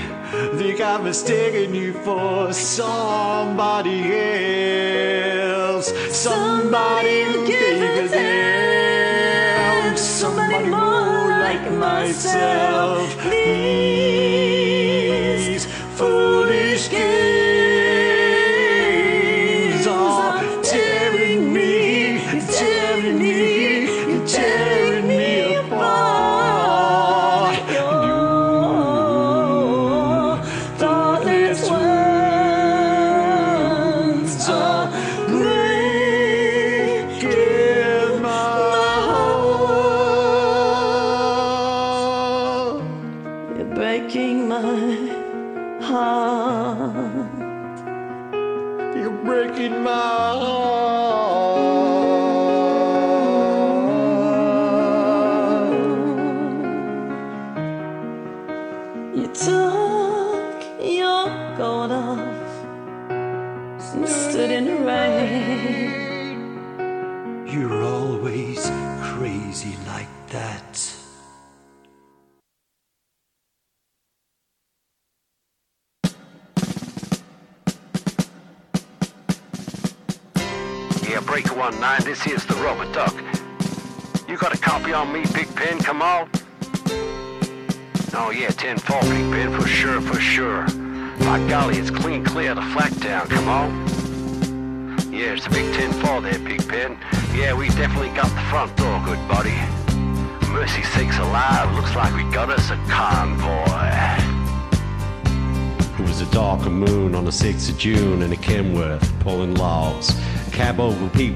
think 0.56 0.80
I've 0.80 1.04
mistaken 1.04 1.76
you 1.76 1.92
for 2.06 2.54
somebody 2.54 4.00
else. 4.14 5.92
Somebody, 6.16 6.16
somebody 6.16 7.24
who 7.24 7.46
gave 7.46 8.06
a 8.06 8.08
damn. 8.08 9.98
Somebody 9.98 10.70
more 10.70 11.28
like 11.46 11.70
myself. 11.74 13.18
Please, 13.18 14.46
foolish 15.98 16.88
kids. 16.88 17.09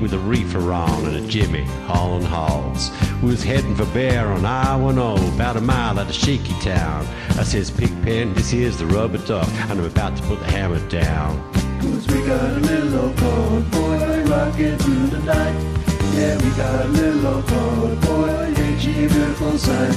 With 0.03 0.13
a 0.13 0.19
reefer 0.19 0.73
on 0.73 1.05
and 1.05 1.15
a 1.15 1.27
Jimmy 1.29 1.63
hauling 1.87 2.25
hogs. 2.25 2.91
We 3.21 3.29
was 3.29 3.41
heading 3.41 3.73
for 3.73 3.85
Bear 3.85 4.27
on 4.27 4.45
I-10, 4.45 5.33
about 5.33 5.55
a 5.55 5.61
mile 5.61 5.97
out 5.97 6.09
of 6.09 6.13
Shaky 6.13 6.53
Town. 6.59 7.07
I 7.39 7.43
says, 7.43 7.71
Pigpen, 7.71 8.33
this 8.33 8.49
here's 8.49 8.77
the 8.77 8.85
rubber 8.85 9.19
duck, 9.19 9.47
and 9.47 9.79
I'm 9.79 9.85
about 9.85 10.17
to 10.17 10.23
put 10.23 10.39
the 10.39 10.45
hammer 10.51 10.85
down. 10.89 11.39
Cause 11.79 12.05
we 12.07 12.21
got 12.27 12.51
a 12.51 12.59
little 12.59 12.99
old 12.99 13.15
convoy 13.15 14.23
rocking 14.25 14.77
through 14.77 15.07
the 15.07 15.19
night. 15.19 15.55
Yeah, 16.15 16.35
we 16.35 16.49
got 16.57 16.85
a 16.85 16.89
little 16.89 17.27
old 17.27 18.01
boy. 18.01 18.53
ain't 18.61 18.81
she 18.81 19.05
a 19.05 19.07
beautiful 19.07 19.57
sight? 19.57 19.95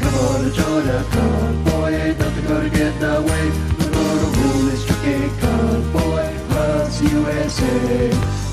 Come 0.00 0.14
on 0.14 0.44
and 0.46 0.54
join 0.54 0.88
our 0.88 1.04
convoy, 1.04 1.92
ain't 1.92 2.18
nothing 2.18 2.46
gonna 2.46 2.70
get 2.70 2.96
in 2.96 3.04
our 3.04 3.20
way. 3.20 3.50
We're 3.78 3.92
gonna 3.92 4.38
rule 4.38 4.62
this 4.70 4.86
tricky 4.86 5.28
convoy 5.40 6.24
across 6.40 7.02
USA. 7.02 8.45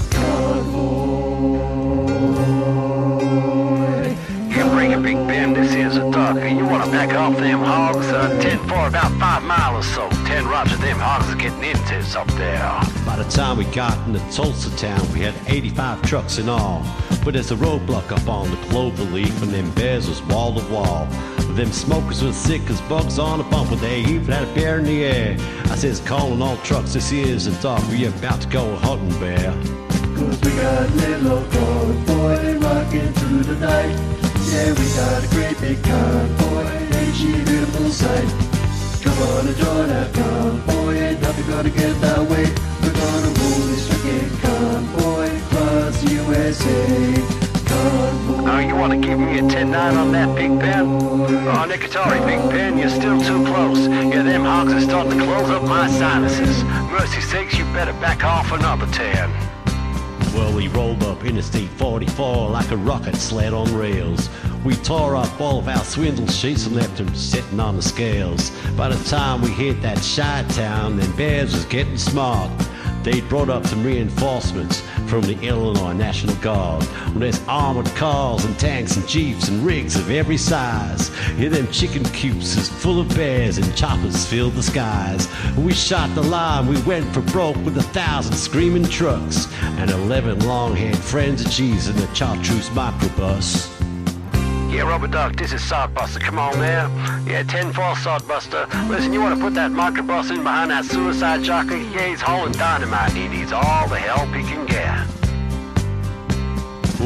Back 7.08 7.18
off 7.18 7.38
them 7.38 7.60
hogs? 7.60 8.08
Uh, 8.08 8.40
10 8.42 8.58
for 8.68 8.88
about 8.88 9.12
five 9.20 9.44
miles 9.44 9.86
or 9.86 10.10
so. 10.10 10.10
10 10.26 10.46
rods 10.48 10.72
of 10.74 10.82
them 10.82 10.98
hogs 10.98 11.30
are 11.30 11.36
getting 11.36 11.64
into 11.64 11.98
us 11.98 12.16
up 12.16 12.28
there. 12.34 12.60
By 13.06 13.18
the 13.18 13.30
time 13.30 13.58
we 13.58 13.66
got 13.66 13.98
into 14.08 14.20
Tulsa 14.32 14.76
town, 14.78 15.02
we 15.12 15.20
had 15.20 15.36
85 15.48 16.02
trucks 16.04 16.38
in 16.38 16.50
all. 16.50 16.84
But 17.24 17.34
there's 17.34 17.52
a 17.52 17.56
roadblock 17.56 18.12
up 18.12 18.28
on 18.28 18.52
the 18.52 18.58
clover 18.68 19.04
leaf, 19.04 19.42
and 19.42 19.52
them 19.52 19.70
bears 19.72 20.08
was 20.08 20.22
wall 20.24 20.54
to 20.54 20.66
wall. 20.72 21.06
Them 21.56 21.72
smokers 21.72 22.24
was 22.24 22.36
sick 22.36 22.62
as 22.70 22.82
bugs 22.82 23.20
on 23.20 23.40
a 23.40 23.44
bumper. 23.44 23.76
They 23.76 24.00
even 24.02 24.32
had 24.32 24.48
a 24.48 24.54
bear 24.54 24.80
in 24.80 24.86
the 24.86 25.04
air. 25.04 25.38
I 25.66 25.76
says, 25.76 26.00
calling 26.02 26.42
all 26.42 26.58
trucks, 26.58 26.94
this 26.94 27.12
is 27.12 27.48
a 27.48 27.62
dog. 27.62 27.84
We 27.90 28.06
about 28.06 28.42
to 28.42 28.48
go 28.48 28.76
hunting 28.78 29.20
bear. 29.20 29.52
Cause 30.16 30.42
we 30.42 30.52
got 30.52 30.90
a 30.90 30.94
little 30.94 31.32
old 31.34 31.52
convoy 31.52 32.58
rocking 32.60 33.14
through 33.14 33.44
the 33.44 33.56
night. 33.56 34.24
Yeah, 34.54 34.70
we 34.70 34.86
got 34.94 35.24
a 35.24 35.28
great 35.30 35.60
big 35.62 35.84
convoy, 35.84 36.93
a 37.10 37.46
beautiful 37.46 37.90
sight? 37.90 38.30
Come 39.04 39.20
on 39.20 39.48
and 39.48 39.58
join 39.58 39.90
our 39.90 40.10
convoy, 40.10 40.96
ain't 40.96 41.22
nothing 41.22 41.48
gonna 41.48 41.70
get 41.70 42.04
our 42.04 42.24
way. 42.24 42.46
We're 42.82 42.94
gonna 42.94 43.32
rule 43.40 43.64
this 43.68 43.90
freaking 43.90 44.32
convoy 44.42 45.28
across 45.38 46.04
USA. 46.04 46.72
Convoy. 47.66 48.52
Oh, 48.52 48.60
you 48.60 48.76
wanna 48.76 48.98
give 48.98 49.20
me 49.20 49.40
a 49.40 49.42
10-9 49.44 49.98
on 49.98 50.12
that, 50.14 50.34
Big 50.36 50.58
Ben? 50.60 50.86
Oh, 50.86 51.66
Nicotari, 51.68 52.26
Big 52.26 52.40
Ben, 52.50 52.78
you're 52.78 52.90
still 52.90 53.20
too 53.20 53.46
close. 53.46 53.88
Yeah, 53.88 54.24
them 54.24 54.46
hogs 54.46 54.74
are 54.74 54.82
starting 54.82 55.20
to 55.20 55.26
close 55.26 55.50
up 55.50 55.64
my 55.64 55.90
sinuses. 55.90 56.64
Mercy 56.92 57.22
sakes, 57.22 57.58
you 57.58 57.66
better 57.74 57.94
back 57.94 58.24
off 58.24 58.52
another 58.52 58.88
10. 58.88 59.53
Well, 60.34 60.52
we 60.52 60.68
rolled 60.70 61.04
up 61.04 61.24
Interstate 61.24 61.70
44 61.70 62.50
like 62.50 62.72
a 62.72 62.78
rocket 62.78 63.16
sled 63.18 63.54
on 63.54 63.72
rails. 63.76 64.30
We 64.66 64.74
tore 64.78 65.16
up 65.16 65.40
all 65.40 65.60
of 65.60 65.68
our 65.68 65.84
swindle 65.84 66.26
sheets 66.26 66.66
and 66.66 66.76
left 66.76 66.98
them 66.98 67.14
sitting 67.14 67.60
on 67.60 67.76
the 67.76 67.84
scales. 67.84 68.50
By 68.76 68.90
the 68.90 69.04
time 69.08 69.44
we 69.44 69.50
hit 69.50 69.80
that 69.84 69.98
Chi-town, 69.98 70.98
them 70.98 71.16
bears 71.16 71.54
was 71.54 71.66
getting 71.66 72.00
smart. 72.00 72.50
They'd 73.04 73.28
brought 73.30 73.50
up 73.50 73.68
some 73.68 73.84
reinforcements 73.84 74.82
from 75.08 75.22
the 75.22 75.40
Illinois 75.42 75.94
National 75.94 76.36
Guard. 76.36 76.84
Well, 76.84 77.20
there's 77.20 77.42
armored 77.48 77.88
cars 77.96 78.46
and 78.46 78.58
tanks 78.60 78.96
and 78.96 79.08
jeeps 79.08 79.48
and 79.48 79.66
rigs 79.66 79.96
of 79.96 80.10
every 80.10 80.38
size. 80.38 81.12
Yeah, 81.38 81.50
them 81.50 81.68
chicken 81.72 82.04
coops 82.06 82.58
is 82.58 82.70
full 82.70 83.00
of 83.00 83.10
bears 83.16 83.58
and 83.58 83.76
choppers 83.76 84.26
filled 84.26 84.54
the 84.54 84.64
skies. 84.64 85.28
We 85.58 85.74
shot 85.74 86.14
the 86.16 86.24
line, 86.24 86.68
we 86.68 86.82
went 86.82 87.12
for 87.14 87.22
broke 87.22 87.58
with 87.58 87.78
a 87.78 87.84
thousand 87.84 88.36
screaming 88.36 88.86
trucks 88.86 89.48
and 89.62 89.90
eleven 89.90 90.40
long-haired 90.48 90.98
friends 90.98 91.46
of 91.46 91.52
cheese 91.52 91.88
in 91.88 91.96
the 91.96 92.14
chartreuse 92.14 92.70
microbus. 92.70 93.93
Yeah, 94.74 94.90
Rubber 94.90 95.06
Duck, 95.06 95.36
this 95.36 95.54
is 95.54 95.62
Sodbuster. 95.62 96.20
Come 96.20 96.40
on 96.40 96.58
there. 96.58 96.90
Yeah, 97.28 97.44
10-4 97.44 97.94
Sodbuster. 97.94 98.90
Listen, 98.90 99.14
you 99.14 99.22
want 99.22 99.36
to 99.38 99.40
put 99.40 99.54
that 99.54 99.70
microbus 99.70 100.32
in 100.32 100.38
behind 100.38 100.72
that 100.72 100.86
suicide 100.86 101.44
jockey? 101.44 101.84
Yeah, 101.94 102.08
he's 102.08 102.22
hauling 102.22 102.54
dynamite. 102.54 103.12
He 103.12 103.28
needs 103.28 103.52
all 103.52 103.88
the 103.88 104.00
help 104.00 104.34
he 104.34 104.42
can 104.42 104.66
get. 104.66 105.13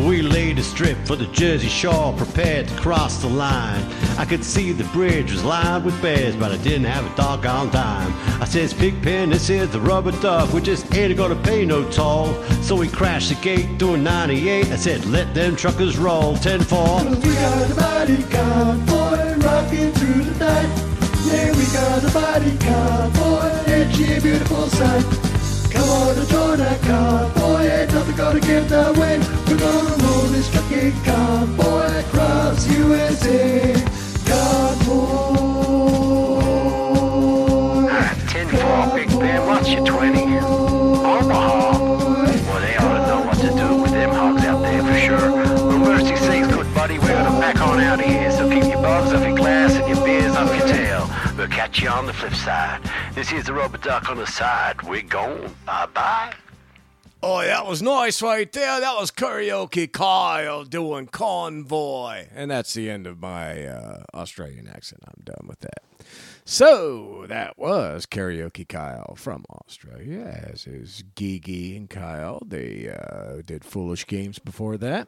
We 0.06 0.22
laid 0.22 0.60
a 0.60 0.64
strip 0.64 0.98
for 1.06 1.16
the 1.16 1.26
Jersey 1.28 1.68
Shore, 1.68 2.14
prepared 2.14 2.68
to 2.68 2.76
cross 2.76 3.18
the 3.22 3.28
line. 3.28 3.84
I 4.18 4.26
could 4.26 4.44
see 4.44 4.72
the 4.72 4.84
bridge 4.86 5.32
was 5.32 5.44
lined 5.44 5.86
with 5.86 6.00
bears, 6.02 6.36
but 6.36 6.52
I 6.52 6.58
didn't 6.58 6.86
have 6.86 7.06
a 7.12 7.16
doggone 7.16 7.72
dime. 7.72 8.14
I 8.42 8.46
says, 8.46 8.74
Pigpen, 8.74 9.32
this 9.32 9.50
is 9.50 9.70
the 9.70 9.80
rubber 9.80 10.12
duck, 10.12 10.54
we 10.54 10.62
just 10.62 10.94
ain't 10.96 11.18
gonna 11.18 11.36
pay 11.36 11.66
no 11.66 11.90
toll. 11.90 12.34
So 12.62 12.76
we 12.76 12.88
crashed 12.88 13.30
the 13.30 13.42
gate 13.42 13.78
doing 13.78 14.04
98. 14.04 14.68
I 14.68 14.76
said, 14.76 15.06
let 15.06 15.34
them 15.34 15.56
truckers 15.56 15.98
roll, 15.98 16.36
10-4. 16.36 17.24
We 17.24 17.34
got 17.34 17.72
a 17.72 17.76
mighty 17.76 18.24
convoy 18.24 19.38
rocking 19.46 19.92
through 19.94 20.24
the 20.24 20.40
night. 20.40 20.88
Yeah, 21.26 21.56
we 21.58 21.66
got 21.74 22.04
a 22.04 22.14
mighty 22.14 22.58
convoy, 22.60 23.92
she 23.94 24.14
a 24.14 24.22
beautiful 24.22 24.68
sight? 24.68 25.27
Come 25.72 25.90
on 25.90 26.18
and 26.18 26.28
join 26.28 26.62
our 26.62 26.78
convoy, 26.78 27.64
ain't 27.68 27.94
nothing 27.94 28.16
gonna 28.16 28.40
get 28.40 28.72
our 28.72 28.94
way. 28.94 29.20
We're 29.48 29.58
gonna 29.58 30.04
roll 30.04 30.28
this 30.34 30.50
trucking 30.52 30.94
convoy 31.04 32.00
across 32.00 32.68
USA. 32.68 33.74
Convoy. 34.26 35.38
10-4, 38.28 38.96
Big 38.96 39.10
Ben, 39.20 39.46
what's 39.48 39.70
your 39.70 39.86
20? 39.86 40.40
Omaha. 40.40 41.78
Well, 42.48 42.62
they 42.62 42.76
ought 42.78 42.98
to 42.98 43.08
know 43.08 43.22
what 43.26 43.38
to 43.40 43.50
do 43.50 43.82
with 43.82 43.92
them 43.92 44.10
hogs 44.12 44.44
out 44.46 44.62
there 44.62 44.82
for 44.84 45.00
sure. 45.00 45.32
Well, 45.32 45.80
mercy 45.80 46.16
sakes, 46.16 46.48
good 46.48 46.74
buddy, 46.74 47.00
we're 47.00 47.08
gonna 47.08 47.40
back 47.40 47.60
on 47.62 47.80
out 47.80 48.00
of 48.00 48.06
here, 48.06 48.32
catch 51.78 51.84
you 51.84 51.90
on 51.90 52.06
the 52.06 52.14
flip 52.14 52.34
side. 52.34 52.82
This 53.14 53.32
is 53.32 53.46
the 53.46 53.54
rubber 53.54 53.78
duck 53.78 54.10
on 54.10 54.18
the 54.18 54.26
side. 54.26 54.82
We're 54.84 55.02
gone. 55.02 55.54
Bye-bye. 55.66 56.34
Oh, 57.24 57.42
that 57.42 57.66
was 57.66 57.82
nice 57.82 58.22
right 58.22 58.52
there. 58.52 58.80
That 58.80 58.96
was 58.96 59.12
Karaoke 59.12 59.92
Kyle 59.92 60.64
doing 60.64 61.08
Convoy. 61.08 62.28
And 62.34 62.52
that's 62.52 62.74
the 62.74 62.90
end 62.90 63.08
of 63.08 63.20
my 63.20 63.66
uh, 63.66 64.04
Australian 64.14 64.68
accent. 64.68 65.02
I'm 65.06 65.24
done 65.24 65.48
with 65.48 65.60
that. 65.62 65.84
So 66.46 67.26
that 67.28 67.58
was 67.58 68.06
Karaoke 68.06 68.68
Kyle 68.68 69.16
from 69.16 69.44
Australia, 69.50 70.50
as 70.52 70.68
is 70.68 71.04
Gigi 71.16 71.76
and 71.76 71.90
Kyle. 71.90 72.42
They 72.46 72.90
uh, 72.90 73.42
did 73.46 73.66
Foolish 73.66 74.06
Games 74.06 74.40
before 74.40 74.78
that. 74.78 75.08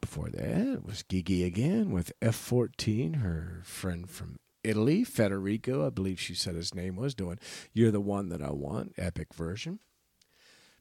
Before 0.00 0.28
that, 0.28 0.66
it 0.74 0.84
was 0.84 1.04
Gigi 1.08 1.44
again 1.44 1.90
with 1.92 2.12
F14, 2.20 3.22
her 3.22 3.62
friend 3.64 4.10
from 4.10 4.38
Italy, 4.66 5.04
Federico, 5.04 5.86
I 5.86 5.90
believe 5.90 6.20
she 6.20 6.34
said 6.34 6.56
his 6.56 6.74
name 6.74 6.96
was, 6.96 7.14
doing 7.14 7.38
You're 7.72 7.92
the 7.92 8.00
One 8.00 8.30
That 8.30 8.42
I 8.42 8.50
Want, 8.50 8.94
epic 8.98 9.32
version. 9.32 9.78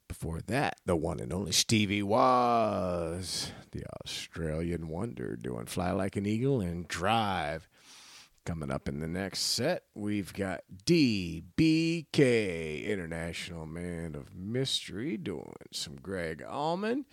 Before 0.08 0.42
that, 0.48 0.80
the 0.86 0.96
one 0.96 1.20
and 1.20 1.32
only 1.32 1.52
Stevie 1.52 2.04
was 2.04 3.52
the 3.72 3.84
Australian 4.04 4.88
wonder 4.88 5.36
doing 5.36 5.68
Fly 5.68 5.92
Like 5.92 6.16
an 6.16 6.26
Eagle 6.26 6.62
and 6.62 6.88
Drive. 6.88 7.70
Coming 8.46 8.72
up 8.72 8.88
in 8.88 9.00
the 9.00 9.08
next 9.08 9.40
set, 9.40 9.84
we've 9.96 10.32
got 10.34 10.62
DBK, 10.86 12.06
International 12.86 13.66
Man 13.66 14.14
of 14.14 14.36
Mystery, 14.36 15.18
doing 15.18 15.56
some 15.72 15.96
Gregg 15.96 16.44
Allman 16.48 17.06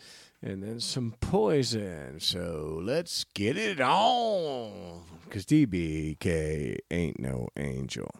and 0.42 0.62
then 0.62 0.80
some 0.80 1.14
Poison. 1.20 2.20
So 2.20 2.78
let's 2.82 3.24
get 3.24 3.56
it 3.56 3.80
on. 3.80 5.11
Because 5.32 5.46
DBK 5.46 6.76
ain't 6.90 7.18
no 7.18 7.48
angel. 7.56 8.10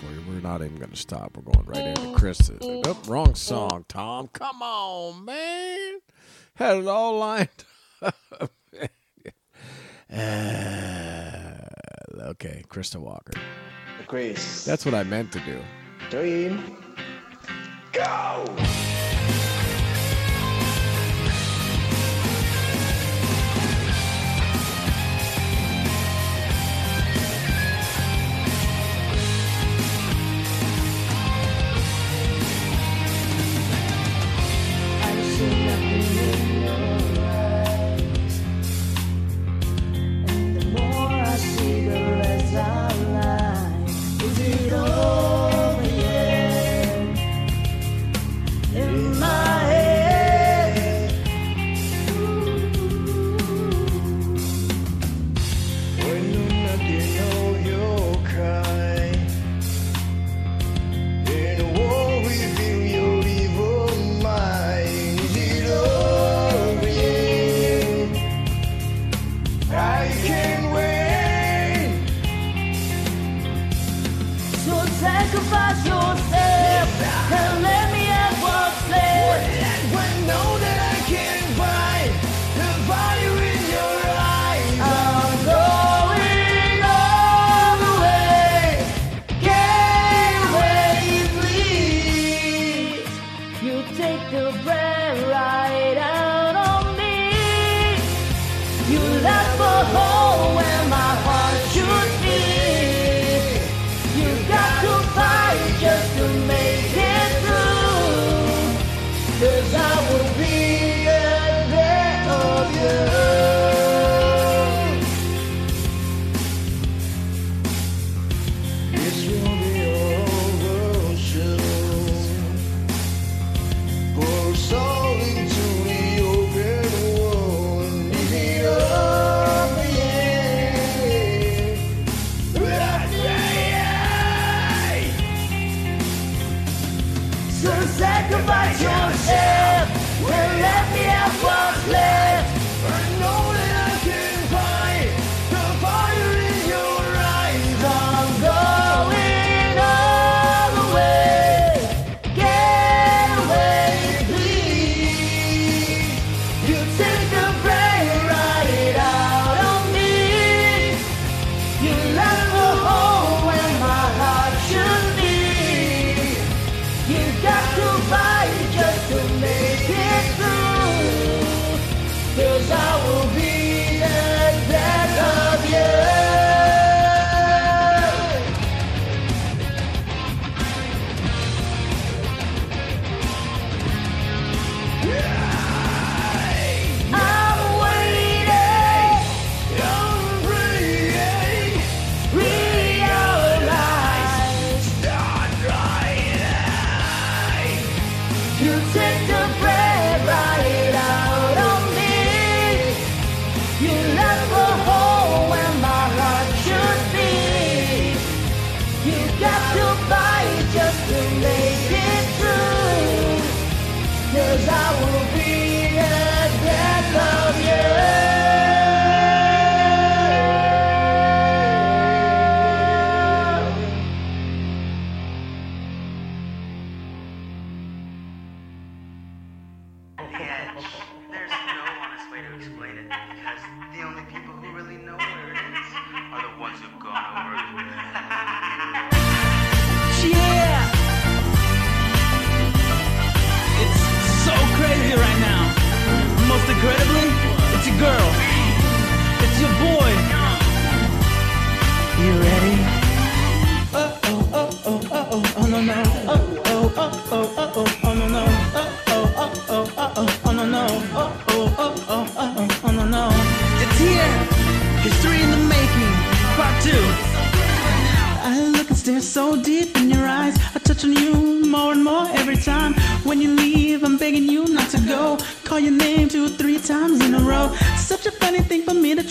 for 0.00 0.12
you. 0.12 0.22
We're 0.28 0.40
not 0.40 0.62
even 0.62 0.76
going 0.76 0.90
to 0.90 0.96
stop. 0.96 1.36
We're 1.36 1.42
going 1.52 1.66
right 1.66 1.86
into 1.98 2.14
Chris's. 2.14 2.60
Nope, 2.60 3.08
wrong 3.08 3.34
song, 3.34 3.84
Tom. 3.88 4.28
Come 4.28 4.62
on, 4.62 5.24
man. 5.24 5.98
Had 6.54 6.78
it 6.78 6.86
all 6.86 7.18
lined 7.18 7.48
up. 8.02 8.18
uh, 10.12 11.58
okay, 12.30 12.64
Krista 12.68 12.96
Walker. 12.96 13.34
Chris. 14.06 14.64
That's 14.64 14.84
what 14.84 14.94
I 14.94 15.02
meant 15.02 15.32
to 15.32 15.40
do. 15.40 15.60
Dream. 16.10 16.76
Go! 17.92 18.56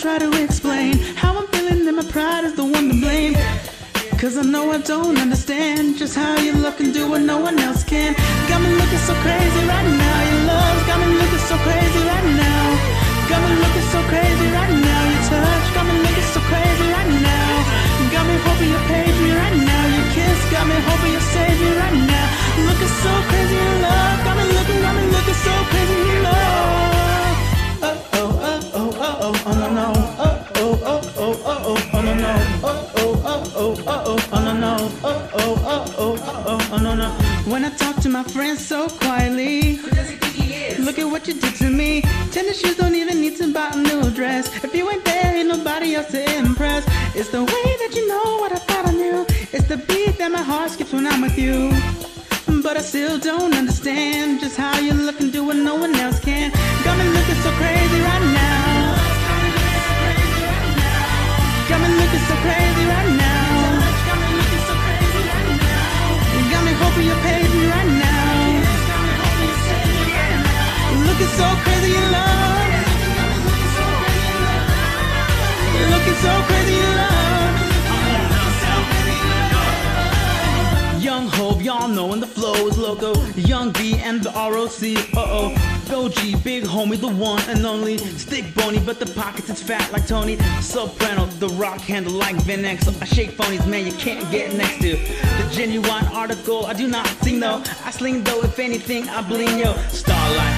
Try 0.08 0.18
to 0.18 0.42
explain. 0.42 0.92
How 1.20 1.36
I'm 1.36 1.46
feeling 1.48 1.86
and 1.86 1.96
my 2.00 2.06
pride 2.14 2.44
is 2.48 2.54
the 2.54 2.64
one 2.64 2.86
to 2.88 2.96
blame. 3.04 3.34
Cause 4.20 4.34
I 4.42 4.44
know 4.54 4.64
I 4.72 4.78
don't 4.78 5.18
understand 5.18 5.98
just 6.00 6.14
how 6.16 6.34
you 6.46 6.52
look 6.64 6.80
and 6.80 6.94
do 6.94 7.10
what 7.10 7.20
no 7.32 7.36
one 7.48 7.58
else 7.66 7.84
can. 7.84 8.10
Got 8.48 8.58
me 8.64 8.70
looking 8.80 9.02
so 9.08 9.14
crazy 9.24 9.62
right 9.72 9.88
now. 10.04 10.18
Your 10.30 10.42
love's 10.50 10.84
got 10.88 10.98
me 11.02 11.08
looking 11.20 11.44
so 11.50 11.56
crazy 11.66 12.00
right 12.12 12.28
now. 12.44 12.64
Got 13.30 13.40
me 13.44 13.52
looking 13.64 13.86
so 13.94 14.00
crazy 14.10 14.46
right 14.58 14.74
now. 14.88 15.02
Your 15.12 15.22
touch 15.28 15.66
got 15.76 15.84
me 15.90 15.94
looking 16.04 16.28
so 16.34 16.40
crazy 16.50 16.86
right 16.96 17.12
now. 17.28 17.52
Got 18.14 18.24
me 18.30 18.36
hoping 18.48 18.70
you 18.74 18.80
page 18.88 19.18
me 19.24 19.30
right 19.42 19.58
now. 19.70 19.82
Your 19.96 20.08
kiss 20.16 20.40
got 20.54 20.64
me 20.70 20.76
hoping 20.88 21.12
you 21.16 21.22
save 21.36 21.58
me 21.64 21.70
right 21.82 21.98
now. 22.12 22.26
Looking 22.68 22.92
so 23.04 23.12
crazy 23.28 23.58
in 23.60 23.76
love. 23.84 24.16
Got 24.24 24.34
me 24.40 24.44
looking, 24.56 24.78
got 24.80 24.94
me 24.96 25.04
looking 25.14 25.38
so 25.46 25.54
crazy 25.68 26.17
oh, 35.98 36.16
oh, 36.20 36.44
oh, 36.46 36.68
oh 36.72 36.78
no 36.78 36.94
no. 36.94 37.10
When 37.50 37.64
I 37.64 37.70
talk 37.70 37.96
to 38.02 38.08
my 38.08 38.22
friends 38.22 38.66
so 38.66 38.88
quietly. 38.88 39.80
Look 40.78 40.98
at 40.98 41.04
what 41.04 41.26
you 41.28 41.34
did 41.34 41.54
to 41.56 41.70
me. 41.70 42.02
Tennis 42.30 42.60
shoes 42.60 42.76
don't 42.76 42.94
even 42.94 43.20
need 43.20 43.36
to 43.38 43.52
buy 43.52 43.70
a 43.72 43.76
new 43.76 44.10
dress. 44.10 44.46
If 44.64 44.74
you 44.74 44.88
ain't 44.90 45.04
there, 45.04 45.36
ain't 45.36 45.48
nobody 45.48 45.96
else 45.96 46.10
to 46.12 46.22
impress. 46.36 46.84
It's 47.14 47.30
the 47.30 47.42
way 47.42 47.68
that 47.82 47.92
you 47.94 48.06
know 48.08 48.38
what 48.40 48.52
I 48.52 48.58
thought 48.58 48.86
I 48.86 48.92
knew. 48.92 49.26
It's 49.52 49.66
the 49.66 49.76
beat 49.76 50.18
that 50.18 50.30
my 50.30 50.42
heart 50.42 50.70
skips 50.70 50.92
when 50.92 51.06
I'm 51.06 51.20
with 51.20 51.36
you. 51.36 51.70
But 52.62 52.76
I 52.76 52.80
still 52.80 53.18
don't 53.18 53.54
understand 53.54 54.40
just 54.40 54.56
how 54.56 54.78
you 54.78 54.92
look 54.94 55.20
and 55.20 55.32
do 55.32 55.44
what 55.44 55.56
no 55.56 55.74
one 55.74 55.94
else 55.96 56.20
can. 56.20 56.50
Got 56.84 56.96
me 56.98 57.04
looking 57.16 57.40
so 57.44 57.50
crazy 57.60 58.00
right 58.00 58.26
now. 58.40 58.78
Got 61.68 61.80
me 61.82 61.88
looking 62.00 62.24
so 62.30 62.34
crazy 62.46 62.84
right 62.86 63.04
now. 63.04 63.07
Knowin' 81.98 82.20
the 82.20 82.26
flow 82.26 82.68
is 82.68 82.78
loco. 82.78 83.12
Young 83.34 83.72
B 83.72 83.96
and 83.96 84.22
the 84.22 84.30
ROC, 84.30 85.16
uh 85.16 85.26
oh. 85.26 85.84
Go 85.90 86.08
G, 86.08 86.36
big 86.36 86.64
homie, 86.64 87.00
the 87.00 87.08
one 87.08 87.42
and 87.48 87.64
only. 87.66 87.98
Stick 87.98 88.44
bony, 88.54 88.78
but 88.78 89.00
the 89.00 89.06
pockets 89.06 89.48
it's 89.50 89.62
fat 89.62 89.90
like 89.92 90.06
Tony. 90.06 90.36
Soprano, 90.60 91.26
the 91.40 91.48
rock 91.48 91.80
handle 91.80 92.12
like 92.12 92.36
Van. 92.42 92.64
I 92.64 92.76
shake 93.04 93.32
phonies, 93.36 93.66
man, 93.66 93.86
you 93.86 93.92
can't 93.92 94.30
get 94.30 94.54
next 94.54 94.80
to. 94.82 94.96
The 94.96 95.48
genuine 95.50 96.06
article, 96.12 96.66
I 96.66 96.74
do 96.74 96.86
not 96.86 97.06
sing 97.22 97.40
though. 97.40 97.62
I 97.84 97.90
sling 97.90 98.22
though, 98.22 98.42
if 98.42 98.58
anything, 98.58 99.08
I 99.08 99.22
bling 99.22 99.58
yo. 99.58 99.74
Starlight 99.88 100.57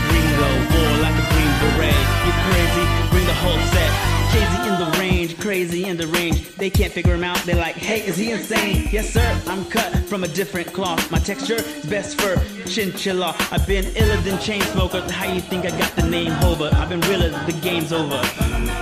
whole 3.40 3.58
set. 3.72 4.10
Crazy 4.30 4.68
in 4.68 4.78
the 4.78 4.98
range, 4.98 5.40
crazy 5.40 5.84
in 5.86 5.96
the 5.96 6.06
range. 6.06 6.54
They 6.56 6.70
can't 6.70 6.92
figure 6.92 7.14
him 7.14 7.24
out. 7.24 7.38
They're 7.38 7.56
like, 7.56 7.74
hey, 7.74 8.06
is 8.06 8.16
he 8.16 8.30
insane? 8.30 8.88
Yes, 8.92 9.10
sir. 9.10 9.42
I'm 9.46 9.64
cut 9.64 9.92
from 10.08 10.22
a 10.22 10.28
different 10.28 10.72
cloth. 10.72 11.10
My 11.10 11.18
texture 11.18 11.56
is 11.56 11.86
best 11.86 12.20
for 12.20 12.36
chinchilla. 12.68 13.34
I've 13.50 13.66
been 13.66 13.86
iller 13.96 14.18
than 14.18 14.38
chain 14.38 14.62
smoker. 14.62 15.00
How 15.10 15.32
you 15.32 15.40
think 15.40 15.64
I 15.64 15.70
got 15.70 15.96
the 15.96 16.08
name 16.08 16.30
Hova? 16.42 16.70
I've 16.74 16.88
been 16.90 17.00
realer. 17.02 17.30
The 17.46 17.58
game's 17.60 17.92
over. 17.92 18.22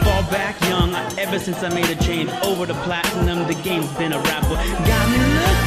Fall 0.04 0.22
back 0.30 0.60
young. 0.62 0.94
Ever 1.18 1.38
since 1.38 1.62
I 1.62 1.70
made 1.70 1.88
a 1.88 1.96
change 2.02 2.30
over 2.42 2.66
the 2.66 2.74
platinum, 2.86 3.46
the 3.46 3.58
game's 3.62 3.92
been 3.94 4.12
a 4.12 4.20
rapper. 4.20 4.56
Got 4.56 5.10
me 5.10 5.18
looking 5.18 5.57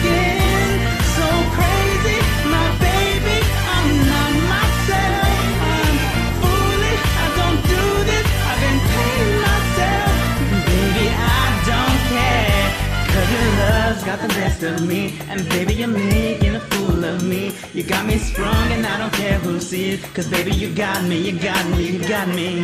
your 13.42 13.56
love's 13.60 14.04
got 14.04 14.20
the 14.22 14.28
best 14.30 14.64
of 14.64 14.88
me. 14.88 15.18
And 15.30 15.48
baby, 15.50 15.74
you're 15.74 15.88
making 15.88 16.56
a 16.56 16.60
fool 16.60 17.04
of 17.04 17.24
me. 17.24 17.54
You 17.74 17.84
got 17.84 18.06
me 18.06 18.18
sprung 18.18 18.72
and 18.72 18.86
I 18.86 18.98
don't 18.98 19.14
care 19.14 19.40
who 19.40 19.60
sees. 19.60 20.06
Cause 20.14 20.28
baby, 20.28 20.52
you 20.52 20.74
got 20.74 21.04
me, 21.04 21.18
you 21.18 21.34
got 21.40 21.64
me, 21.72 21.84
you 21.92 22.00
got 22.08 22.28
me. 22.28 22.62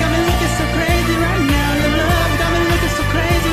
Got 0.00 0.08
me 0.12 0.18
looking 0.28 0.52
so 0.58 0.64
crazy 0.76 1.14
right 1.26 1.44
now. 1.56 1.70
Your 1.80 1.92
love 2.02 2.32
got 2.40 2.50
me 2.54 2.60
looking 2.70 2.94
so 2.98 3.04
crazy 3.14 3.51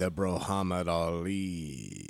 the 0.00 0.10
Muhammad 0.10 0.88
Ali. 0.88 2.08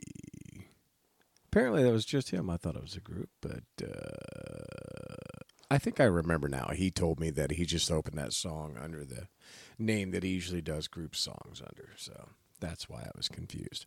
Apparently, 1.47 1.83
that 1.83 1.93
was 1.93 2.05
just 2.05 2.31
him. 2.31 2.49
I 2.49 2.57
thought 2.57 2.77
it 2.77 2.83
was 2.83 2.94
a 2.94 3.01
group, 3.01 3.31
but 3.41 3.65
uh, 3.83 5.41
I 5.69 5.78
think 5.78 5.99
I 5.99 6.05
remember 6.05 6.49
now. 6.49 6.70
He 6.73 6.93
told 6.93 7.19
me 7.19 7.31
that 7.31 7.51
he 7.52 7.67
just 7.67 7.91
opened 7.91 8.17
that 8.17 8.33
song 8.33 8.77
under 8.81 9.05
the 9.05 9.27
name 9.77 10.12
that 10.12 10.23
he 10.23 10.31
usually 10.31 10.62
does 10.62 10.86
group 10.86 11.17
songs 11.17 11.60
under. 11.60 11.91
So 11.97 12.28
that's 12.60 12.89
why 12.89 13.01
I 13.01 13.10
was 13.17 13.28
confused. 13.28 13.86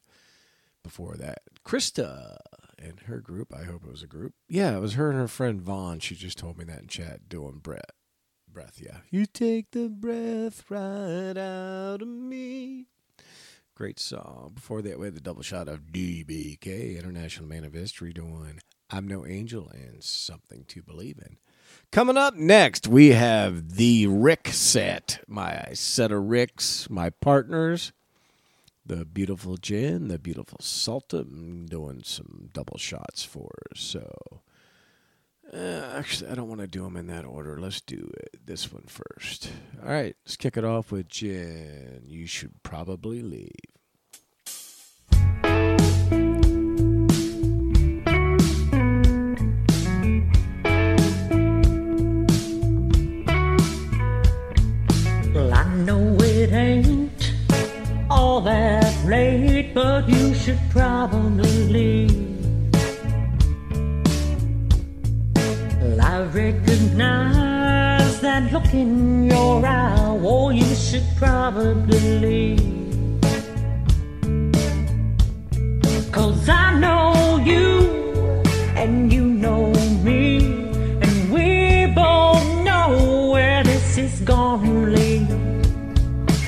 Before 0.84 1.16
that, 1.16 1.44
Krista 1.66 2.40
and 2.78 3.00
her 3.06 3.22
group. 3.22 3.54
I 3.56 3.64
hope 3.64 3.86
it 3.86 3.92
was 3.92 4.04
a 4.04 4.08
group. 4.08 4.34
Yeah, 4.50 4.76
it 4.76 4.82
was 4.82 4.96
her 4.96 5.10
and 5.10 5.18
her 5.18 5.30
friend 5.30 5.62
Vaughn. 5.62 6.00
She 6.00 6.16
just 6.16 6.38
told 6.38 6.58
me 6.58 6.66
that 6.66 6.82
in 6.82 6.88
chat 6.88 7.30
doing 7.30 7.60
Brett. 7.64 7.92
Breath, 8.52 8.82
yeah. 8.84 8.98
You 9.10 9.26
take 9.26 9.72
the 9.72 9.88
breath 9.88 10.70
right 10.70 11.38
out 11.38 12.02
of 12.02 12.08
me. 12.10 12.88
Great 13.76 14.00
song. 14.00 14.52
Before 14.54 14.84
that, 14.84 15.00
we 15.00 15.08
had 15.08 15.16
the 15.16 15.20
double 15.20 15.42
shot 15.42 15.68
of 15.68 15.92
DBK, 15.92 16.96
International 16.96 17.48
Man 17.48 17.64
of 17.64 17.74
History, 17.74 18.14
doing 18.14 18.60
I'm 18.92 19.08
No 19.08 19.26
Angel 19.26 19.68
and 19.74 20.04
Something 20.04 20.64
to 20.68 20.84
Believe 20.84 21.18
in. 21.18 21.38
Coming 21.92 22.16
up 22.16 22.36
next, 22.36 22.88
we 22.88 23.10
have 23.10 23.76
the 23.76 24.06
Rick 24.06 24.50
set. 24.50 25.24
My 25.28 25.70
set 25.74 26.12
of 26.12 26.24
Ricks, 26.26 26.88
my 26.88 27.10
partners, 27.10 27.94
the 28.86 29.06
beautiful 29.06 29.58
Jen, 29.58 30.08
the 30.08 30.20
beautiful 30.20 30.60
Sultan, 30.62 31.66
doing 31.66 32.04
some 32.06 32.52
double 32.54 32.78
shots 32.78 33.24
for 33.24 33.50
us. 33.72 33.82
So, 33.82 34.43
uh, 35.54 35.94
actually, 35.96 36.32
I 36.32 36.36
don't 36.36 36.48
want 36.48 36.62
to 36.62 36.68
do 36.68 36.84
them 36.84 36.98
in 36.98 37.08
that 37.08 37.26
order. 37.26 37.60
Let's 37.60 37.82
do 37.82 38.10
it, 38.18 38.46
this 38.46 38.72
one 38.72 38.86
first. 38.88 39.52
All 39.82 39.90
right, 39.90 40.16
let's 40.26 40.36
kick 40.36 40.58
it 40.58 40.66
off 40.66 40.92
with 40.92 41.08
Jen. 41.08 42.02
You 42.06 42.26
should 42.26 42.64
probably 42.64 43.22
leave. 43.22 43.52
Well, 55.34 55.54
I 55.54 55.76
know 55.76 56.16
it 56.20 56.52
ain't 56.52 57.34
all 58.10 58.42
that 58.42 59.06
late, 59.06 59.74
but 59.74 60.10
you 60.10 60.34
should 60.34 60.60
probably 60.72 61.68
leave. 61.68 62.33
I 66.14 66.22
recognize 66.26 68.12
that 68.22 68.54
look 68.54 68.72
in 68.72 69.32
your 69.32 69.66
eye, 69.66 69.96
oh, 70.22 70.52
you 70.52 70.76
should 70.76 71.08
probably 71.18 72.20
leave. 72.20 73.20
Cause 76.12 76.48
I 76.48 76.78
know 76.80 77.42
you, 77.44 77.90
and 78.76 79.12
you 79.12 79.26
know 79.26 79.74
me, 80.04 80.38
and 81.02 81.34
we 81.34 81.88
both 81.96 82.46
know 82.64 83.32
where 83.34 83.64
this 83.64 83.98
is 83.98 84.20
gonna 84.20 84.92
lead. 84.96 85.28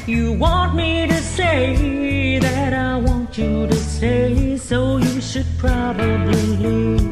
You 0.06 0.34
want 0.34 0.76
me 0.76 1.08
to 1.08 1.19
say 1.38 2.38
that 2.38 2.72
I 2.72 2.98
want 2.98 3.35
you 3.35 3.66
to 3.66 3.76
stay, 3.76 4.58
so 4.58 4.98
you 4.98 5.19
should 5.19 5.48
probably 5.58 6.45
leave. 6.58 7.05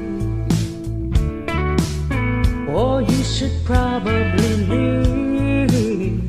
Should 3.34 3.66
probably 3.66 4.56
leave. 4.68 6.22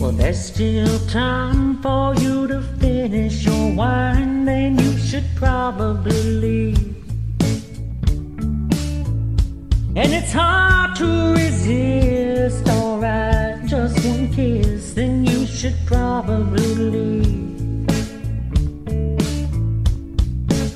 Well, 0.00 0.12
there's 0.12 0.38
still 0.38 1.00
time 1.08 1.82
for 1.82 2.14
you 2.14 2.46
to 2.46 2.62
finish 2.78 3.44
your 3.44 3.74
wine, 3.74 4.44
then 4.44 4.78
you 4.78 4.96
should 4.98 5.24
probably 5.34 6.22
leave. 6.44 6.78
And 9.96 10.14
it's 10.14 10.32
hard 10.32 10.94
to 10.98 11.34
resist, 11.34 12.68
alright, 12.68 13.66
just 13.66 14.04
one 14.06 14.32
kiss, 14.32 14.92
then 14.92 15.24
you 15.24 15.44
should 15.44 15.76
probably 15.86 16.74
leave. 16.76 17.88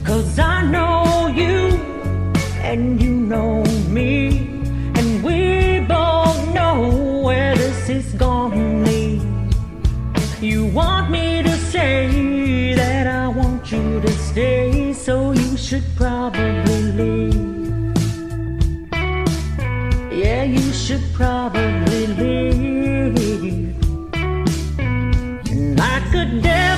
Cause 0.05 0.41
I 0.41 0.63
know 0.63 1.29
you, 1.29 1.96
and 2.67 3.01
you 3.01 3.13
know 3.13 3.63
me, 3.89 4.51
and 4.99 5.23
we 5.23 5.79
both 5.87 6.39
know 6.53 7.23
where 7.23 7.55
this 7.55 7.89
is 7.89 8.13
gonna 8.15 8.85
lead. 8.85 9.23
You 10.41 10.67
want 10.67 11.11
me 11.11 11.45
to 11.45 11.55
say 11.73 12.75
that 12.75 13.07
I 13.07 13.29
want 13.29 13.71
you 13.71 14.01
to 14.01 14.13
stay, 14.31 14.93
so 14.93 15.31
you 15.31 15.57
should 15.57 15.87
probably 15.95 16.83
leave. 17.01 17.95
Yeah, 20.23 20.43
you 20.43 20.73
should 20.73 21.05
probably 21.15 22.07
leave. 22.21 23.77
And 25.53 25.79
like 25.79 26.13
a 26.15 26.27
devil 26.43 26.76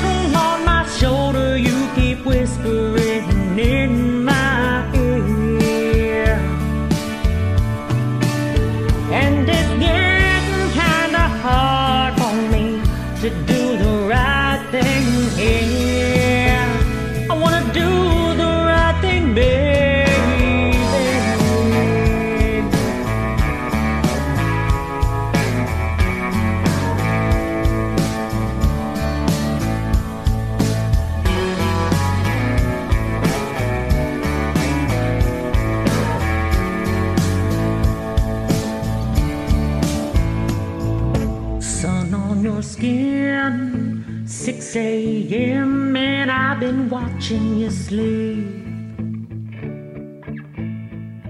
skin. 44.68 44.68
6 44.68 44.76
a.m. 44.76 45.97
and 45.97 46.30
I've 46.30 46.60
been 46.60 46.88
watching 46.90 47.56
you 47.58 47.70
sleep. 47.70 48.44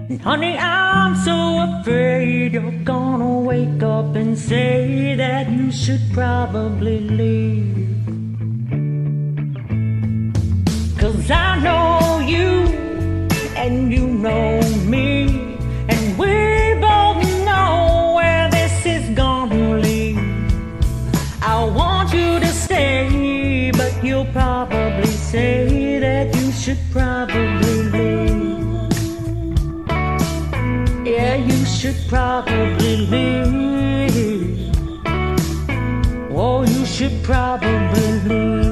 And 0.09 0.21
honey, 0.21 0.57
I'm 0.57 1.15
so 1.15 1.79
afraid 1.79 2.53
you're 2.53 2.83
gonna 2.83 3.39
wake 3.39 3.81
up 3.83 4.15
and 4.15 4.37
say 4.37 5.15
that 5.15 5.49
you 5.51 5.71
should 5.71 6.01
probably 6.11 6.99
leave. 6.99 7.75
Cause 10.97 11.31
I 11.31 11.59
know 11.59 12.19
you, 12.19 12.47
and 13.55 13.91
you 13.93 14.05
know 14.07 14.59
me, 14.85 15.48
say 25.31 25.99
that 25.99 26.35
you 26.35 26.51
should 26.51 26.79
probably 26.91 27.83
leave. 27.93 28.89
Yeah, 31.05 31.35
you 31.35 31.65
should 31.65 31.99
probably 32.07 32.97
leave. 33.13 34.75
Oh, 36.31 36.63
you 36.67 36.83
should 36.83 37.21
probably 37.23 38.11
leave. 38.27 38.68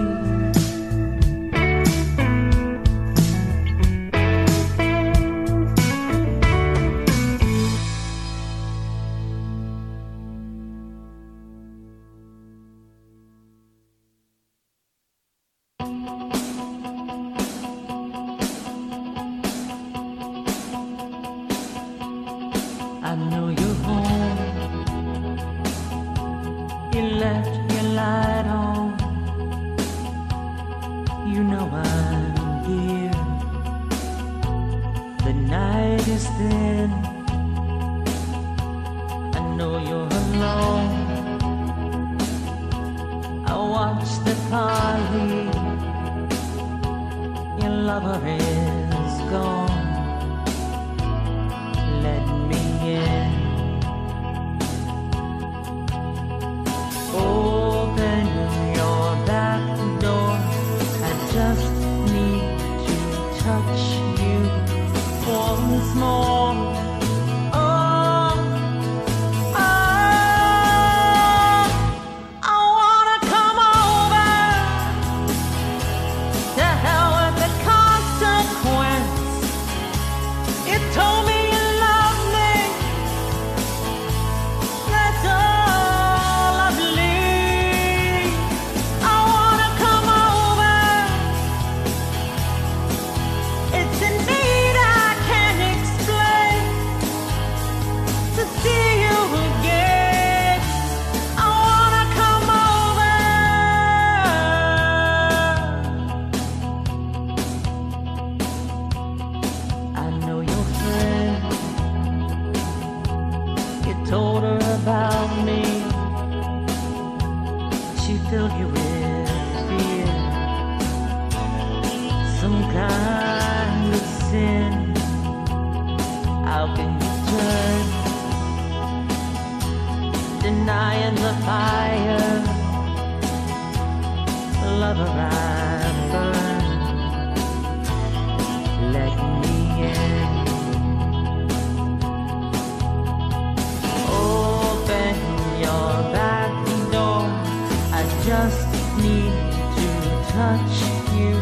Just 148.38 148.68
need 148.98 149.34
to 149.78 149.90
touch 150.36 150.78
you 151.18 151.34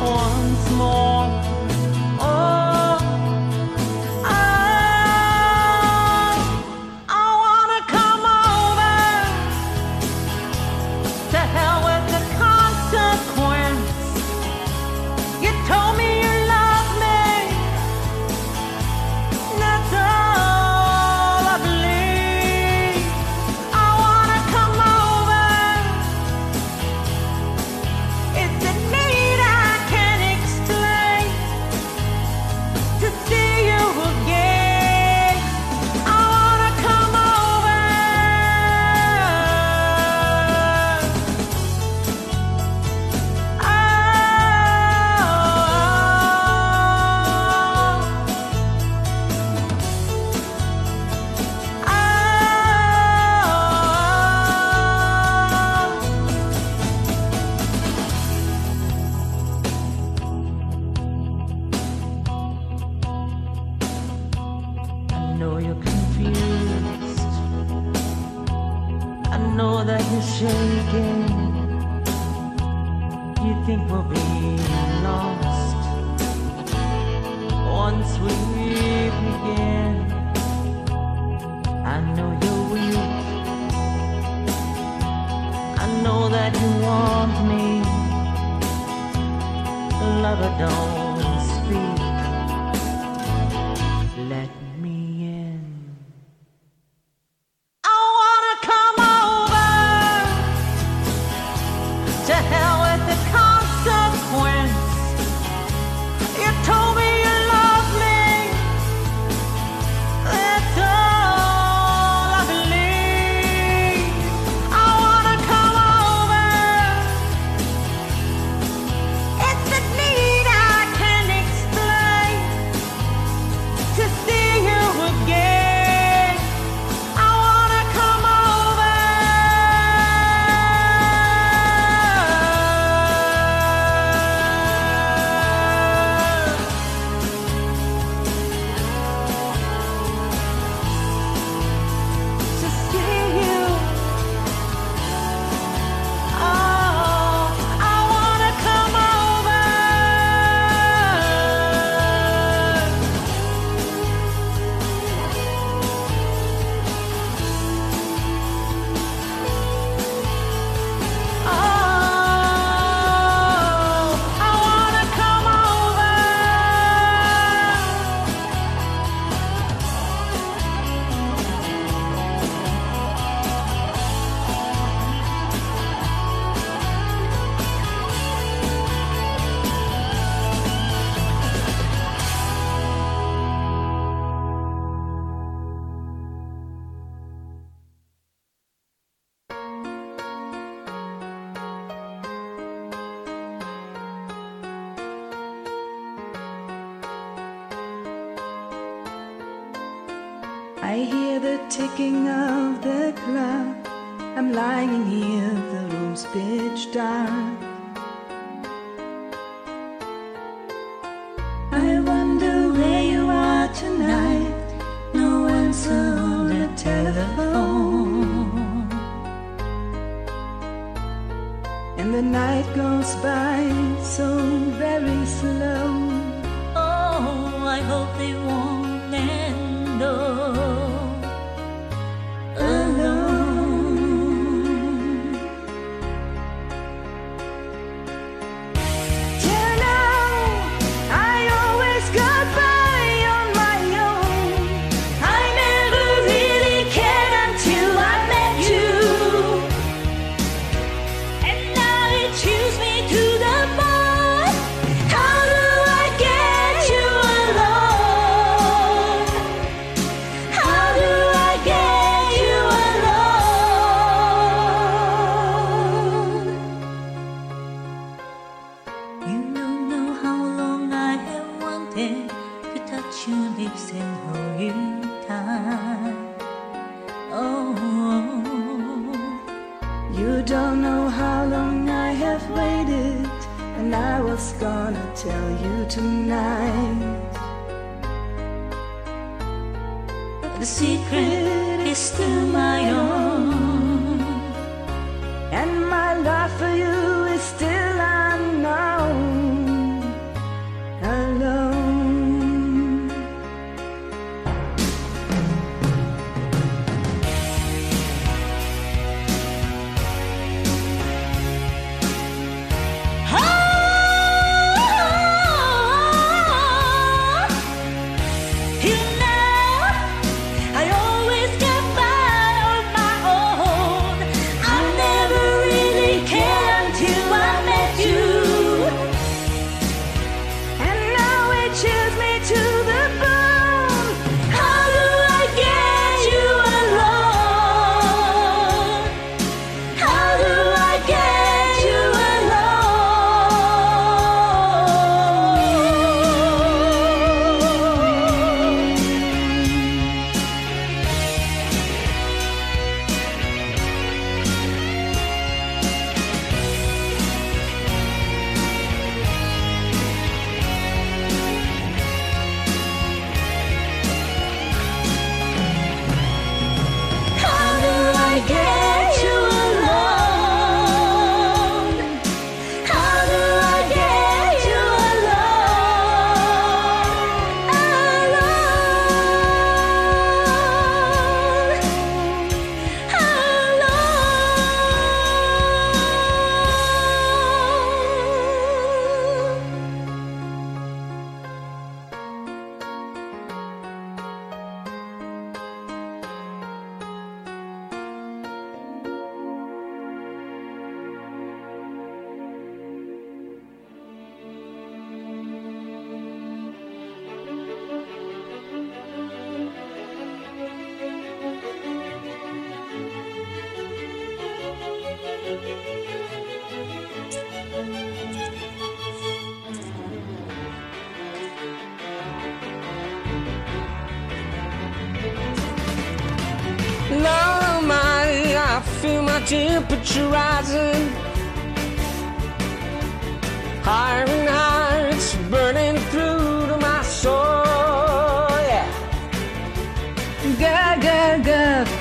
once 0.00 0.64
more. 0.80 1.26
Oh, 2.20 2.67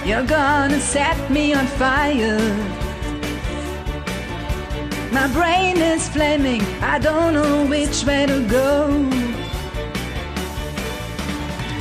You're 0.08 0.24
gonna 0.24 0.80
set 0.80 1.30
me 1.30 1.54
on 1.54 1.68
fire. 1.68 2.40
My 5.12 5.28
brain 5.34 5.76
is 5.82 6.08
flaming, 6.08 6.62
I 6.82 6.98
don't 6.98 7.34
know 7.34 7.66
which 7.66 8.06
way 8.06 8.26
to 8.26 8.40
go. 8.48 8.88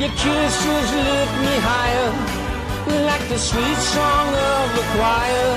Your 0.00 0.10
kisses 0.18 0.92
lift 1.06 1.34
me 1.46 1.56
higher, 1.70 2.12
like 3.06 3.24
the 3.28 3.38
sweet 3.38 3.78
song 3.94 4.34
of 4.34 4.74
the 4.74 4.82
choir. 4.96 5.56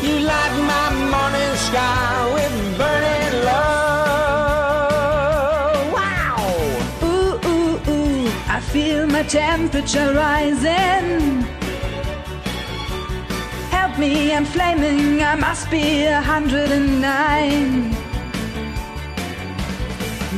You 0.00 0.20
light 0.20 0.54
my 0.72 0.88
morning 1.12 1.54
sky 1.68 2.32
with 2.32 2.78
burning 2.78 3.34
love. 3.44 4.78
Wow! 5.92 6.40
Ooh, 7.02 7.34
ooh, 7.46 7.76
ooh, 7.92 8.24
I 8.48 8.58
feel 8.72 9.06
my 9.06 9.22
temperature 9.22 10.14
rising 10.14 11.57
me, 13.98 14.32
I'm 14.32 14.44
flaming, 14.44 15.22
I 15.22 15.34
must 15.34 15.70
be 15.70 16.04
a 16.04 16.20
109. 16.20 17.90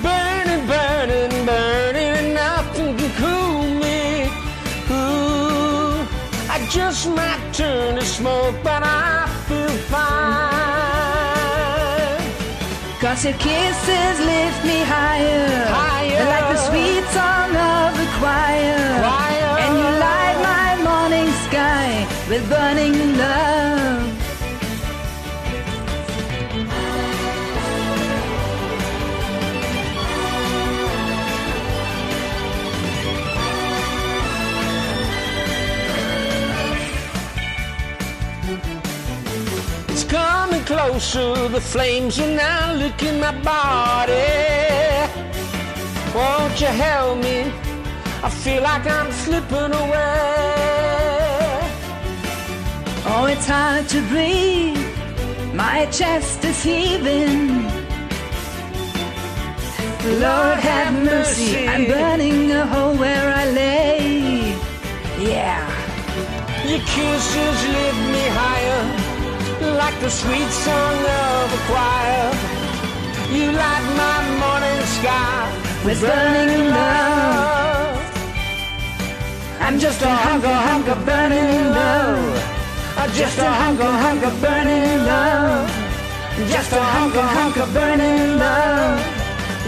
Burning, 0.03 0.67
burning, 0.67 1.47
burning, 1.47 2.35
nothing 2.35 2.97
can 2.97 3.11
cool 3.21 3.63
me. 3.85 4.25
Ooh, 4.91 6.07
I 6.49 6.67
just 6.71 7.09
might 7.09 7.43
turn 7.53 7.97
to 7.97 8.05
smoke, 8.05 8.57
but 8.63 8.83
I 8.83 9.27
feel 9.47 9.77
fine. 9.93 10.61
Cause 13.01 13.25
your 13.25 13.35
kisses 13.35 14.21
lift 14.21 14.65
me 14.65 14.83
higher, 14.85 15.67
higher. 15.67 16.25
like 16.33 16.49
the 16.55 16.61
sweet 16.69 17.05
song 17.17 17.51
of 17.57 17.97
the 18.01 18.07
choir. 18.19 19.01
choir. 19.05 19.59
And 19.65 19.73
you 19.79 19.89
light 20.07 20.30
sky 21.11 22.07
with 22.29 22.49
burning 22.49 23.19
love. 23.19 24.17
It's 39.89 40.05
coming 40.05 40.65
closer, 40.65 41.49
the 41.49 41.61
flames 41.61 42.21
are 42.21 42.29
now 42.29 42.75
licking 42.75 43.19
my 43.19 43.33
body. 43.43 44.13
Won't 46.15 46.61
you 46.61 46.69
help 46.69 47.19
me? 47.19 47.53
I 48.23 48.31
feel 48.31 48.63
like 48.63 48.87
I'm 48.87 49.11
slipping 49.11 49.73
away. 49.75 50.80
Oh, 53.13 53.27
it's 53.27 53.47
hard 53.47 53.89
to 53.89 54.01
breathe. 54.09 54.79
My 55.53 55.87
chest 55.87 56.45
is 56.45 56.63
heaving. 56.63 57.65
Lord 60.23 60.59
have 60.71 60.95
mercy, 61.05 61.67
I'm 61.67 61.87
burning 61.87 62.53
a 62.53 62.65
hole 62.67 62.95
where 62.95 63.35
I 63.35 63.45
lay. 63.51 64.55
Yeah. 65.19 65.67
Your 66.71 66.83
kisses 66.93 67.59
lift 67.77 68.03
me 68.15 68.25
higher, 68.41 68.83
like 69.77 69.99
the 69.99 70.09
sweet 70.09 70.51
song 70.67 70.97
of 71.27 71.45
a 71.59 71.61
choir. 71.69 72.27
You 73.35 73.47
light 73.51 73.87
my 74.03 74.19
morning 74.43 74.83
sky 74.99 75.85
With 75.85 76.01
burning 76.01 76.67
love. 76.69 77.99
I'm 79.61 79.79
just 79.81 80.01
a 80.01 80.09
hunk 80.09 80.45
of 80.45 80.57
hunk 80.69 80.87
of 80.89 81.05
burning 81.05 81.71
love. 81.71 82.50
Just 83.09 83.39
a 83.39 83.45
hunk 83.51 83.81
of 83.81 83.95
hunk 83.95 84.23
of 84.25 84.41
burning 84.41 85.05
love. 85.05 85.69
Just 86.51 86.73
a 86.73 86.81
hunk 86.81 87.15
of 87.17 87.25
hunk 87.25 87.57
of 87.57 87.73
burning 87.73 88.39
love. 88.39 89.01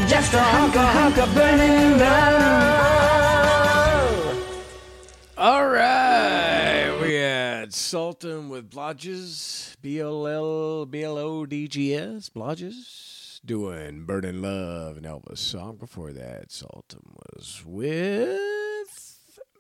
Just 0.09 0.35
a 0.35 0.41
hunk 0.41 0.77
of 0.77 0.85
hunk 0.85 1.19
of 1.19 1.35
burning 1.35 1.99
love. 1.99 2.53
All 5.37 5.67
right, 5.67 6.99
we 7.03 7.15
had 7.15 7.73
Sultan 7.75 8.49
with 8.49 8.71
Blodges, 8.71 9.77
B 9.83 9.99
L 9.99 10.27
L 10.27 10.87
B 10.87 11.03
L 11.03 11.19
O 11.19 11.45
D 11.47 11.69
G 11.69 11.95
S, 11.95 12.29
Blodges, 12.29 13.41
doing 13.45 14.05
"Burning 14.05 14.41
Love" 14.41 14.99
and 14.99 15.07
Elvis 15.07 15.39
song. 15.39 15.77
Before 15.77 16.13
that, 16.13 16.53
Sultan 16.53 17.17
was 17.35 17.63
with 17.67 19.02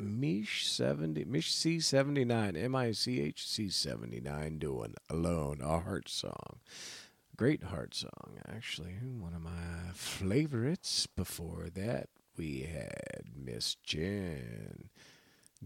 Mish 0.02 0.66
seventy, 0.66 1.24
Mish 1.24 1.52
C 1.52 1.80
seventy 1.80 2.24
nine, 2.24 2.56
M 2.56 2.74
I 2.74 2.92
C 2.92 3.20
H 3.20 3.46
C 3.46 3.68
seventy 3.68 4.20
nine, 4.20 4.58
doing 4.58 4.94
"Alone," 5.08 5.60
a 5.62 5.80
heart 5.80 6.08
song. 6.08 6.58
Great 7.36 7.64
heart 7.64 7.94
song, 7.94 8.38
actually. 8.48 8.94
One 9.02 9.34
of 9.34 9.40
my 9.40 9.92
favorites. 9.94 11.06
Before 11.06 11.68
that, 11.74 12.08
we 12.36 12.68
had 12.72 13.22
Miss 13.34 13.76
Jen 13.82 14.90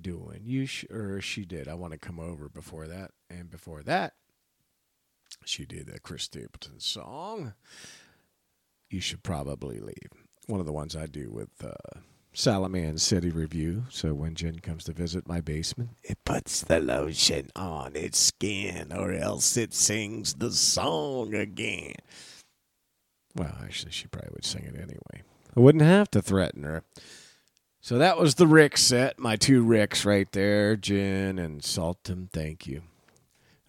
doing 0.01 0.43
you 0.45 0.67
sh- 0.67 0.85
or 0.91 1.21
she 1.21 1.45
did. 1.45 1.67
I 1.69 1.75
want 1.75 1.93
to 1.93 1.99
come 1.99 2.21
over 2.21 2.49
before 2.49 2.87
that, 2.87 3.13
and 3.31 3.51
before 3.51 3.83
that, 3.83 4.15
she 5.45 5.65
did 5.65 5.89
a 5.89 5.99
Chris 5.99 6.25
Stapleton 6.25 6.81
song. 6.81 7.55
You 8.91 9.01
should 9.01 9.23
probably 9.23 9.81
leave. 9.81 10.11
One 10.47 10.61
of 10.61 10.67
the 10.67 10.73
ones 10.73 10.95
I 10.95 11.07
do 11.07 11.31
with 11.31 11.51
uh, 11.65 12.01
Salaman 12.37 12.99
City 12.99 13.31
Review. 13.31 13.85
So 13.89 14.13
when 14.13 14.35
Jen 14.35 14.59
comes 14.59 14.85
to 14.85 14.93
visit 14.93 15.27
my 15.27 15.41
basement, 15.41 15.97
it 16.03 16.19
puts 16.27 16.61
the 16.61 16.81
lotion 16.81 17.49
on 17.57 17.97
its 17.97 18.19
skin, 18.19 18.93
or 18.95 19.15
else 19.15 19.57
it 19.57 19.73
sings 19.73 20.35
the 20.35 20.51
song 20.51 21.33
again. 21.33 21.95
Well, 23.35 23.57
actually, 23.65 23.93
she 23.93 24.07
probably 24.09 24.33
would 24.35 24.45
sing 24.45 24.65
it 24.65 24.75
anyway. 24.75 25.23
I 25.57 25.61
wouldn't 25.61 25.83
have 25.83 26.11
to 26.11 26.21
threaten 26.21 26.65
her. 26.65 26.83
So 27.81 27.97
that 27.97 28.19
was 28.19 28.35
the 28.35 28.47
Rick 28.47 28.77
set, 28.77 29.19
my 29.19 29.37
two 29.37 29.63
Ricks 29.63 30.05
right 30.05 30.31
there, 30.33 30.77
Jen 30.77 31.39
and 31.39 31.65
Sultan. 31.65 32.29
Thank 32.35 32.67
you. 32.67 32.83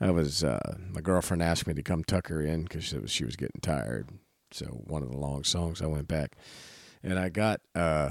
I 0.01 0.11
was 0.11 0.43
uh, 0.43 0.75
my 0.91 0.99
girlfriend 0.99 1.41
asked 1.41 1.67
me 1.67 1.73
to 1.73 1.81
come 1.81 2.03
tuck 2.03 2.27
her 2.27 2.41
in 2.41 2.63
because 2.63 2.93
she 3.05 3.23
was 3.23 3.37
getting 3.37 3.61
tired. 3.61 4.09
So 4.51 4.65
one 4.65 5.03
of 5.03 5.09
the 5.09 5.17
long 5.17 5.45
songs, 5.45 5.81
I 5.81 5.85
went 5.85 6.09
back 6.09 6.35
and 7.01 7.17
I 7.17 7.29
got. 7.29 7.61
uh 7.73 8.09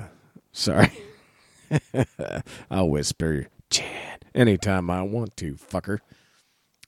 Sorry, 0.57 0.91
I'll 2.71 2.89
whisper, 2.89 3.49
Jen, 3.69 4.19
anytime 4.35 4.89
I 4.89 5.03
want 5.03 5.37
to, 5.37 5.53
fucker. 5.57 5.99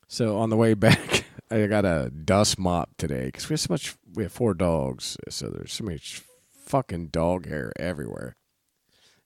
So 0.08 0.38
on 0.38 0.48
the 0.48 0.56
way 0.56 0.72
back, 0.72 1.26
I 1.50 1.66
got 1.66 1.84
a 1.84 2.10
dust 2.10 2.58
mop 2.58 2.96
today 2.96 3.26
because 3.26 3.50
we 3.50 3.52
have 3.52 3.60
so 3.60 3.74
much. 3.74 3.94
We 4.14 4.22
have 4.22 4.32
four 4.32 4.54
dogs, 4.54 5.18
so 5.28 5.50
there's 5.50 5.74
so 5.74 5.84
much 5.84 6.22
fucking 6.50 7.08
dog 7.08 7.46
hair 7.46 7.74
everywhere, 7.78 8.36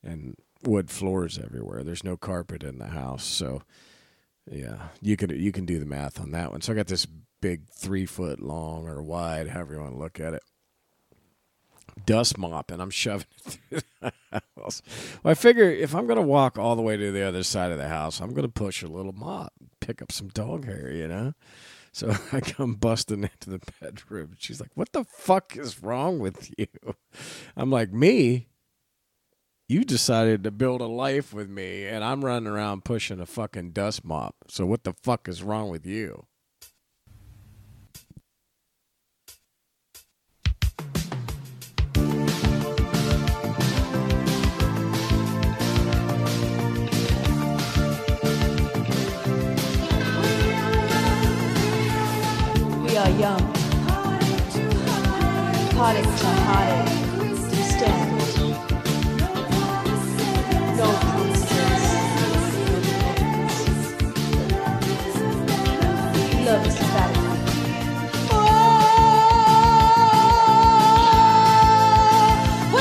and 0.03 0.35
wood 0.65 0.91
floors 0.91 1.39
everywhere. 1.39 1.85
There's 1.85 2.03
no 2.03 2.17
carpet 2.17 2.65
in 2.65 2.79
the 2.79 2.89
house, 2.89 3.23
so 3.23 3.63
yeah, 4.51 4.89
you 5.01 5.17
can 5.17 5.31
you 5.31 5.53
can 5.53 5.67
do 5.67 5.79
the 5.79 5.87
math 5.87 6.21
on 6.21 6.33
that 6.33 6.51
one. 6.51 6.63
So 6.63 6.73
I 6.73 6.77
got 6.77 6.89
this 6.89 7.07
big 7.41 7.69
three 7.71 8.07
foot 8.07 8.41
long 8.41 8.89
or 8.89 9.05
wide, 9.05 9.51
however 9.51 9.75
you 9.75 9.81
want 9.81 9.93
to 9.93 9.99
look 9.99 10.19
at 10.19 10.35
it, 10.35 10.43
dust 12.05 12.39
mop, 12.39 12.71
and 12.71 12.81
I'm 12.81 12.91
shoving 12.91 13.27
it. 13.71 13.85
Well, 14.57 14.71
I 15.25 15.35
figure 15.35 15.71
if 15.71 15.95
I'm 15.95 16.07
going 16.07 16.17
to 16.17 16.27
walk 16.27 16.57
all 16.57 16.75
the 16.75 16.83
way 16.83 16.97
to 16.97 17.13
the 17.13 17.23
other 17.23 17.43
side 17.43 17.71
of 17.71 17.79
the 17.79 17.89
house, 17.89 18.21
I'm 18.21 18.31
going 18.31 18.47
to 18.47 18.53
push 18.53 18.83
a 18.83 18.89
little 18.89 19.13
mop, 19.13 19.53
pick 19.81 20.01
up 20.01 20.11
some 20.11 20.29
dog 20.29 20.65
hair, 20.65 20.91
you 20.91 21.07
know. 21.07 21.35
So 21.93 22.15
I 22.33 22.41
come 22.41 22.75
busting 22.75 23.23
into 23.25 23.51
the 23.51 23.61
bedroom. 23.81 24.37
She's 24.39 24.61
like, 24.61 24.71
"What 24.75 24.93
the 24.93 25.05
fuck 25.05 25.57
is 25.57 25.83
wrong 25.83 26.19
with 26.19 26.51
you?" 26.57 26.67
I'm 27.57 27.71
like, 27.71 27.93
"Me." 27.93 28.49
You 29.69 29.85
decided 29.85 30.45
to 30.45 30.51
build 30.51 30.83
a 30.83 30.87
life 30.87 31.33
with 31.33 31.49
me, 31.49 31.87
and 31.87 32.05
I'm 32.05 32.25
running 32.25 32.47
around 32.47 32.85
pushing 32.85 33.21
a 33.21 33.27
fucking 33.27 33.71
dust 33.71 34.05
mop. 34.05 34.35
So 34.49 34.67
what 34.67 34.85
the 34.85 34.93
fuck 34.93 35.29
is 35.29 35.43
wrong 35.43 35.71
with 35.71 35.87
you? 35.87 36.27
Young. 53.19 53.43
Heartache 55.77 56.15
to 56.21 56.29
heartache. 56.47 56.93
Stand. 57.73 58.11
No 60.79 60.87
promises. 61.01 61.85
Love 66.47 66.67
is 66.67 66.77
a 66.77 66.85
battlefield. 66.95 67.23
We 72.73 72.79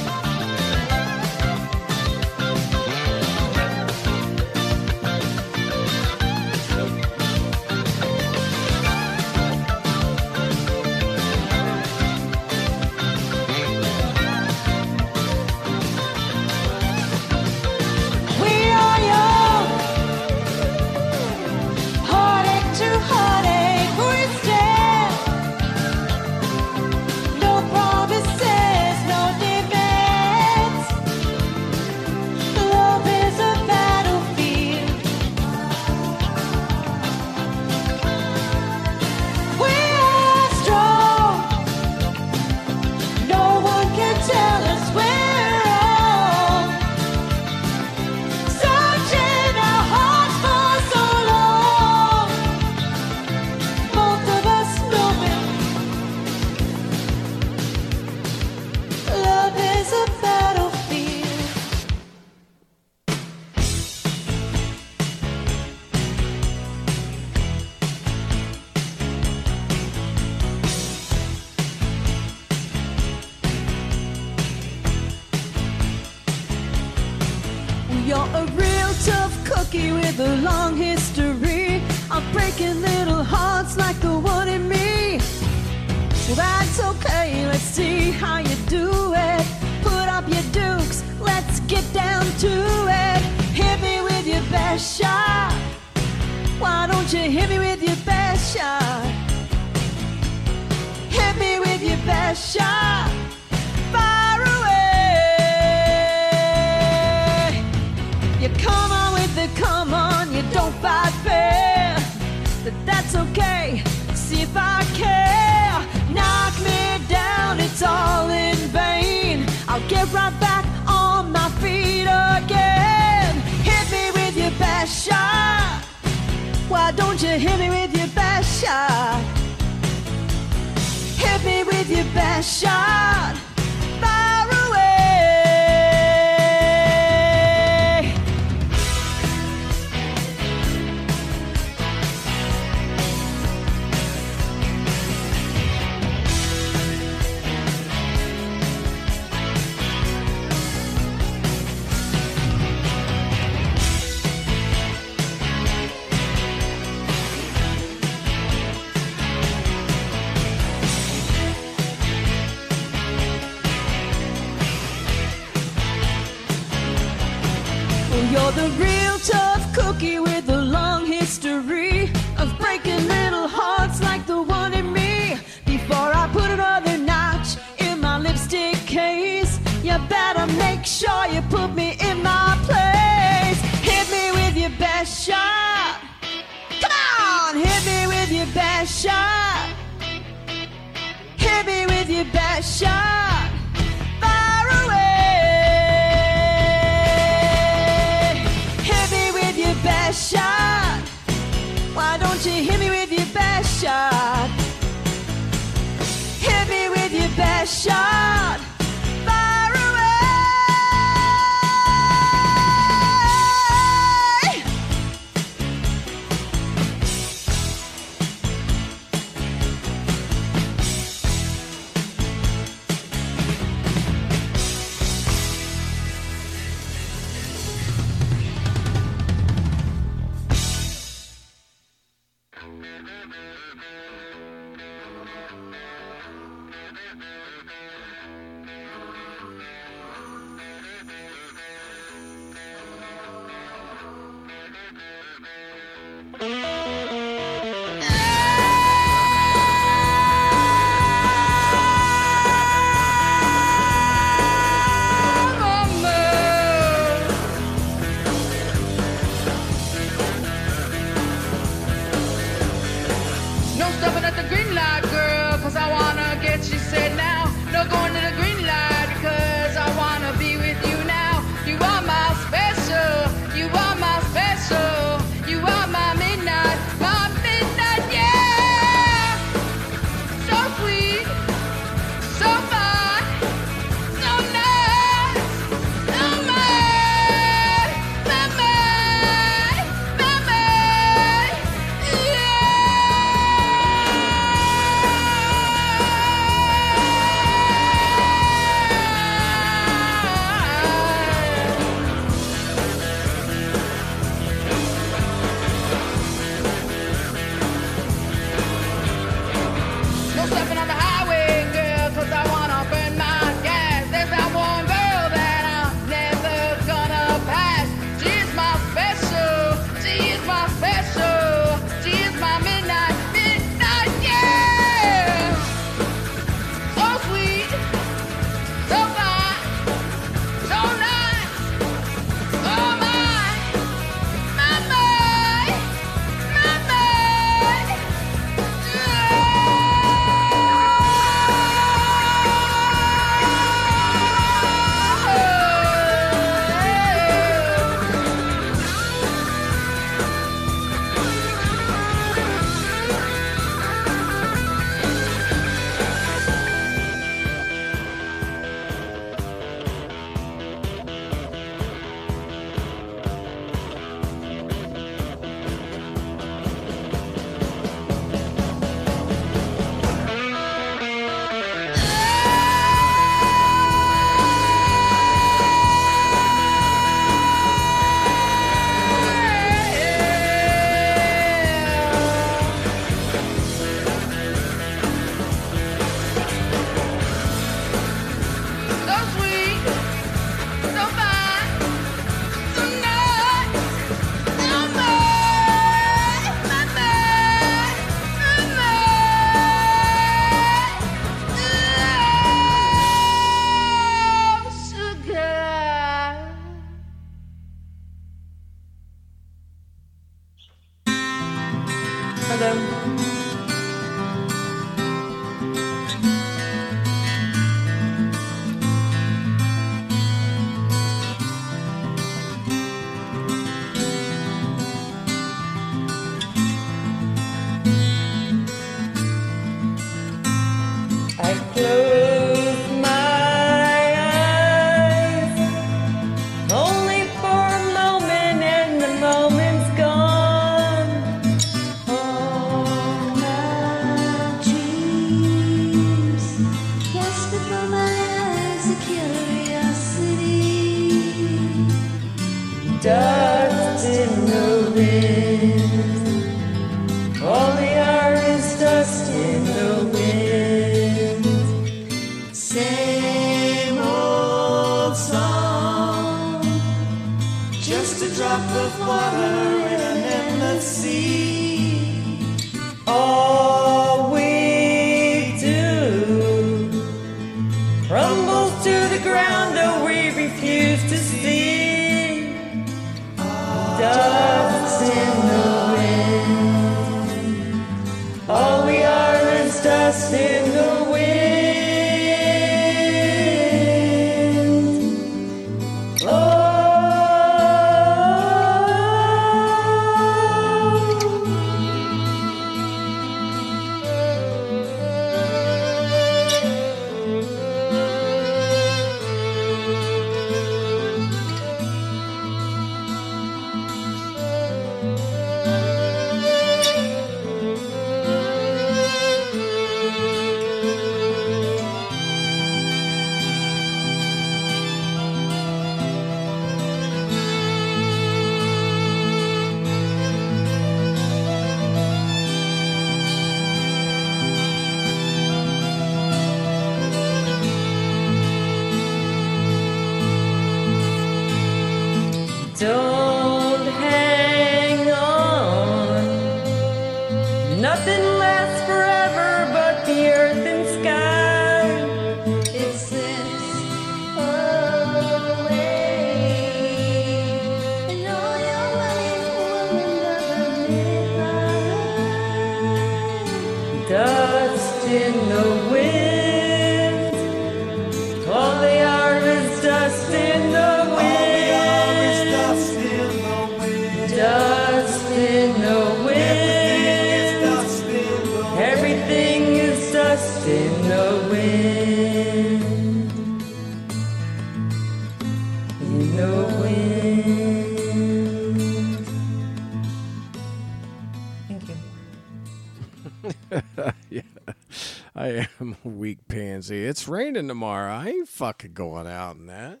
It's 596.98 597.28
raining 597.28 597.68
tomorrow. 597.68 598.12
I 598.12 598.28
ain't 598.28 598.48
fucking 598.48 598.92
going 598.92 599.26
out 599.26 599.56
in 599.56 599.66
that. 599.66 600.00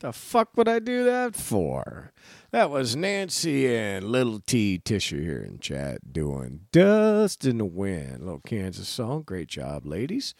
The 0.00 0.12
fuck 0.12 0.56
would 0.56 0.68
I 0.68 0.80
do 0.80 1.04
that 1.04 1.34
for? 1.34 2.12
That 2.50 2.68
was 2.68 2.94
Nancy 2.94 3.74
and 3.74 4.04
Little 4.04 4.38
T 4.38 4.78
Tisher 4.78 5.20
here 5.20 5.42
in 5.42 5.60
chat 5.60 6.12
doing 6.12 6.66
Dust 6.72 7.44
in 7.44 7.58
the 7.58 7.64
Wind. 7.64 8.20
little 8.20 8.40
Kansas 8.40 8.86
song. 8.86 9.22
Great 9.22 9.48
job, 9.48 9.86
ladies. 9.86 10.34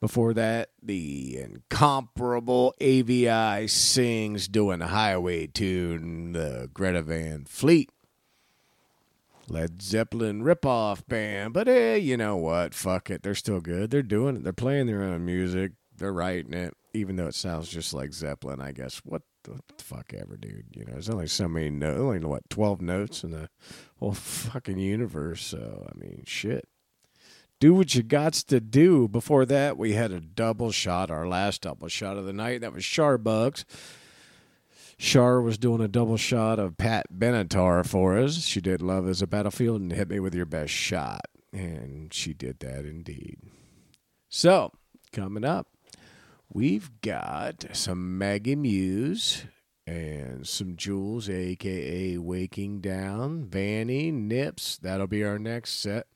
Before 0.00 0.34
that, 0.34 0.70
the 0.82 1.38
incomparable 1.38 2.74
AVI 2.80 3.68
sings 3.68 4.48
doing 4.48 4.82
a 4.82 4.88
highway 4.88 5.46
tune, 5.46 6.32
the 6.32 6.68
Greta 6.74 7.00
Van 7.00 7.46
Fleet. 7.46 7.90
Led 9.48 9.80
Zeppelin 9.80 10.42
ripoff 10.42 11.06
band, 11.06 11.52
but 11.52 11.68
hey, 11.68 11.98
you 11.98 12.16
know 12.16 12.36
what? 12.36 12.74
Fuck 12.74 13.10
it. 13.10 13.22
They're 13.22 13.34
still 13.34 13.60
good. 13.60 13.90
They're 13.90 14.02
doing 14.02 14.36
it. 14.36 14.44
They're 14.44 14.52
playing 14.52 14.86
their 14.86 15.02
own 15.02 15.24
music. 15.24 15.72
They're 15.96 16.12
writing 16.12 16.52
it, 16.52 16.74
even 16.92 17.16
though 17.16 17.28
it 17.28 17.34
sounds 17.34 17.68
just 17.68 17.94
like 17.94 18.12
Zeppelin, 18.12 18.60
I 18.60 18.72
guess. 18.72 18.98
What 19.04 19.22
the 19.44 19.60
fuck 19.78 20.12
ever, 20.14 20.36
dude? 20.36 20.66
You 20.74 20.84
know, 20.84 20.92
there's 20.92 21.08
only 21.08 21.28
so 21.28 21.48
many 21.48 21.70
notes, 21.70 22.00
only 22.00 22.18
what, 22.18 22.50
12 22.50 22.80
notes 22.80 23.22
in 23.22 23.30
the 23.30 23.48
whole 23.98 24.12
fucking 24.12 24.78
universe. 24.78 25.44
So, 25.44 25.86
I 25.88 25.98
mean, 25.98 26.24
shit. 26.26 26.68
Do 27.58 27.72
what 27.72 27.94
you 27.94 28.02
got 28.02 28.34
to 28.34 28.60
do. 28.60 29.08
Before 29.08 29.46
that, 29.46 29.78
we 29.78 29.94
had 29.94 30.12
a 30.12 30.20
double 30.20 30.72
shot, 30.72 31.10
our 31.10 31.26
last 31.26 31.62
double 31.62 31.88
shot 31.88 32.18
of 32.18 32.26
the 32.26 32.32
night. 32.32 32.60
That 32.60 32.74
was 32.74 32.82
Charbugs. 32.82 33.64
Char 34.98 35.42
was 35.42 35.58
doing 35.58 35.80
a 35.80 35.88
double 35.88 36.16
shot 36.16 36.58
of 36.58 36.78
Pat 36.78 37.06
Benatar 37.12 37.86
for 37.86 38.16
us. 38.16 38.44
She 38.44 38.60
did 38.60 38.80
Love 38.80 39.08
is 39.08 39.20
a 39.20 39.26
Battlefield 39.26 39.80
and 39.80 39.92
hit 39.92 40.08
me 40.08 40.20
with 40.20 40.34
your 40.34 40.46
best 40.46 40.72
shot. 40.72 41.26
And 41.52 42.12
she 42.12 42.32
did 42.32 42.60
that 42.60 42.86
indeed. 42.86 43.38
So, 44.28 44.72
coming 45.12 45.44
up, 45.44 45.68
we've 46.52 46.90
got 47.02 47.66
some 47.72 48.18
Maggie 48.18 48.56
Muse 48.56 49.44
and 49.86 50.46
some 50.46 50.76
Jules, 50.76 51.28
aka 51.28 52.18
Waking 52.18 52.80
Down, 52.80 53.44
Vanny, 53.44 54.10
Nips. 54.10 54.78
That'll 54.78 55.06
be 55.06 55.24
our 55.24 55.38
next 55.38 55.80
set. 55.80 56.06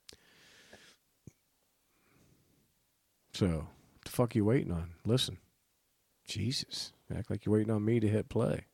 So, 3.33 3.47
what 3.47 4.05
the 4.05 4.11
fuck 4.11 4.35
you 4.35 4.45
waiting 4.45 4.73
on? 4.73 4.95
Listen. 5.05 5.39
Jesus. 6.27 6.93
Act 7.15 7.31
like 7.31 7.45
you're 7.45 7.55
waiting 7.55 7.73
on 7.73 7.85
me 7.85 8.01
to 8.01 8.09
hit 8.09 8.29
play. 8.29 8.67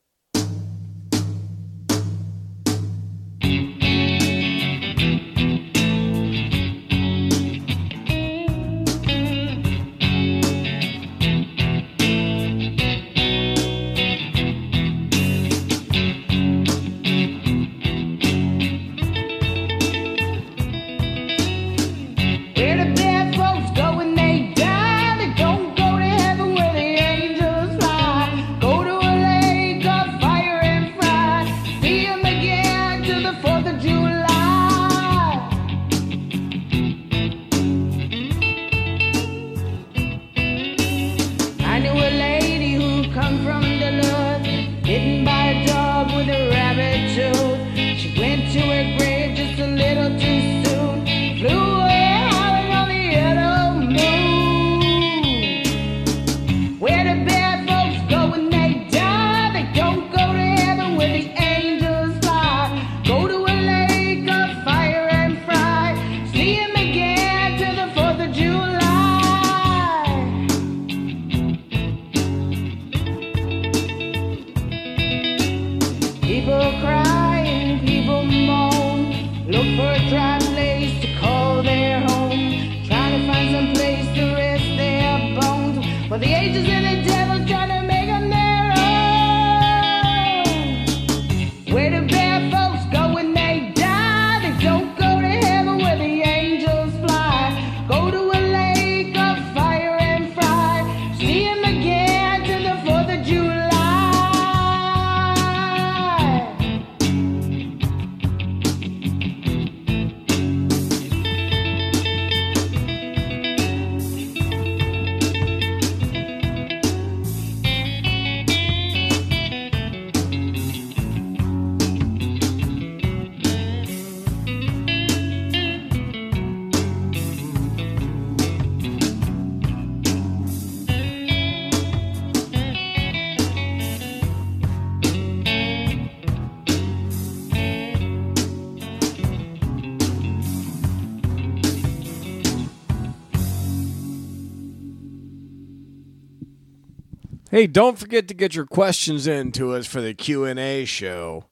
Hey, 147.56 147.66
don't 147.66 147.98
forget 147.98 148.28
to 148.28 148.34
get 148.34 148.54
your 148.54 148.66
questions 148.66 149.26
in 149.26 149.50
to 149.52 149.72
us 149.72 149.86
for 149.86 150.02
the 150.02 150.12
Q 150.12 150.44
and 150.44 150.58
A 150.58 150.84
show. 150.84 151.46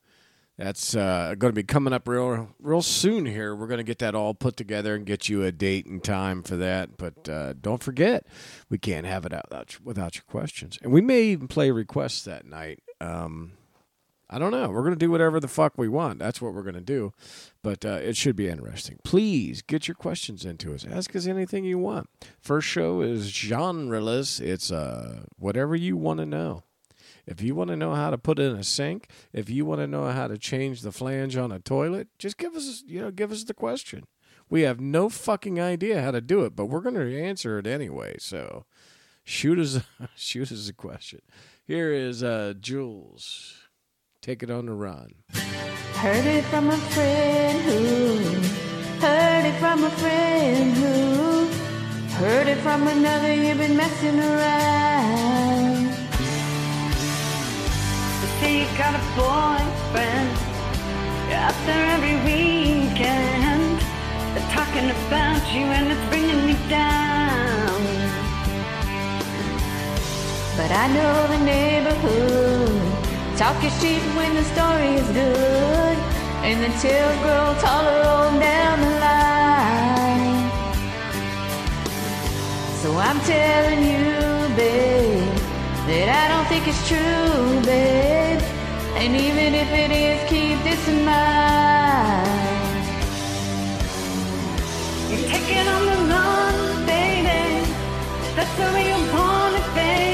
That's 0.58 0.94
uh, 0.94 1.34
going 1.38 1.50
to 1.50 1.58
be 1.58 1.62
coming 1.62 1.94
up 1.94 2.06
real, 2.06 2.50
real 2.60 2.82
soon. 2.82 3.24
Here, 3.24 3.56
we're 3.56 3.68
going 3.68 3.78
to 3.78 3.84
get 3.84 4.00
that 4.00 4.14
all 4.14 4.34
put 4.34 4.54
together 4.54 4.94
and 4.94 5.06
get 5.06 5.30
you 5.30 5.42
a 5.44 5.50
date 5.50 5.86
and 5.86 6.04
time 6.04 6.42
for 6.42 6.56
that. 6.56 6.98
But 6.98 7.26
uh, 7.26 7.54
don't 7.54 7.82
forget, 7.82 8.26
we 8.68 8.76
can't 8.76 9.06
have 9.06 9.24
it 9.24 9.32
out 9.32 9.44
without, 9.48 9.76
without 9.82 10.14
your 10.16 10.24
questions, 10.24 10.78
and 10.82 10.92
we 10.92 11.00
may 11.00 11.22
even 11.22 11.48
play 11.48 11.70
requests 11.70 12.24
that 12.24 12.44
night. 12.44 12.82
Um, 13.00 13.52
I 14.34 14.38
don't 14.40 14.50
know. 14.50 14.68
We're 14.68 14.80
going 14.82 14.94
to 14.94 14.98
do 14.98 15.12
whatever 15.12 15.38
the 15.38 15.46
fuck 15.46 15.78
we 15.78 15.88
want. 15.88 16.18
That's 16.18 16.42
what 16.42 16.54
we're 16.54 16.64
going 16.64 16.74
to 16.74 16.80
do. 16.80 17.12
But 17.62 17.84
uh, 17.84 18.00
it 18.02 18.16
should 18.16 18.34
be 18.34 18.48
interesting. 18.48 18.98
Please 19.04 19.62
get 19.62 19.86
your 19.86 19.94
questions 19.94 20.44
into 20.44 20.74
us. 20.74 20.84
Ask 20.84 21.14
us 21.14 21.28
anything 21.28 21.64
you 21.64 21.78
want. 21.78 22.10
First 22.40 22.66
show 22.66 23.00
is 23.00 23.30
genreless. 23.30 24.40
It's 24.40 24.72
uh, 24.72 25.26
whatever 25.38 25.76
you 25.76 25.96
want 25.96 26.18
to 26.18 26.26
know. 26.26 26.64
If 27.28 27.42
you 27.42 27.54
want 27.54 27.70
to 27.70 27.76
know 27.76 27.94
how 27.94 28.10
to 28.10 28.18
put 28.18 28.40
in 28.40 28.56
a 28.56 28.64
sink, 28.64 29.08
if 29.32 29.48
you 29.48 29.64
want 29.64 29.80
to 29.82 29.86
know 29.86 30.06
how 30.06 30.26
to 30.26 30.36
change 30.36 30.82
the 30.82 30.90
flange 30.90 31.36
on 31.36 31.52
a 31.52 31.60
toilet, 31.60 32.08
just 32.18 32.36
give 32.36 32.56
us, 32.56 32.82
you 32.88 33.00
know, 33.00 33.12
give 33.12 33.30
us 33.30 33.44
the 33.44 33.54
question. 33.54 34.02
We 34.50 34.62
have 34.62 34.80
no 34.80 35.08
fucking 35.08 35.60
idea 35.60 36.02
how 36.02 36.10
to 36.10 36.20
do 36.20 36.44
it, 36.44 36.56
but 36.56 36.66
we're 36.66 36.80
going 36.80 36.96
to 36.96 37.22
answer 37.22 37.60
it 37.60 37.68
anyway. 37.68 38.16
So 38.18 38.64
shoot 39.22 39.60
us, 39.60 39.78
shoot 40.16 40.50
us 40.50 40.68
a 40.68 40.74
question. 40.74 41.22
Here 41.64 41.92
is 41.92 42.24
uh, 42.24 42.54
Jules. 42.60 43.63
Take 44.24 44.42
it 44.42 44.50
on 44.50 44.64
the 44.64 44.72
run. 44.72 45.12
Heard 45.96 46.24
it 46.24 46.44
from 46.44 46.70
a 46.70 46.78
friend 46.78 47.60
who 47.60 48.16
heard 49.06 49.44
it 49.44 49.54
from 49.60 49.84
a 49.84 49.90
friend 49.90 50.72
who 50.78 51.44
heard 52.14 52.48
it 52.48 52.56
from 52.62 52.88
another. 52.88 53.34
You've 53.34 53.58
been 53.58 53.76
messing 53.76 54.18
around. 54.18 55.90
You 58.22 58.28
say 58.40 58.60
you 58.60 58.78
got 58.78 58.94
a 58.94 59.04
boyfriend. 59.12 60.30
Out 61.44 61.58
there 61.66 61.84
every 61.92 62.16
weekend. 62.24 63.78
They're 64.32 64.50
talking 64.52 64.88
about 64.88 65.42
you 65.52 65.66
and 65.76 65.92
it's 65.92 66.08
bringing 66.08 66.46
me 66.46 66.56
down. 66.70 67.78
But 70.56 70.70
I 70.72 70.86
know 70.94 71.26
the 71.26 71.44
neighborhood. 71.44 72.83
Talk 73.36 73.60
your 73.64 73.72
shit 73.72 74.00
when 74.14 74.32
the 74.36 74.44
story 74.44 74.94
is 74.94 75.08
good. 75.08 75.98
And 76.46 76.62
the 76.62 76.68
tales 76.78 77.18
grow 77.24 77.56
taller 77.58 78.02
on 78.06 78.38
down 78.38 78.80
the 78.80 78.94
line. 79.00 80.50
So 82.80 82.96
I'm 82.96 83.18
telling 83.22 83.82
you, 83.82 84.54
babe, 84.54 85.36
that 85.88 86.08
I 86.22 86.28
don't 86.30 86.46
think 86.46 86.68
it's 86.68 86.86
true, 86.86 87.60
babe. 87.66 88.40
And 89.02 89.16
even 89.16 89.54
if 89.54 89.70
it 89.82 89.90
is, 89.90 90.28
keep 90.30 90.62
this 90.62 90.86
in 90.86 91.04
mind. 91.04 92.28
You're 95.10 95.28
taking 95.28 95.66
on 95.66 95.82
the 95.90 95.98
run, 96.12 96.86
baby. 96.86 97.66
That's 98.36 98.54
the 98.60 98.66
way 98.74 98.84
you 98.90 99.12
want 99.12 99.56
it, 99.56 99.74
baby. 99.74 100.13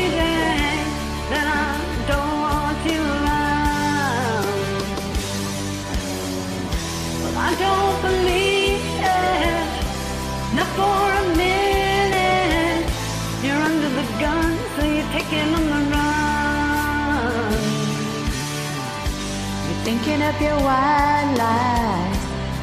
Up 20.30 20.40
your 20.40 20.60
wild 20.70 21.38
lies. 21.38 22.20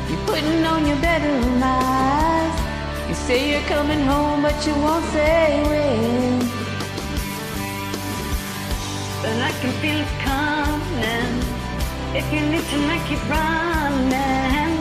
You're 0.10 0.26
putting 0.26 0.64
on 0.64 0.88
your 0.88 1.00
bedroom 1.08 1.62
eyes. 1.62 2.56
You 3.10 3.16
say 3.28 3.40
you're 3.52 3.68
coming 3.76 4.02
home, 4.12 4.42
but 4.42 4.58
you 4.66 4.74
won't 4.86 5.06
say 5.16 5.46
when. 5.70 6.40
But 9.22 9.38
I 9.50 9.52
can 9.60 9.72
feel 9.82 10.00
it 10.06 10.14
coming. 10.30 11.34
If 12.20 12.26
you 12.34 12.42
need 12.52 12.66
tonight, 12.74 13.06
it 13.16 13.22
running. 13.34 14.76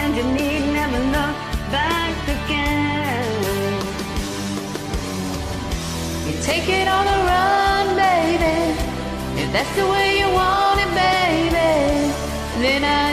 And 0.00 0.10
you 0.16 0.24
need 0.38 0.62
never 0.78 1.00
look 1.16 1.36
back 1.76 2.16
again. 2.36 3.30
You 6.26 6.34
take 6.50 6.68
it 6.80 6.88
on 6.96 7.04
the 7.10 7.18
run, 7.30 7.86
baby. 8.06 8.58
If 9.42 9.48
that's 9.52 9.72
the 9.76 9.86
way 9.92 10.06
you 10.20 10.28
want 10.40 10.80
it, 10.84 10.90
baby, 11.00 11.19
then 12.62 12.84
I 12.84 13.09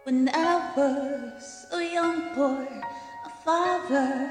When 0.04 0.30
I 0.32 0.72
was 0.76 1.66
a 1.72 1.82
young 1.82 2.34
boy, 2.34 2.68
my 3.24 3.32
father 3.44 4.30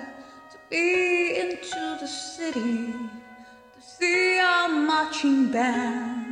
took 0.51 0.71
me 0.71 1.39
into 1.41 1.97
the 2.01 2.07
city 2.07 2.93
to 3.73 3.79
see 3.81 4.39
a 4.39 4.67
marching 4.67 5.51
band. 5.51 6.22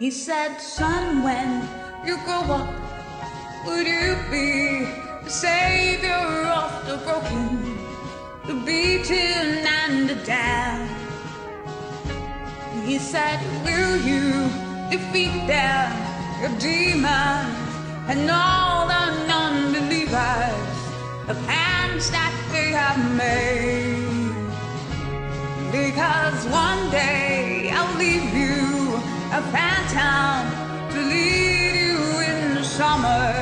He 0.00 0.10
said, 0.10 0.56
Son, 0.56 1.22
when 1.22 1.68
you 2.06 2.16
grow 2.24 2.40
up, 2.56 2.72
would 3.66 3.86
you 3.86 4.16
be 4.30 4.88
the 5.22 5.28
savior 5.28 6.48
of 6.48 6.72
the 6.88 6.96
broken, 7.04 7.76
the 8.46 8.54
beaten, 8.64 9.60
and 9.84 10.08
the 10.08 10.14
damned? 10.24 10.88
He 12.86 12.96
said, 12.96 13.40
Will 13.62 14.00
you 14.00 14.48
defeat 14.90 15.46
them, 15.46 15.92
your 16.40 16.58
demons, 16.58 17.54
and 18.08 18.30
all 18.30 18.88
the 18.88 19.26
non 19.28 19.74
believers, 19.74 20.78
the 21.26 21.34
plans 21.44 22.10
that 22.10 22.32
they 22.52 22.72
have 22.72 23.00
made? 23.18 24.08
Because 25.70 26.46
one 26.46 26.90
day 26.90 27.70
I'll 27.70 27.98
leave 27.98 28.32
you 28.32 28.39
a 29.32 29.40
phantom 29.52 30.90
to 30.90 30.98
lead 31.08 31.74
you 31.76 31.98
in 32.20 32.54
the 32.56 32.64
summer 32.64 33.32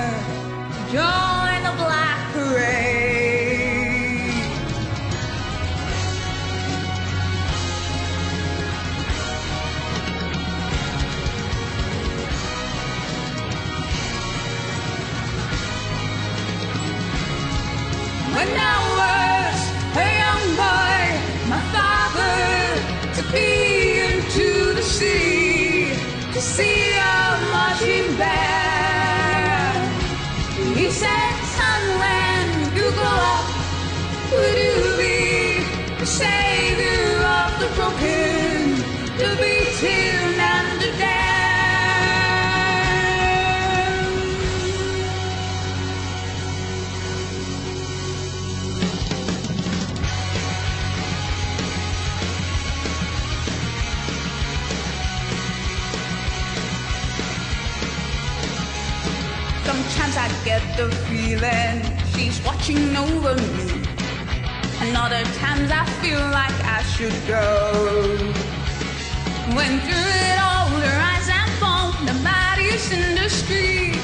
to 0.75 0.81
join 0.93 1.63
the 1.65 1.73
black 1.83 2.31
parade. 2.35 3.39
When 18.35 18.51
I 18.61 18.77
was 19.01 19.59
a 19.97 20.09
young 20.23 20.45
boy, 20.63 21.01
my 21.49 21.61
father 21.73 23.15
took 23.15 23.33
me 23.33 23.68
see 26.59 26.91
a 26.99 27.39
marching 27.53 28.11
band. 28.19 29.81
He 30.77 30.91
said, 30.91 31.35
son, 31.57 31.83
when 32.03 32.47
you 32.77 32.87
grow 32.99 33.19
up, 33.35 33.47
would 34.33 34.59
you 34.67 34.79
be 34.99 35.17
the 36.01 36.07
savior 36.07 36.48
Sometimes 60.09 60.33
I 60.33 60.45
get 60.45 60.77
the 60.79 60.89
feeling 61.05 61.83
she's 62.15 62.41
watching 62.43 62.97
over 62.97 63.35
me. 63.35 63.85
And 64.81 64.97
other 64.97 65.23
times 65.37 65.71
I 65.71 65.85
feel 66.01 66.21
like 66.33 66.59
I 66.65 66.83
should 66.95 67.13
go. 67.27 68.17
When 69.55 69.81
through 69.81 70.13
it 70.31 70.39
all, 70.41 70.71
the 70.81 70.89
rise 70.97 71.29
and 71.29 71.51
the 72.09 72.17
bodies 72.25 72.91
in 72.91 73.17
the 73.17 73.29
street. 73.29 74.01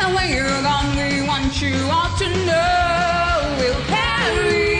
And 0.00 0.12
when 0.12 0.28
you're 0.28 0.62
gone, 0.62 0.96
we 0.96 1.22
want 1.22 1.62
you 1.62 1.76
all 1.88 2.10
to 2.18 2.28
know 2.44 3.56
we'll 3.60 3.84
carry 3.86 4.77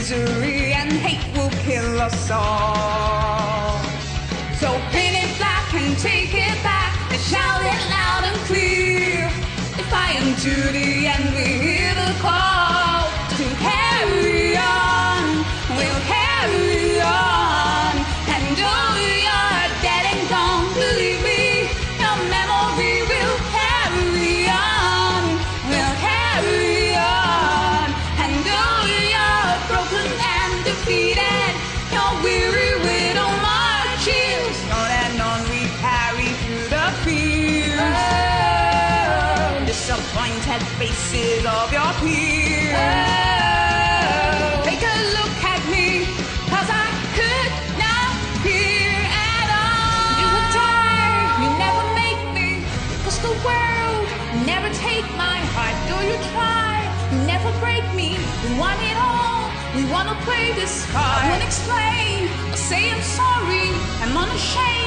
Misery 0.00 0.72
and 0.72 0.90
hate 0.90 1.20
will 1.36 1.50
kill 1.62 2.00
us 2.00 2.30
all. 2.30 3.78
So 4.54 4.68
paint 4.92 5.14
it 5.22 5.36
black 5.36 5.74
and 5.74 5.94
take 5.98 6.32
it 6.32 6.62
back 6.62 7.12
and 7.12 7.20
shout 7.20 7.60
it 7.60 7.80
loud 7.90 8.24
and 8.24 8.36
clear. 8.48 9.26
If 9.78 9.92
I 9.92 10.12
am 10.12 10.34
to 10.36 10.72
the 10.72 11.06
end, 11.06 11.34
we 11.36 11.79
faces 40.80 41.44
of 41.44 41.68
your 41.76 41.92
peers. 42.00 42.72
Take 44.64 44.80
a 44.80 44.96
look 45.16 45.34
at 45.52 45.60
me, 45.68 46.08
cause 46.48 46.70
I 46.72 46.88
could 47.16 47.52
not 47.84 48.08
hear 48.40 48.96
at 49.36 49.48
all. 49.60 50.08
You 50.20 50.26
would 50.32 50.48
die, 50.56 51.20
you 51.42 51.48
never 51.64 51.84
make 52.00 52.22
me, 52.32 52.48
cause 53.04 53.18
the 53.20 53.34
world 53.44 54.04
never 54.48 54.70
take 54.88 55.04
my 55.20 55.38
heart. 55.52 55.76
Do 55.90 55.96
you 56.08 56.16
try? 56.32 56.72
You 57.12 57.18
never 57.28 57.50
break 57.60 57.84
me. 58.00 58.16
We 58.44 58.50
want 58.58 58.80
it 58.90 58.96
all. 58.96 59.52
We 59.76 59.84
wanna 59.92 60.16
play 60.24 60.54
this 60.60 60.90
card. 60.92 61.24
I 61.24 61.28
won't 61.28 61.44
explain. 61.44 62.24
I'll 62.52 62.64
say 62.70 62.88
I'm 62.88 63.04
sorry. 63.20 63.68
I'm 64.00 64.16
unashamed. 64.16 64.79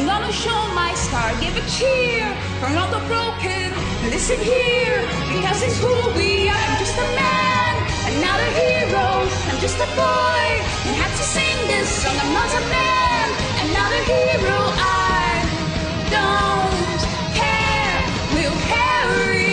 I'm 0.00 0.06
gonna 0.06 0.32
show 0.32 0.60
my 0.72 0.94
scar. 0.94 1.28
Give 1.42 1.54
a 1.54 1.60
cheer 1.68 2.24
for 2.58 2.68
all 2.72 2.88
the 2.88 3.04
broken. 3.06 3.68
Listen 4.08 4.40
here, 4.40 4.96
because 5.28 5.62
it's 5.62 5.76
who 5.78 5.92
we 6.16 6.48
are. 6.48 6.56
I'm 6.56 6.78
just 6.78 6.96
a 6.96 7.04
man, 7.20 7.74
and 8.08 8.16
not 8.24 8.40
a 8.40 8.50
hero. 8.56 9.28
I'm 9.52 9.60
just 9.60 9.76
a 9.76 9.88
boy, 9.92 10.46
and 10.88 10.96
have 10.96 11.12
to 11.12 11.26
sing 11.36 11.58
this 11.68 11.86
song. 12.00 12.16
I'm 12.16 12.32
not 12.32 12.48
a 12.48 12.62
man, 12.72 13.26
and 13.60 13.68
not 13.76 13.92
a 13.92 14.02
hero. 14.08 14.58
I 14.80 15.44
don't 16.16 17.00
care. 17.36 18.00
We'll 18.32 18.58
carry 18.72 19.49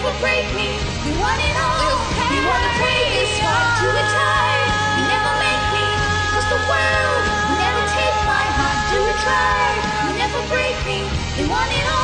You 0.00 0.06
never 0.06 0.20
break 0.24 0.48
me. 0.56 0.64
You 1.04 1.12
want 1.20 1.40
it 1.44 1.56
all. 1.60 2.00
You 2.32 2.40
wanna 2.48 2.72
play 2.80 3.00
this 3.20 3.36
hard. 3.44 3.84
Do 3.84 3.88
a 3.92 4.04
time. 4.08 4.68
You 4.96 5.04
never 5.12 5.32
make 5.44 5.64
me. 5.76 5.84
Was 6.32 6.46
the 6.48 6.60
world. 6.72 7.22
You 7.52 7.56
never 7.60 7.84
take 7.92 8.16
my 8.24 8.46
heart. 8.56 8.80
Do 8.88 8.96
you 8.96 9.12
try? 9.20 9.76
You 10.08 10.10
never 10.16 10.40
break 10.48 10.76
me. 10.88 11.04
You 11.36 11.50
want 11.52 11.68
it 11.68 11.84
all. 11.84 11.99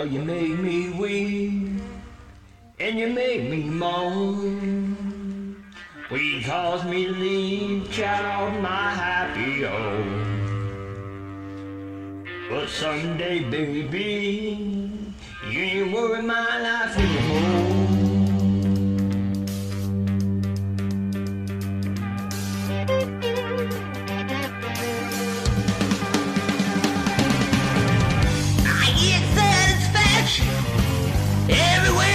Well, 0.00 0.08
you 0.08 0.22
made 0.22 0.58
me 0.58 0.88
weep 0.88 1.82
and 2.78 2.98
you 2.98 3.08
made 3.08 3.50
me 3.50 3.64
moan. 3.64 5.62
We 6.10 6.42
caused 6.42 6.86
me 6.86 7.04
to 7.04 7.12
leave, 7.12 7.92
child, 7.92 8.54
off 8.54 8.62
my 8.62 8.94
happy 8.94 9.62
home. 9.62 11.04
But 12.48 12.70
someday, 12.70 13.40
baby, 13.40 14.90
you 15.50 15.60
ain't 15.60 15.92
worth 15.92 16.24
my 16.24 16.60
life 16.62 16.96
anymore. 16.96 17.89
Everywhere 31.52 32.09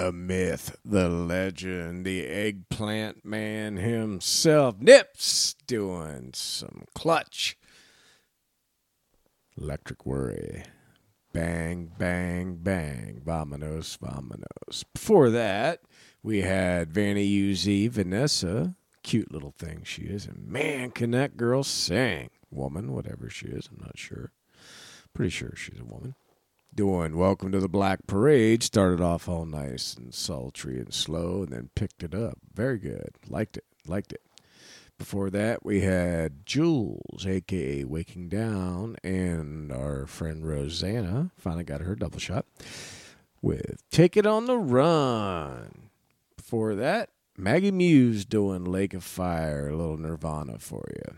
the 0.00 0.12
myth, 0.12 0.78
the 0.82 1.10
legend, 1.10 2.06
the 2.06 2.26
eggplant 2.26 3.22
man 3.22 3.76
himself, 3.76 4.80
Nips, 4.80 5.54
doing 5.66 6.30
some 6.32 6.84
clutch. 6.94 7.58
Electric 9.60 10.06
Worry. 10.06 10.64
Bang, 11.34 11.92
bang, 11.98 12.56
bang. 12.62 13.20
Vominos, 13.22 13.98
vominos. 13.98 14.84
Before 14.94 15.28
that, 15.28 15.82
we 16.22 16.40
had 16.40 16.90
Vanny 16.90 17.28
Uzi, 17.28 17.90
Vanessa. 17.90 18.74
Cute 19.02 19.30
little 19.30 19.54
thing 19.58 19.82
she 19.84 20.02
is. 20.04 20.24
And 20.24 20.48
man, 20.48 20.92
can 20.92 21.10
that 21.10 21.36
girl 21.36 21.62
sing. 21.62 22.30
Woman, 22.50 22.92
whatever 22.94 23.28
she 23.28 23.48
is, 23.48 23.68
I'm 23.70 23.84
not 23.84 23.98
sure. 23.98 24.32
Pretty 25.12 25.30
sure 25.30 25.52
she's 25.54 25.78
a 25.78 25.84
woman 25.84 26.14
doing 26.74 27.16
Welcome 27.16 27.52
to 27.52 27.60
the 27.60 27.68
Black 27.68 28.06
Parade. 28.06 28.62
Started 28.62 29.00
off 29.00 29.28
all 29.28 29.44
nice 29.44 29.94
and 29.94 30.14
sultry 30.14 30.78
and 30.78 30.92
slow 30.94 31.42
and 31.42 31.48
then 31.48 31.70
picked 31.74 32.02
it 32.02 32.14
up. 32.14 32.38
Very 32.54 32.78
good. 32.78 33.10
Liked 33.28 33.56
it. 33.56 33.64
Liked 33.86 34.12
it. 34.12 34.22
Before 34.98 35.30
that, 35.30 35.64
we 35.64 35.80
had 35.80 36.44
Jules, 36.44 37.26
aka 37.26 37.84
Waking 37.84 38.28
Down, 38.28 38.96
and 39.02 39.72
our 39.72 40.06
friend 40.06 40.46
Rosanna 40.46 41.30
finally 41.38 41.64
got 41.64 41.80
her 41.80 41.96
double 41.96 42.18
shot 42.18 42.44
with 43.40 43.82
Take 43.90 44.16
It 44.16 44.26
on 44.26 44.44
the 44.44 44.58
Run. 44.58 45.88
Before 46.36 46.74
that, 46.74 47.08
Maggie 47.36 47.70
Muse 47.70 48.26
doing 48.26 48.64
Lake 48.64 48.92
of 48.92 49.02
Fire, 49.02 49.70
a 49.70 49.76
little 49.76 49.96
Nirvana 49.96 50.58
for 50.58 50.84
you. 50.94 51.14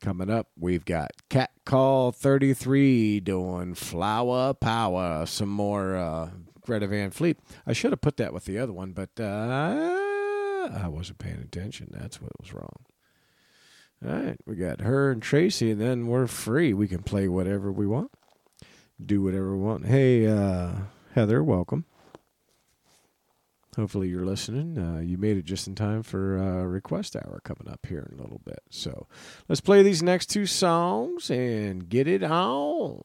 Coming 0.00 0.30
up, 0.30 0.48
we've 0.58 0.86
got 0.86 1.10
Cat 1.28 1.50
Call 1.66 2.10
33 2.10 3.20
doing 3.20 3.74
Flower 3.74 4.54
Power, 4.54 5.26
some 5.26 5.50
more 5.50 5.94
uh, 5.94 6.30
Greta 6.62 6.86
Van 6.86 7.10
Fleet. 7.10 7.38
I 7.66 7.74
should 7.74 7.92
have 7.92 8.00
put 8.00 8.16
that 8.16 8.32
with 8.32 8.46
the 8.46 8.56
other 8.56 8.72
one, 8.72 8.92
but 8.92 9.10
uh, 9.20 9.22
I 10.74 10.88
wasn't 10.88 11.18
paying 11.18 11.42
attention. 11.42 11.88
That's 11.90 12.18
what 12.18 12.32
was 12.40 12.54
wrong. 12.54 12.86
All 14.02 14.10
right, 14.10 14.38
we 14.46 14.56
got 14.56 14.80
her 14.80 15.10
and 15.10 15.22
Tracy, 15.22 15.72
and 15.72 15.80
then 15.82 16.06
we're 16.06 16.26
free. 16.26 16.72
We 16.72 16.88
can 16.88 17.02
play 17.02 17.28
whatever 17.28 17.70
we 17.70 17.86
want, 17.86 18.10
do 19.04 19.20
whatever 19.20 19.54
we 19.54 19.62
want. 19.62 19.84
Hey, 19.84 20.26
uh, 20.26 20.72
Heather, 21.14 21.44
welcome. 21.44 21.84
Hopefully 23.76 24.08
you're 24.08 24.26
listening. 24.26 24.78
Uh, 24.78 25.00
you 25.00 25.16
made 25.16 25.36
it 25.36 25.44
just 25.44 25.68
in 25.68 25.74
time 25.74 26.02
for 26.02 26.38
uh, 26.38 26.64
request 26.64 27.14
hour 27.14 27.40
coming 27.44 27.68
up 27.72 27.86
here 27.86 28.08
in 28.12 28.18
a 28.18 28.22
little 28.22 28.40
bit. 28.44 28.60
So 28.68 29.06
let's 29.48 29.60
play 29.60 29.82
these 29.82 30.02
next 30.02 30.26
two 30.26 30.46
songs 30.46 31.30
and 31.30 31.88
get 31.88 32.08
it 32.08 32.24
on. 32.24 33.02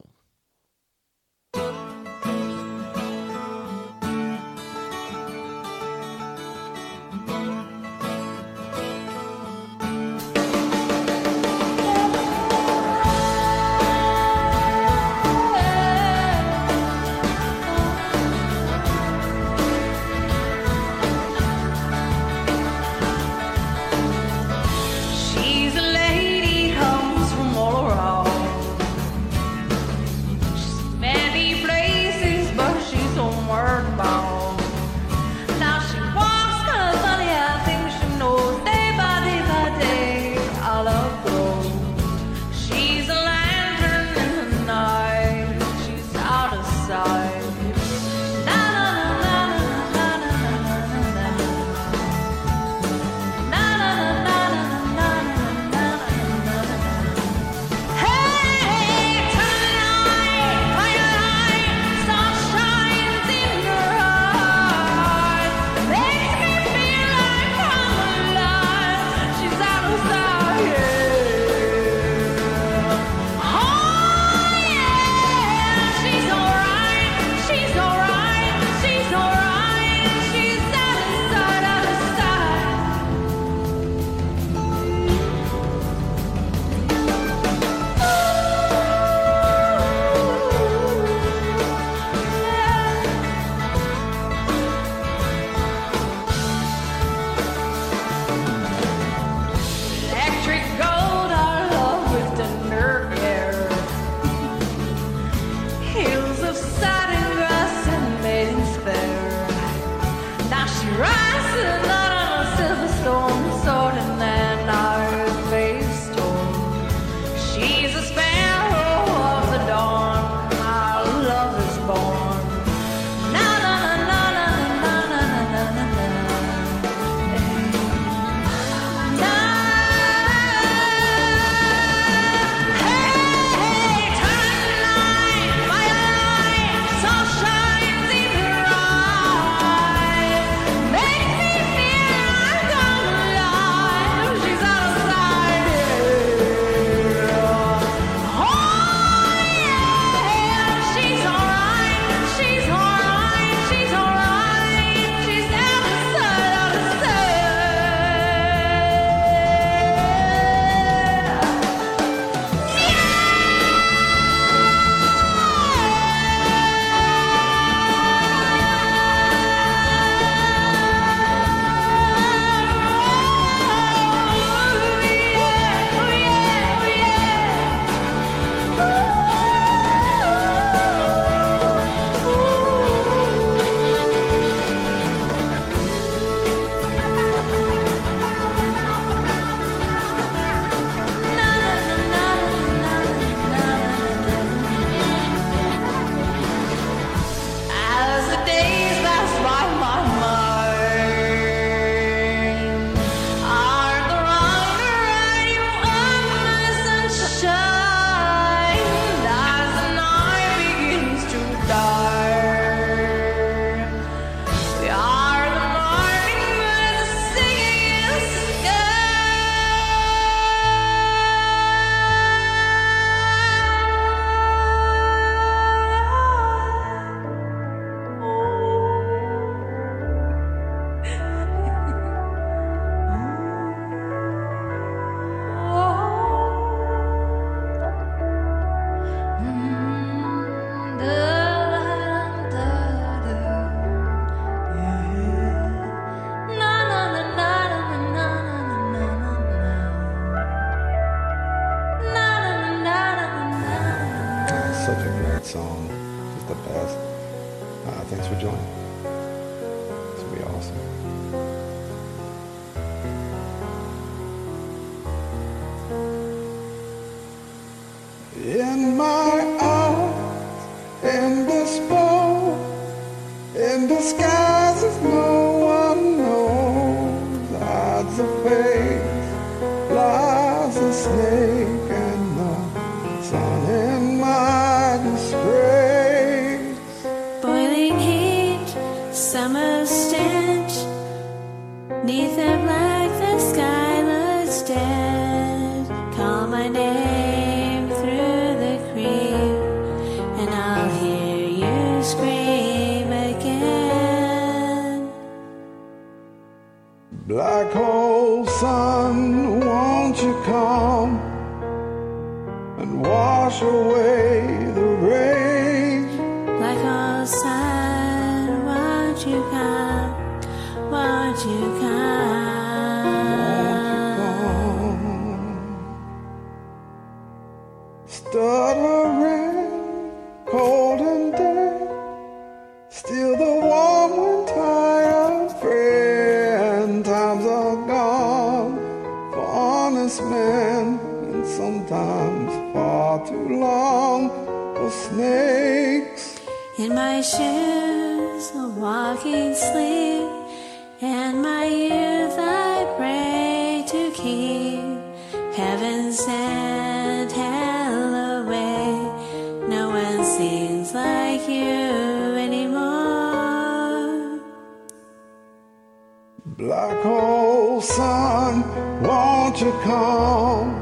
Come 369.86 370.74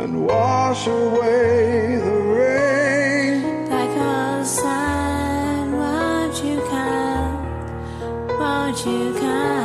and 0.00 0.26
wash 0.26 0.86
away 0.86 1.96
the 1.96 2.16
rain? 2.36 3.66
Black 3.68 3.92
hole 3.98 4.44
sun, 4.44 5.72
won't 5.82 6.36
you 6.44 6.56
come? 6.72 7.36
Won't 8.40 8.78
you 8.86 9.02
come? 9.20 9.58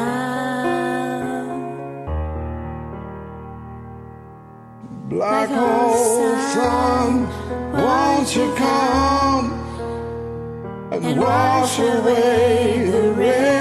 Black 5.10 5.50
hole 5.50 6.38
sun, 6.54 7.10
won't 7.72 8.36
you 8.36 8.48
come 8.56 9.46
and 10.92 11.04
wash 11.20 11.80
away 11.80 12.90
the 12.92 13.14
rain? 13.14 13.53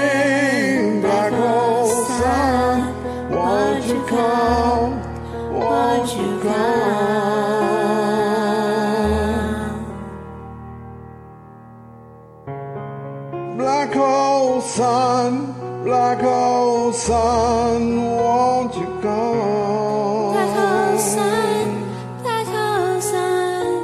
Black 16.13 16.25
hole 16.25 16.93
sun, 16.93 18.05
won't 18.05 18.75
you 18.75 18.85
come? 19.01 20.33
Black 20.33 20.55
hole 20.55 20.99
sun, 20.99 22.21
black 22.21 22.47
hole 22.47 23.01
sun, 23.01 23.81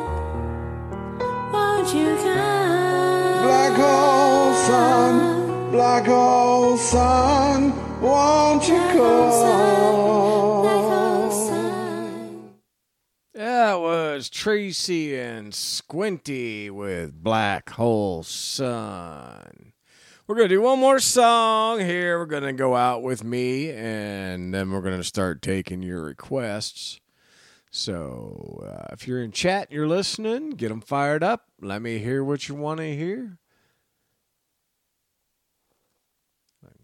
won't 1.51 1.93
you 1.95 2.15
come? 2.17 3.43
Black 3.43 3.73
hole 3.73 4.53
sun, 4.53 5.71
black 5.71 6.05
hole 6.05 6.77
sun, 6.77 7.73
won't 7.99 8.67
you 8.67 8.77
come? 8.77 9.09
That 13.33 13.79
was 13.79 14.29
Tracy 14.29 15.17
and 15.17 15.55
Squinty 15.55 16.69
with 16.69 17.23
Black 17.23 17.71
Hole 17.71 18.21
Sun. 18.21 19.68
We're 20.29 20.35
going 20.35 20.49
to 20.49 20.55
do 20.55 20.61
one 20.61 20.77
more 20.77 20.99
song 20.99 21.79
here. 21.79 22.19
We're 22.19 22.27
going 22.27 22.43
to 22.43 22.53
go 22.53 22.75
out 22.75 23.01
with 23.01 23.23
me, 23.23 23.71
and 23.71 24.53
then 24.53 24.69
we're 24.69 24.83
going 24.83 24.99
to 24.99 25.03
start 25.03 25.41
taking 25.41 25.81
your 25.81 26.03
requests. 26.03 26.99
So 27.71 28.63
uh, 28.63 28.93
if 28.93 29.07
you're 29.07 29.23
in 29.23 29.31
chat 29.31 29.71
you're 29.71 29.87
listening, 29.87 30.51
get 30.51 30.69
them 30.69 30.81
fired 30.81 31.23
up. 31.23 31.45
Let 31.59 31.81
me 31.81 31.97
hear 31.97 32.23
what 32.23 32.47
you 32.47 32.53
want 32.53 32.79
to 32.79 32.95
hear. 32.95 33.39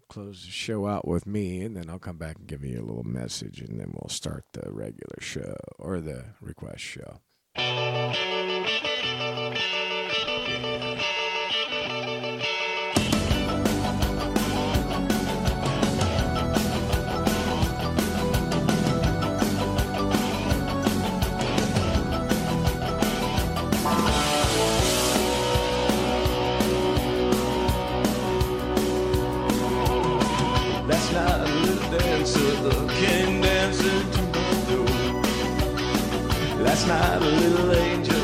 Close 0.09 0.43
the 0.43 0.51
show 0.51 0.87
out 0.87 1.07
with 1.07 1.27
me, 1.27 1.61
and 1.61 1.77
then 1.77 1.87
I'll 1.87 1.99
come 1.99 2.17
back 2.17 2.39
and 2.39 2.47
give 2.47 2.63
you 2.63 2.79
a 2.79 2.81
little 2.81 3.03
message, 3.03 3.61
and 3.61 3.79
then 3.79 3.93
we'll 3.93 4.09
start 4.09 4.45
the 4.53 4.71
regular 4.71 5.19
show 5.19 5.55
or 5.77 6.01
the 6.01 6.25
request 6.41 6.81
show. 6.81 7.19
Night 36.87 37.21
a 37.21 37.25
little 37.25 37.73
angel 37.73 38.14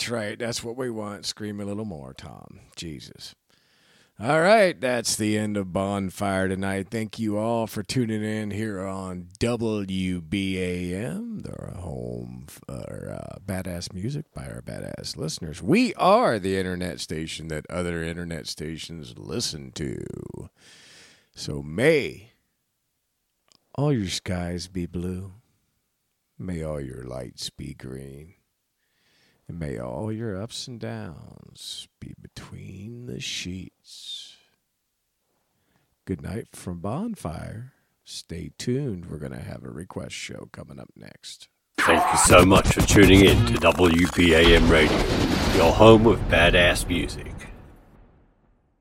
That's 0.00 0.08
right. 0.08 0.38
That's 0.38 0.64
what 0.64 0.78
we 0.78 0.88
want. 0.88 1.26
Scream 1.26 1.60
a 1.60 1.66
little 1.66 1.84
more, 1.84 2.14
Tom. 2.14 2.60
Jesus. 2.74 3.34
All 4.18 4.40
right, 4.40 4.80
that's 4.80 5.14
the 5.14 5.36
end 5.36 5.58
of 5.58 5.74
Bonfire 5.74 6.48
tonight. 6.48 6.86
Thank 6.90 7.18
you 7.18 7.36
all 7.36 7.66
for 7.66 7.82
tuning 7.82 8.24
in 8.24 8.50
here 8.50 8.80
on 8.80 9.28
WBAM, 9.38 11.42
the 11.42 11.78
home 11.78 12.46
for 12.48 13.12
uh, 13.12 13.40
badass 13.44 13.92
music 13.92 14.24
by 14.34 14.46
our 14.46 14.62
badass 14.62 15.18
listeners. 15.18 15.62
We 15.62 15.92
are 15.96 16.38
the 16.38 16.56
internet 16.56 16.98
station 16.98 17.48
that 17.48 17.66
other 17.68 18.02
internet 18.02 18.46
stations 18.46 19.18
listen 19.18 19.70
to. 19.72 20.48
So 21.34 21.62
may 21.62 22.32
all 23.74 23.92
your 23.92 24.08
skies 24.08 24.66
be 24.66 24.86
blue. 24.86 25.34
May 26.38 26.62
all 26.62 26.80
your 26.80 27.02
lights 27.02 27.50
be 27.50 27.74
green. 27.74 28.36
And 29.50 29.58
may 29.58 29.78
all 29.80 30.12
your 30.12 30.40
ups 30.40 30.68
and 30.68 30.78
downs 30.78 31.88
be 31.98 32.14
between 32.22 33.06
the 33.06 33.18
sheets. 33.18 34.36
Good 36.04 36.22
night 36.22 36.50
from 36.52 36.78
Bonfire. 36.78 37.72
Stay 38.04 38.52
tuned. 38.58 39.06
We're 39.06 39.18
going 39.18 39.32
to 39.32 39.42
have 39.42 39.64
a 39.64 39.68
request 39.68 40.14
show 40.14 40.48
coming 40.52 40.78
up 40.78 40.90
next. 40.94 41.48
Thank 41.78 42.00
you 42.12 42.18
so 42.18 42.46
much 42.46 42.68
for 42.68 42.82
tuning 42.82 43.24
in 43.24 43.44
to 43.46 43.54
WBAM 43.54 44.70
Radio, 44.70 45.56
your 45.56 45.72
home 45.72 46.06
of 46.06 46.20
badass 46.28 46.86
music. 46.86 47.39